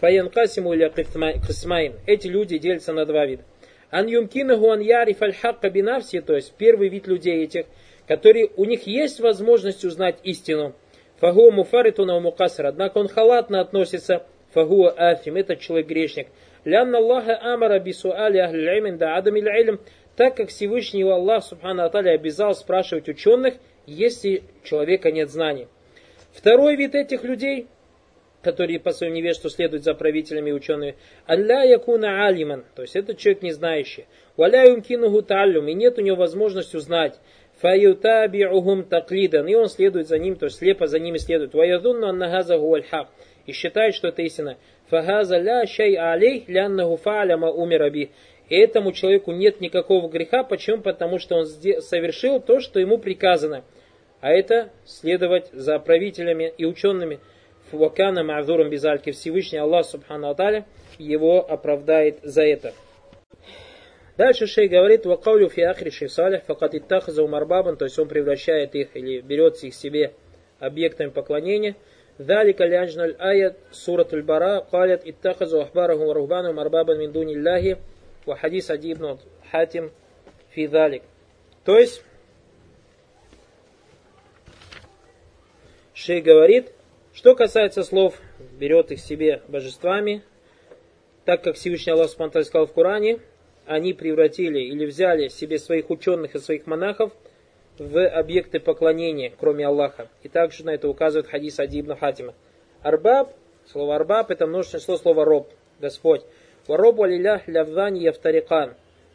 Фаянкасиму 0.00 0.74
или. 0.74 1.94
Эти 2.06 2.26
люди 2.26 2.58
делятся 2.58 2.92
на 2.92 3.06
два 3.06 3.26
вида. 3.26 3.42
Ан 3.90 4.06
юмкинаху 4.06 4.70
ан 4.70 4.80
яриф 4.80 5.22
аль 5.22 5.34
хакка 5.34 5.70
бинавси, 5.70 6.20
то 6.20 6.34
есть 6.34 6.54
первый 6.54 6.88
вид 6.88 7.06
людей 7.06 7.44
этих, 7.44 7.66
которые 8.06 8.50
у 8.56 8.64
них 8.64 8.86
есть 8.86 9.20
возможность 9.20 9.84
узнать 9.84 10.18
истину, 10.22 10.74
Фагуа 11.20 11.50
муфаритуна 11.50 12.20
мукасар. 12.20 12.66
Однако 12.66 12.98
он 12.98 13.08
халатно 13.08 13.60
относится. 13.60 14.24
Фагуа 14.52 14.90
афим. 14.90 15.36
Это 15.36 15.56
человек 15.56 15.88
грешник. 15.88 16.28
Лянна 16.64 16.98
Аллаха 16.98 17.38
амара 17.40 17.78
бисуали 17.78 18.38
ахлиль 18.38 18.96
да 18.96 19.16
адам 19.16 19.36
иль 19.36 19.78
Так 20.16 20.36
как 20.36 20.48
Всевышний 20.48 21.04
Аллах 21.04 21.44
Субхану 21.44 21.84
Аталя 21.84 22.12
обязал 22.12 22.54
спрашивать 22.54 23.08
ученых, 23.08 23.54
если 23.86 24.42
человека 24.64 25.10
нет 25.10 25.30
знаний. 25.30 25.68
Второй 26.32 26.76
вид 26.76 26.94
этих 26.94 27.22
людей, 27.22 27.66
которые 28.46 28.78
по 28.78 28.92
своему 28.92 29.16
невежеству 29.16 29.50
следуют 29.50 29.82
за 29.82 29.92
правителями 29.92 30.50
и 30.50 30.52
учеными, 30.52 30.94
алля 31.28 31.64
якуна 31.64 32.26
алиман, 32.28 32.64
то 32.76 32.82
есть 32.82 32.94
это 32.94 33.16
человек 33.16 33.42
не 33.42 33.50
знающий. 33.50 34.06
Валя 34.36 34.70
юмкинуху 34.70 35.22
таллюм, 35.22 35.66
и 35.66 35.74
нет 35.74 35.98
у 35.98 36.00
него 36.00 36.16
возможности 36.16 36.76
узнать. 36.76 37.18
Фаютабиухум 37.60 38.84
таклидан. 38.84 39.48
И 39.48 39.54
он 39.56 39.68
следует 39.68 40.06
за 40.06 40.18
ним, 40.18 40.36
то 40.36 40.44
есть 40.46 40.58
слепо 40.58 40.86
за 40.86 41.00
ними 41.00 41.18
следует. 41.18 41.54
Ваядунну 41.54 42.06
аннахаза 42.06 42.56
гуальхак. 42.56 43.08
И 43.46 43.52
считает, 43.52 43.94
что 43.96 44.08
это 44.08 44.22
истина. 44.22 44.58
Фагаза 44.90 45.38
ля 45.38 45.66
шай 45.66 45.94
алей 45.94 46.44
ляннаху 46.46 46.96
фааляма 46.96 47.50
умираби. 47.50 48.10
И 48.48 48.56
этому 48.56 48.92
человеку 48.92 49.32
нет 49.32 49.60
никакого 49.60 50.08
греха. 50.08 50.44
Почему? 50.44 50.82
Потому 50.82 51.18
что 51.18 51.36
он 51.36 51.46
совершил 51.46 52.40
то, 52.40 52.60
что 52.60 52.78
ему 52.78 52.98
приказано. 52.98 53.64
А 54.20 54.30
это 54.30 54.70
следовать 54.84 55.50
за 55.52 55.80
правителями 55.80 56.52
и 56.56 56.64
учеными. 56.64 57.18
Вакана 57.72 58.22
Мазуром 58.22 58.70
Бизальки. 58.70 59.10
Всевышний 59.10 59.58
Аллах 59.58 59.86
Субхану 59.86 60.28
Аталя 60.28 60.66
его 60.98 61.40
оправдает 61.48 62.18
за 62.22 62.42
это. 62.42 62.72
Дальше 64.16 64.46
шей 64.46 64.68
говорит, 64.68 65.04
вакаулю 65.04 65.50
фи 65.50 65.60
ахри 65.60 65.90
шифсалях, 65.90 66.44
факат 66.44 66.74
иттахаза 66.74 67.22
умарбабан, 67.22 67.76
то 67.76 67.84
есть 67.84 67.98
он 67.98 68.08
превращает 68.08 68.74
их 68.74 68.96
или 68.96 69.20
берет 69.20 69.62
их 69.62 69.74
себе 69.74 70.14
объектами 70.58 71.10
поклонения. 71.10 71.76
Далика 72.18 72.64
лянжналь 72.64 73.14
аят 73.18 73.58
сурат 73.72 74.12
бара 74.24 74.66
калят 74.70 75.02
иттахазу 75.04 75.60
ахбараху 75.60 76.14
рухбану 76.14 76.54
марбабан 76.54 76.98
мин 76.98 77.12
дунилляхи 77.12 77.76
ва 78.24 78.36
хадис 78.36 78.70
адибну 78.70 79.18
хатим 79.50 79.92
фи 80.50 80.66
далик. 80.66 81.02
То 81.66 81.76
есть, 81.78 82.02
шей 85.92 86.22
говорит, 86.22 86.72
что 87.16 87.34
касается 87.34 87.82
слов, 87.82 88.20
берет 88.58 88.92
их 88.92 89.00
себе 89.00 89.40
божествами, 89.48 90.22
так 91.24 91.42
как 91.42 91.56
Всевышний 91.56 91.94
Аллах 91.94 92.10
сказал 92.10 92.66
в 92.66 92.74
Коране, 92.74 93.20
они 93.64 93.94
превратили 93.94 94.60
или 94.60 94.84
взяли 94.84 95.28
себе 95.28 95.58
своих 95.58 95.88
ученых 95.88 96.34
и 96.34 96.38
своих 96.38 96.66
монахов 96.66 97.12
в 97.78 98.06
объекты 98.06 98.60
поклонения, 98.60 99.32
кроме 99.40 99.66
Аллаха. 99.66 100.10
И 100.24 100.28
также 100.28 100.66
на 100.66 100.74
это 100.74 100.90
указывает 100.90 101.26
хадис 101.26 101.58
Ади 101.58 101.80
ибн 101.80 101.96
Хатима. 101.96 102.34
Арбаб, 102.82 103.32
слово 103.64 103.96
арбаб, 103.96 104.30
это 104.30 104.46
множественное 104.46 104.82
число 104.82 104.98
слова 104.98 105.24
роб, 105.24 105.50
Господь. 105.80 106.20
Вароб 106.68 107.00
алилях 107.00 107.48
лявдани 107.48 108.00
явтарикан. 108.00 108.74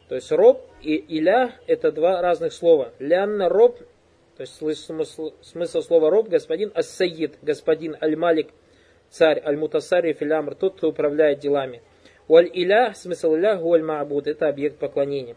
То 0.09 0.15
есть 0.15 0.31
роб 0.31 0.65
и 0.81 0.97
илях 1.19 1.51
это 1.67 1.91
два 1.91 2.19
разных 2.19 2.51
слова. 2.51 2.93
Лянна 2.97 3.47
роб, 3.47 3.79
то 4.40 4.42
есть 4.42 4.54
смысл, 4.84 5.32
смысл 5.40 5.80
слова 5.80 6.10
роб, 6.10 6.28
господин 6.28 6.70
ас-сайид, 6.74 7.38
господин 7.42 7.96
аль-малик, 8.02 8.48
царь, 9.08 9.40
аль-мутасари 9.44 10.12
филямр, 10.12 10.54
тот, 10.54 10.76
кто 10.76 10.88
управляет 10.88 11.38
делами. 11.38 11.82
Валь 12.28 12.50
илях, 12.52 12.96
смысл 12.96 13.34
илях, 13.36 13.60
гуаль 13.60 13.82
ма'буд, 13.82 14.26
это 14.26 14.48
объект 14.48 14.78
поклонения. 14.78 15.36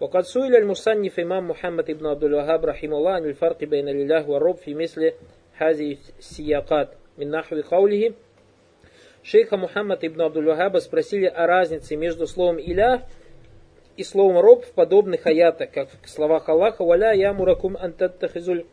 وقد 0.00 0.24
سئل 0.24 0.56
المصنف 0.56 1.20
إمام 1.20 1.48
محمد 1.48 1.90
بن 1.90 2.06
عبد 2.06 2.24
الوهاب 2.24 2.64
رحمه 2.64 2.96
الله 2.96 3.12
عن 3.12 3.24
الفرق 3.24 3.64
بين 3.64 3.88
الإله 3.88 4.28
والرب 4.28 4.56
في 4.56 4.74
مثل 4.74 5.12
هذه 5.52 5.96
السياقات 6.18 6.88
من 7.18 7.30
نحو 7.30 7.60
قوله 7.60 8.12
Шейха 9.22 9.56
Мухаммад 9.56 10.04
ибн 10.04 10.20
Абдул-Вахаба 10.20 10.78
спросили 10.78 11.26
о 11.26 11.48
разнице 11.48 11.96
между 11.96 12.28
словом 12.28 12.58
«иля» 12.58 13.08
и 13.97 14.03
словом 14.03 14.39
«роб» 14.39 14.65
в 14.65 14.71
подобных 14.71 15.25
аятах, 15.27 15.71
как 15.71 15.89
в 16.03 16.09
словах 16.09 16.49
Аллаха 16.49 16.83
«Валя 16.83 17.13
ямуракум 17.13 17.77
антаттахизуль 17.77 18.65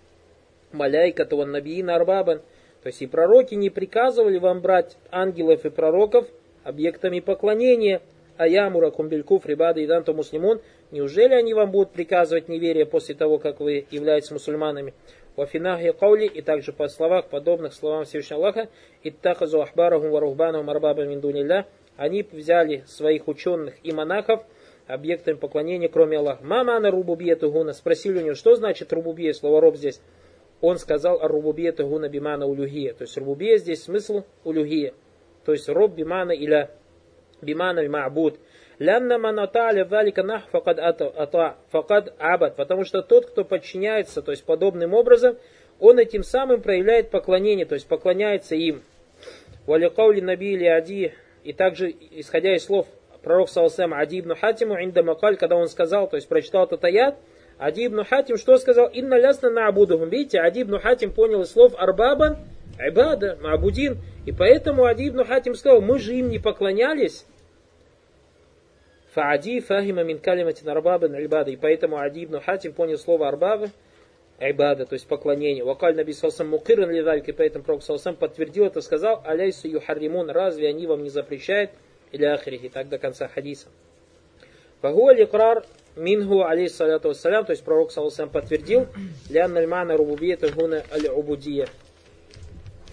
маляйкату 0.72 1.36
ван 1.36 1.50
набиина 1.50 1.96
арбабан». 1.96 2.40
То 2.82 2.86
есть 2.88 3.02
и 3.02 3.06
пророки 3.06 3.54
не 3.54 3.70
приказывали 3.70 4.38
вам 4.38 4.60
брать 4.60 4.96
ангелов 5.10 5.64
и 5.64 5.70
пророков 5.70 6.26
объектами 6.64 7.20
поклонения. 7.20 8.00
А 8.36 8.46
ямура 8.46 8.90
кумбелькуф 8.90 9.46
рибада 9.46 9.80
и 9.80 9.86
данто 9.86 10.12
муслимун. 10.12 10.60
Неужели 10.92 11.34
они 11.34 11.54
вам 11.54 11.72
будут 11.72 11.90
приказывать 11.90 12.48
неверие 12.48 12.86
после 12.86 13.16
того, 13.16 13.38
как 13.38 13.58
вы 13.58 13.84
являетесь 13.90 14.30
мусульманами? 14.30 14.94
Вафинахи 15.34 15.92
каули 15.92 16.26
и 16.26 16.40
также 16.40 16.72
по 16.72 16.88
словах, 16.88 17.26
подобных 17.26 17.74
словам 17.74 18.04
Всевышнего 18.04 18.42
Аллаха, 18.42 18.68
иттахазу 19.02 19.60
ахбарахум 19.60 20.10
варухбанахум 20.10 20.70
арбаба 20.70 21.04
миндунилля, 21.04 21.66
они 21.96 22.22
взяли 22.22 22.84
своих 22.86 23.26
ученых 23.26 23.74
и 23.82 23.92
монахов 23.92 24.44
объектами 24.88 25.36
поклонения, 25.36 25.88
кроме 25.88 26.18
Аллаха. 26.18 26.44
Мама 26.44 26.80
на 26.80 26.90
рубубиету 26.90 27.50
гуна. 27.52 27.72
Спросили 27.72 28.18
у 28.18 28.22
него, 28.22 28.34
что 28.34 28.56
значит 28.56 28.92
рубубия, 28.92 29.32
слово 29.32 29.60
роб 29.60 29.76
здесь. 29.76 30.00
Он 30.60 30.78
сказал, 30.78 31.20
рубубиету 31.22 31.86
гуна 31.86 32.08
бимана 32.08 32.46
улюхия. 32.46 32.94
То 32.94 33.02
есть 33.02 33.16
рубубия 33.16 33.58
здесь 33.58 33.84
смысл 33.84 34.24
улюхия 34.44 34.92
то 35.48 35.52
есть 35.52 35.66
роб 35.66 35.94
бимана 35.94 36.32
или 36.32 36.68
бимана 37.40 37.80
аль 37.80 37.88
ма'буд. 37.88 38.38
Лянна 38.78 39.18
манаталя 39.18 39.86
валика 39.86 40.22
нах 40.22 40.46
факад 40.50 40.78
ата 40.78 41.56
факад 41.70 42.12
абад. 42.18 42.54
Потому 42.54 42.84
что 42.84 43.00
тот, 43.00 43.24
кто 43.24 43.44
подчиняется, 43.44 44.20
то 44.20 44.30
есть 44.30 44.44
подобным 44.44 44.92
образом, 44.92 45.38
он 45.80 45.98
этим 45.98 46.22
самым 46.22 46.60
проявляет 46.60 47.08
поклонение, 47.10 47.64
то 47.64 47.76
есть 47.76 47.88
поклоняется 47.88 48.56
им. 48.56 48.82
Валикаули 49.66 50.20
наби 50.20 50.62
ади. 50.66 51.14
И 51.44 51.54
также, 51.54 51.94
исходя 52.10 52.54
из 52.54 52.66
слов 52.66 52.86
пророк 53.28 53.50
Саласам 53.50 53.92
Ади 53.92 54.20
ибн 54.20 54.34
Хатиму, 54.34 54.82
инда 54.82 55.02
макаль, 55.02 55.36
когда 55.36 55.54
он 55.56 55.68
сказал, 55.68 56.08
то 56.08 56.16
есть 56.16 56.28
прочитал 56.28 56.64
этот 56.64 56.82
аят, 56.82 57.16
Ади 57.58 57.86
ибн 57.86 58.02
Хатим 58.04 58.38
что 58.38 58.56
сказал? 58.56 58.88
Инна 58.88 59.20
лясна 59.20 59.50
на 59.50 59.68
абудухум. 59.68 60.08
Видите, 60.08 60.40
Ади 60.40 60.62
ибн 60.62 60.78
Хатим 60.78 61.12
понял 61.12 61.42
из 61.42 61.50
слов 61.50 61.74
арбабан, 61.76 62.38
айбада, 62.78 63.36
маабудин. 63.42 63.98
И 64.24 64.32
поэтому 64.32 64.86
Ади 64.86 65.08
ибн 65.10 65.24
Хатим 65.24 65.54
сказал, 65.56 65.82
мы 65.82 65.98
же 65.98 66.14
им 66.14 66.30
не 66.30 66.38
поклонялись. 66.38 67.26
Фаади 69.12 69.60
фахима 69.60 70.04
мин 70.04 70.20
калиматин 70.20 70.66
арбабан 70.70 71.14
айбада. 71.14 71.50
И 71.50 71.56
поэтому 71.56 71.98
Ади 71.98 72.24
ибн 72.24 72.40
Хатим 72.40 72.72
понял 72.72 72.96
слово 72.96 73.28
арбаба, 73.28 73.68
айбада, 74.38 74.86
то 74.86 74.94
есть 74.94 75.06
поклонение. 75.06 75.64
Вакаль 75.64 75.94
наби 75.94 76.14
салсам 76.14 76.48
мукиран 76.48 76.90
лидалик, 76.90 77.28
и 77.28 77.32
поэтому 77.32 77.64
пророк 77.64 77.82
салсам 77.82 78.16
подтвердил 78.16 78.64
это, 78.64 78.80
сказал, 78.80 79.20
аляйсу 79.26 79.68
юхарримун, 79.68 80.30
разве 80.30 80.68
они 80.68 80.86
вам 80.86 81.02
не 81.02 81.10
запрещают? 81.10 81.72
Или 82.11 82.25
ахрихи, 82.25 82.69
так 82.69 82.89
до 82.89 82.97
конца 82.97 83.27
хадиса. 83.27 83.67
Фагуа 84.81 85.13
ликрар 85.13 85.65
Минху, 85.95 86.43
алейхиссалату 86.43 87.09
вассалям, 87.09 87.45
то 87.45 87.51
есть 87.51 87.63
пророк, 87.63 87.91
саллаху 87.91 88.27
подтвердил, 88.31 88.87
лян 89.29 89.53
нальмана 89.53 89.95
рубубиета 89.95 90.51
гуна 90.51 90.83
аль-убудия. 90.91 91.67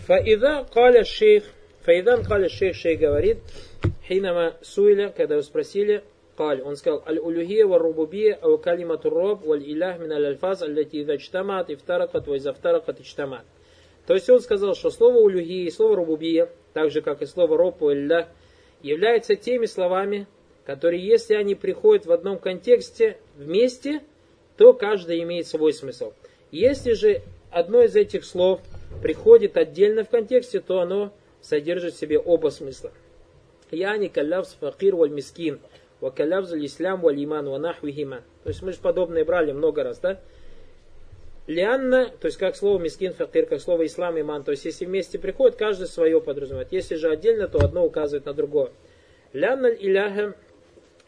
Фаида 0.06 0.66
каля 0.72 1.04
шейх, 1.04 1.44
фаидан 1.82 2.24
каля 2.24 2.48
шейх, 2.48 2.76
шейх 2.76 3.00
говорит, 3.00 3.38
хинама 4.06 4.56
суиля, 4.62 5.10
когда 5.16 5.34
его 5.34 5.42
спросили, 5.42 6.02
قال 6.36 6.62
он 6.62 6.76
сказал 6.76 7.02
الألوهية 7.08 7.64
والربوبية 7.64 8.38
أو 8.44 8.58
كلمة 8.58 9.00
الرب 9.04 9.44
والإله 9.44 9.98
من 9.98 10.12
الألفاظ 10.12 10.64
التي 10.64 11.00
إذا 11.02 11.12
اجتمعت 11.12 11.70
افترقت 11.70 12.28
وإذا 12.28 12.50
افترقت 12.50 13.00
اجتمعت 13.00 13.44
то 14.06 14.14
есть 14.14 14.28
он 14.28 14.40
сказал, 14.40 14.74
что 14.74 14.90
слово 14.90 15.18
улюхия 15.18 15.66
и 15.66 15.70
слово 15.70 15.96
рубубия, 15.96 16.48
так 16.72 16.90
же 16.90 17.00
как 17.00 17.22
и 17.22 17.26
слово 17.26 17.56
роб 17.56 17.80
и 17.82 17.94
являются 18.81 19.35
теми 19.35 19.65
словами, 19.65 20.27
которые, 20.65 21.05
если 21.05 21.35
они 21.35 21.55
приходят 21.55 22.05
в 22.05 22.11
одном 22.11 22.39
контексте 22.39 23.17
вместе, 23.35 24.01
то 24.57 24.73
каждый 24.73 25.21
имеет 25.23 25.47
свой 25.47 25.73
смысл. 25.73 26.13
Если 26.51 26.93
же 26.93 27.21
одно 27.51 27.83
из 27.83 27.95
этих 27.95 28.25
слов 28.25 28.61
приходит 29.01 29.57
отдельно 29.57 30.03
в 30.03 30.09
контексте, 30.09 30.59
то 30.59 30.79
оно 30.79 31.13
содержит 31.41 31.93
в 31.93 31.99
себе 31.99 32.17
оба 32.17 32.49
смысла. 32.49 32.91
Яни 33.71 34.07
калявс 34.07 34.55
факир 34.59 34.95
валь 34.95 35.11
мискин, 35.11 35.59
ва 35.99 36.09
калявз 36.09 36.53
ислам 36.53 37.01
валь 37.01 37.23
иман 37.23 37.47
ва. 37.49 37.59
То 37.59 38.49
есть 38.49 38.61
мы 38.61 38.71
же 38.71 38.79
подобное 38.79 39.25
брали 39.25 39.51
много 39.51 39.83
раз, 39.83 39.99
да? 39.99 40.19
Лианна, 41.47 42.09
то 42.19 42.25
есть 42.25 42.37
как 42.37 42.55
слово 42.55 42.79
мискин, 42.79 43.13
факир, 43.13 43.45
как 43.45 43.61
слово 43.61 43.85
ислам, 43.85 44.19
иман. 44.19 44.43
То 44.43 44.51
есть 44.51 44.65
если 44.65 44.85
вместе 44.85 45.19
приходит, 45.19 45.57
каждый 45.57 45.87
свое 45.87 46.19
подразумевает. 46.19 46.71
Если 46.71 46.95
же 46.95 47.09
отдельно, 47.09 47.47
то 47.47 47.59
одно 47.59 47.85
указывает 47.85 48.25
на 48.25 48.33
другое. 48.33 48.71
Лианна 49.31 49.67
иляха 49.67 50.35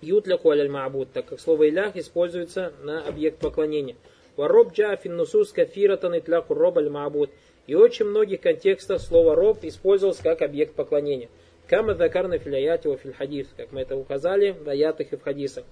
Ютляку 0.01 0.51
аль 0.51 0.67
ма'буд, 0.67 1.07
так 1.11 1.25
как 1.25 1.39
слово 1.39 1.69
илях 1.69 1.95
используется 1.95 2.71
на 2.83 3.03
объект 3.03 3.39
поклонения. 3.39 3.95
Вароб 4.35 4.73
джа 4.73 4.95
финнусус 4.95 5.51
кафиратан 5.51 6.19
итляку 6.19 6.53
роб 6.53 6.77
аль 6.77 6.89
ма'буд. 6.89 7.31
И 7.65 7.73
очень 7.73 8.05
многих 8.05 8.41
контекстах 8.41 9.01
слово 9.01 9.35
роб 9.35 9.63
использовалось 9.63 10.19
как 10.19 10.43
объект 10.43 10.75
поклонения. 10.75 11.29
Кама 11.67 11.95
дакарна 11.95 12.37
филяяти 12.37 12.83
фил 12.95 13.45
как 13.57 13.71
мы 13.71 13.81
это 13.81 13.97
указали 13.97 14.51
в 14.51 14.69
аятах 14.69 15.11
и 15.11 15.15
в 15.17 15.21
хадисах. 15.21 15.65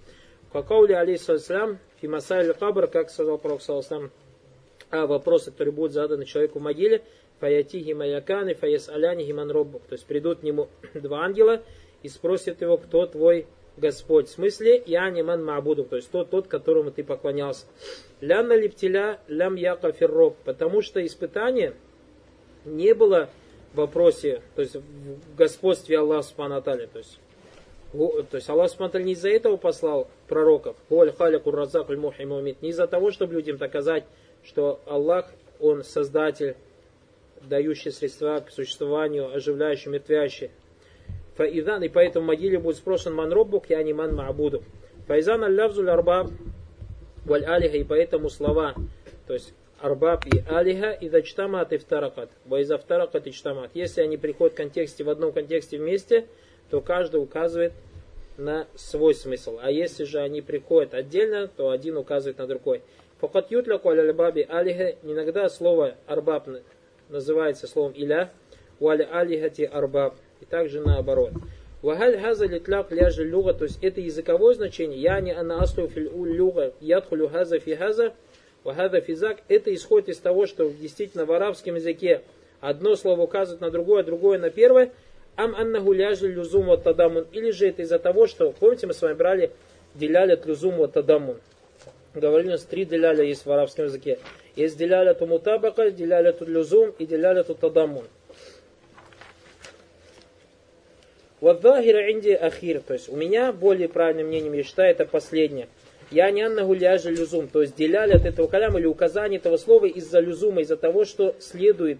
Какаули 0.51 0.93
алейхиссалям 0.93 1.77
фи 2.01 2.07
масайль 2.07 2.53
кабр, 2.53 2.87
как 2.87 3.11
сказал 3.11 3.37
пророк 3.37 3.61
саллаху 3.61 4.09
а 4.89 5.05
вопросы, 5.07 5.51
которые 5.51 5.73
будут 5.73 5.93
заданы 5.93 6.25
человеку 6.25 6.59
в 6.59 6.61
могиле, 6.61 7.01
фаятихи 7.39 7.93
маяканы, 7.93 8.55
фаяс 8.55 8.89
аляни 8.89 9.23
гиман 9.23 9.51
роббук. 9.51 9.83
То 9.87 9.93
есть 9.93 10.05
придут 10.05 10.39
к 10.39 10.43
нему 10.43 10.69
два 10.93 11.23
ангела 11.23 11.61
и 12.03 12.09
спросят 12.09 12.61
его, 12.61 12.77
кто 12.77 13.05
твой 13.05 13.47
Господь. 13.77 14.27
В 14.27 14.31
смысле, 14.31 14.81
я 14.85 15.09
не 15.09 15.21
ман 15.21 15.43
маабуду, 15.43 15.83
то 15.83 15.95
есть 15.97 16.09
тот, 16.09 16.29
тот, 16.29 16.47
которому 16.47 16.91
ты 16.91 17.03
поклонялся. 17.03 17.65
Ляна 18.21 18.53
липтиля 18.53 19.19
лям 19.27 19.55
яка 19.55 19.91
ферроб, 19.91 20.37
потому 20.45 20.81
что 20.81 21.05
испытание 21.05 21.73
не 22.63 22.93
было 22.93 23.29
в 23.73 23.77
вопросе, 23.77 24.41
то 24.55 24.61
есть 24.61 24.75
в 24.75 25.35
господстве 25.35 25.99
Аллаха 25.99 26.27
Субхану 26.27 26.61
То 26.61 26.71
есть 26.71 27.19
то 27.91 28.25
есть 28.33 28.49
Аллах 28.49 28.69
Субхану 28.69 29.03
не 29.03 29.13
из-за 29.13 29.29
этого 29.29 29.57
послал 29.57 30.07
пророков. 30.27 30.75
Не 30.89 32.69
из-за 32.69 32.87
того, 32.87 33.11
чтобы 33.11 33.33
людям 33.33 33.57
доказать, 33.57 34.05
что 34.45 34.79
Аллах, 34.85 35.31
Он 35.59 35.83
создатель, 35.83 36.55
дающий 37.41 37.91
средства 37.91 38.39
к 38.39 38.51
существованию, 38.51 39.33
оживляющий, 39.33 39.91
мертвящий. 39.91 40.51
Фаидан, 41.35 41.83
и 41.83 41.89
поэтому 41.89 42.25
в 42.25 42.27
могиле 42.29 42.59
будет 42.59 42.77
спросен 42.77 43.13
ман 43.13 43.31
роббук, 43.31 43.69
я 43.69 43.83
не 43.83 43.93
ман 43.93 44.15
маабуду. 44.15 44.63
Файзан 45.07 45.43
аль-лавзуль 45.43 45.89
арбаб 45.89 46.29
валь 47.25 47.45
алиха, 47.45 47.77
и 47.77 47.83
поэтому 47.83 48.29
слова, 48.29 48.73
то 49.27 49.33
есть 49.33 49.53
арбаб 49.79 50.25
и 50.25 50.43
алиха, 50.47 50.91
и 50.91 51.09
дачтамат 51.09 51.73
и 51.73 51.77
втаракат. 51.77 52.29
Вайза 52.45 52.77
втаракат 52.77 53.27
и 53.27 53.31
чтамат. 53.31 53.71
Если 53.73 54.01
они 54.01 54.17
приходят 54.17 54.53
в 54.53 54.57
контексте, 54.57 55.03
в 55.03 55.09
одном 55.09 55.33
контексте 55.33 55.77
вместе, 55.77 56.25
то 56.69 56.81
каждый 56.81 57.21
указывает 57.21 57.73
на 58.37 58.67
свой 58.75 59.13
смысл. 59.13 59.59
А 59.61 59.71
если 59.71 60.03
же 60.03 60.19
они 60.19 60.41
приходят 60.41 60.93
отдельно, 60.93 61.47
то 61.47 61.69
один 61.69 61.97
указывает 61.97 62.37
на 62.37 62.47
другой. 62.47 62.81
Факат 63.25 63.49
ютляку 63.49 63.89
аль-баби 63.89 64.45
алиха, 64.47 64.97
иногда 65.01 65.49
слово 65.49 65.95
арбаб 66.05 66.47
называется 67.09 67.65
словом 67.65 67.93
иля, 67.95 68.29
валь 68.79 69.01
алихати 69.01 69.63
арбаб 69.63 70.13
и 70.41 70.45
также 70.45 70.79
наоборот. 70.79 71.31
Вагаль 71.81 72.19
хаза 72.19 72.45
литляк 72.45 72.91
ляжи 72.91 73.23
люга, 73.23 73.55
то 73.55 73.63
есть 73.63 73.83
это 73.83 73.99
языковое 73.99 74.53
значение, 74.53 75.01
я 75.01 75.19
не 75.21 75.31
ана 75.31 75.59
аслу 75.59 75.87
фил 75.87 76.23
люга, 76.23 76.73
ядхулю 76.79 77.27
хаза 77.27 77.57
фи 77.57 77.73
хаза, 77.73 78.13
вахаза 78.63 79.01
физак, 79.01 79.39
это 79.47 79.73
исходит 79.73 80.09
из 80.09 80.19
того, 80.19 80.45
что 80.45 80.69
действительно 80.69 81.25
в 81.25 81.31
арабском 81.31 81.75
языке 81.75 82.21
одно 82.61 82.95
слово 82.95 83.21
указывает 83.21 83.59
на 83.59 83.71
другое, 83.71 84.03
другое 84.03 84.37
на 84.37 84.51
первое, 84.51 84.91
ам 85.35 85.55
аннаху 85.55 85.93
ляжи 85.93 86.27
люзум 86.27 86.67
вот 86.67 86.85
или 86.85 87.49
же 87.49 87.69
это 87.69 87.81
из-за 87.81 87.97
того, 87.97 88.27
что, 88.27 88.51
помните, 88.51 88.85
мы 88.85 88.93
с 88.93 89.01
вами 89.01 89.15
брали 89.15 89.51
деляля 89.95 90.39
люзум 90.45 90.75
вот 90.75 90.93
тадамун. 90.93 91.37
Говорили, 92.15 92.47
у 92.47 92.51
нас 92.51 92.63
три 92.63 92.85
деляля 92.85 93.23
есть 93.23 93.45
в 93.45 93.51
арабском 93.51 93.85
языке. 93.85 94.19
Есть 94.55 94.77
деляля 94.77 95.13
ту 95.13 95.25
мутабака, 95.25 95.91
деляля 95.91 96.31
ту 96.31 96.45
люзум 96.45 96.93
и 96.97 97.05
деляля 97.05 97.43
ту 97.43 97.55
тадамун. 97.55 98.05
Вадзахира 101.41 102.11
инди 102.11 102.29
ахир. 102.29 102.79
То 102.79 102.93
есть 102.93 103.09
у 103.09 103.17
меня 103.17 103.51
более 103.51 103.89
правильным 103.89 104.27
мнением, 104.27 104.53
я 104.53 104.63
считаю, 104.63 104.91
это 104.91 105.05
последнее. 105.05 105.67
Я 106.09 106.31
не 106.31 106.41
анна 106.41 106.63
гуляжа 106.63 107.09
люзум. 107.09 107.49
То 107.49 107.61
есть 107.61 107.75
деляли 107.75 108.13
от 108.13 108.25
этого 108.25 108.47
каляма 108.47 108.79
или 108.79 108.85
указания 108.85 109.35
этого 109.35 109.57
слова 109.57 109.85
из-за 109.85 110.21
люзума, 110.21 110.61
из-за 110.61 110.77
того, 110.77 111.03
что 111.03 111.35
следует 111.39 111.97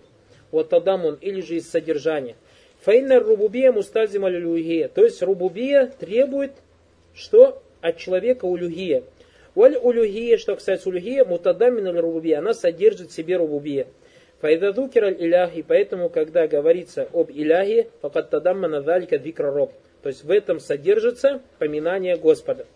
вот 0.52 0.70
тадамун 0.70 1.18
или 1.20 1.42
же 1.42 1.56
из 1.58 1.70
содержания. 1.70 2.36
Фаинна 2.84 3.20
рубубия 3.20 3.74
мустазима 3.74 4.30
люлюгия. 4.30 4.88
То 4.88 5.04
есть 5.04 5.22
рубубия 5.22 5.88
требует 6.00 6.54
что? 7.14 7.62
От 7.82 7.98
человека 7.98 8.46
улюгия. 8.46 9.04
Валь 9.56 9.78
улюгия, 9.78 10.38
что 10.38 10.56
касается 10.56 10.90
улюгия, 10.90 11.24
мутадамина 11.24 12.00
рубубия. 12.02 12.40
Она 12.40 12.54
содержит 12.54 13.10
в 13.10 13.14
себе 13.14 13.38
рубубия. 13.38 13.88
Файдадукер 14.42 15.14
илях, 15.14 15.56
и 15.56 15.64
поэтому, 15.64 16.10
когда 16.10 16.48
говорится 16.48 17.08
об 17.14 17.32
иляхе, 17.32 17.88
факат 18.02 18.30
тадаммана 18.30 18.82
далика 18.82 19.16
викра 19.16 19.50
роб. 19.50 19.72
То 20.04 20.10
есть 20.10 20.24
в 20.24 20.30
этом 20.30 20.60
содержится 20.60 21.42
поминание 21.58 22.18
Господа. 22.18 22.68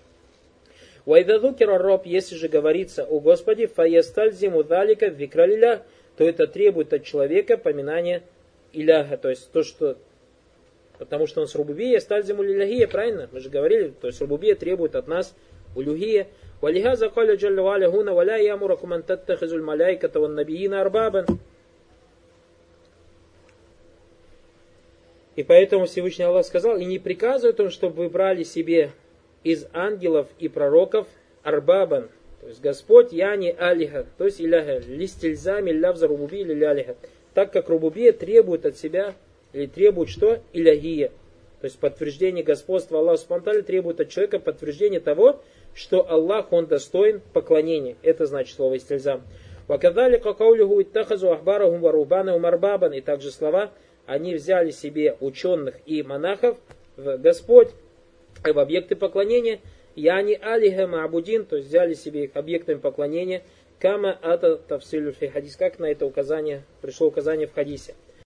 Вайдадукер 1.06 1.70
роб, 1.70 2.06
если 2.06 2.36
же 2.36 2.48
говорится 2.48 3.04
о 3.04 3.20
Господе, 3.20 3.68
фаястальзиму 3.68 4.64
далика 4.64 5.08
викра 5.08 5.46
илях, 5.46 5.82
то 6.18 6.28
это 6.28 6.48
требует 6.48 6.94
от 6.94 7.04
человека 7.04 7.58
поминания 7.58 8.24
иляха. 8.72 9.18
То 9.18 9.30
есть 9.30 9.52
то, 9.52 9.64
что 9.64 9.98
Потому 11.00 11.28
что 11.28 11.40
он 11.40 11.48
с 11.48 11.56
рубубия 11.56 12.00
стальзиму 12.02 12.44
лиляхия, 12.44 12.86
правильно? 12.86 13.30
Мы 13.32 13.40
же 13.40 13.50
говорили, 13.50 13.94
то 14.02 14.08
есть 14.08 14.20
рубубия 14.20 14.54
требует 14.54 14.96
от 14.96 15.08
нас 15.08 15.34
улюхия. 15.74 16.28
ولهذا 16.63 17.07
قال 17.07 17.37
جل 17.37 17.61
وعلا 17.61 17.87
هنا 17.87 18.13
ولا 18.13 18.37
يأمركم 18.37 18.93
أن 18.93 19.07
تتخذوا 19.07 19.59
الملائكة 19.59 20.21
والنبيين 20.21 20.75
أربابا 20.75 21.27
И 25.37 25.43
поэтому 25.43 25.87
Всевышний 25.87 26.25
Аллах 26.25 26.47
сказал, 26.47 26.77
и 26.77 26.85
не 26.85 27.01
приказывает 27.01 27.59
он, 27.59 27.71
чтобы 27.71 28.05
вы 28.05 28.09
брали 28.09 28.45
себе 28.45 28.93
из 29.43 29.67
ангелов 29.73 30.29
и 30.39 30.49
пророков 30.49 31.09
арбабан, 31.43 32.09
то 32.41 32.49
есть 32.49 32.61
Господь, 32.61 33.13
я 33.13 33.35
не 33.37 33.51
алиха, 33.51 34.07
то 34.17 34.27
есть 34.27 34.41
иляха, 34.41 34.79
листильзами 34.87 35.71
лявза 35.71 36.07
рубуби 36.07 36.41
или 36.41 36.55
лялиха, 36.55 36.95
так 37.33 37.53
как 37.53 37.69
рубубия 37.69 38.13
требует 38.13 38.65
от 38.65 38.77
себя, 38.77 39.15
или 39.53 39.67
требует 39.67 40.11
что? 40.11 40.41
Иляхия. 40.53 41.09
То 41.61 41.65
есть 41.65 41.79
подтверждение 41.79 42.45
господства 42.45 42.99
Аллаха 42.99 43.23
Субтитры 43.23 43.63
требует 43.63 43.99
от 43.99 44.11
человека 44.11 44.39
подтверждения 44.39 45.01
того, 45.01 45.41
что 45.80 46.12
Аллах, 46.12 46.52
Он 46.52 46.66
достоин 46.66 47.22
поклонения. 47.32 47.96
Это 48.02 48.26
значит 48.26 48.54
слово 48.54 48.78
истильзам. 48.78 49.24
Вакадалика 49.70 50.34
каулюху 50.34 50.82
иттахазу 50.82 51.32
ахбарахум 51.32 51.80
варубана 51.80 52.36
умарбабан. 52.36 52.92
И 52.92 53.00
также 53.00 53.32
слова, 53.32 53.72
они 54.06 54.36
взяли 54.36 54.72
себе 54.72 55.16
ученых 55.22 55.76
и 55.86 56.04
монахов 56.04 56.58
в 56.98 57.18
Господь, 57.18 57.70
в 58.44 58.60
объекты 58.60 58.98
поклонения, 58.98 59.62
яни 59.96 60.34
алиха 60.34 60.86
маабудин, 60.86 61.46
то 61.46 61.56
есть 61.56 61.70
взяли 61.70 61.94
себе 61.94 62.26
их 62.26 62.36
объектами 62.36 62.80
поклонения, 62.80 63.44
кама 63.80 64.20
ата 64.22 64.58
тавсилю 64.58 65.14
фи 65.14 65.28
хадис, 65.28 65.56
как 65.56 65.80
на 65.80 65.86
это 65.86 66.06
указание, 66.06 66.64
пришло 66.82 67.08
указание 67.08 67.48
в 67.48 67.54
хадисе. 67.54 67.96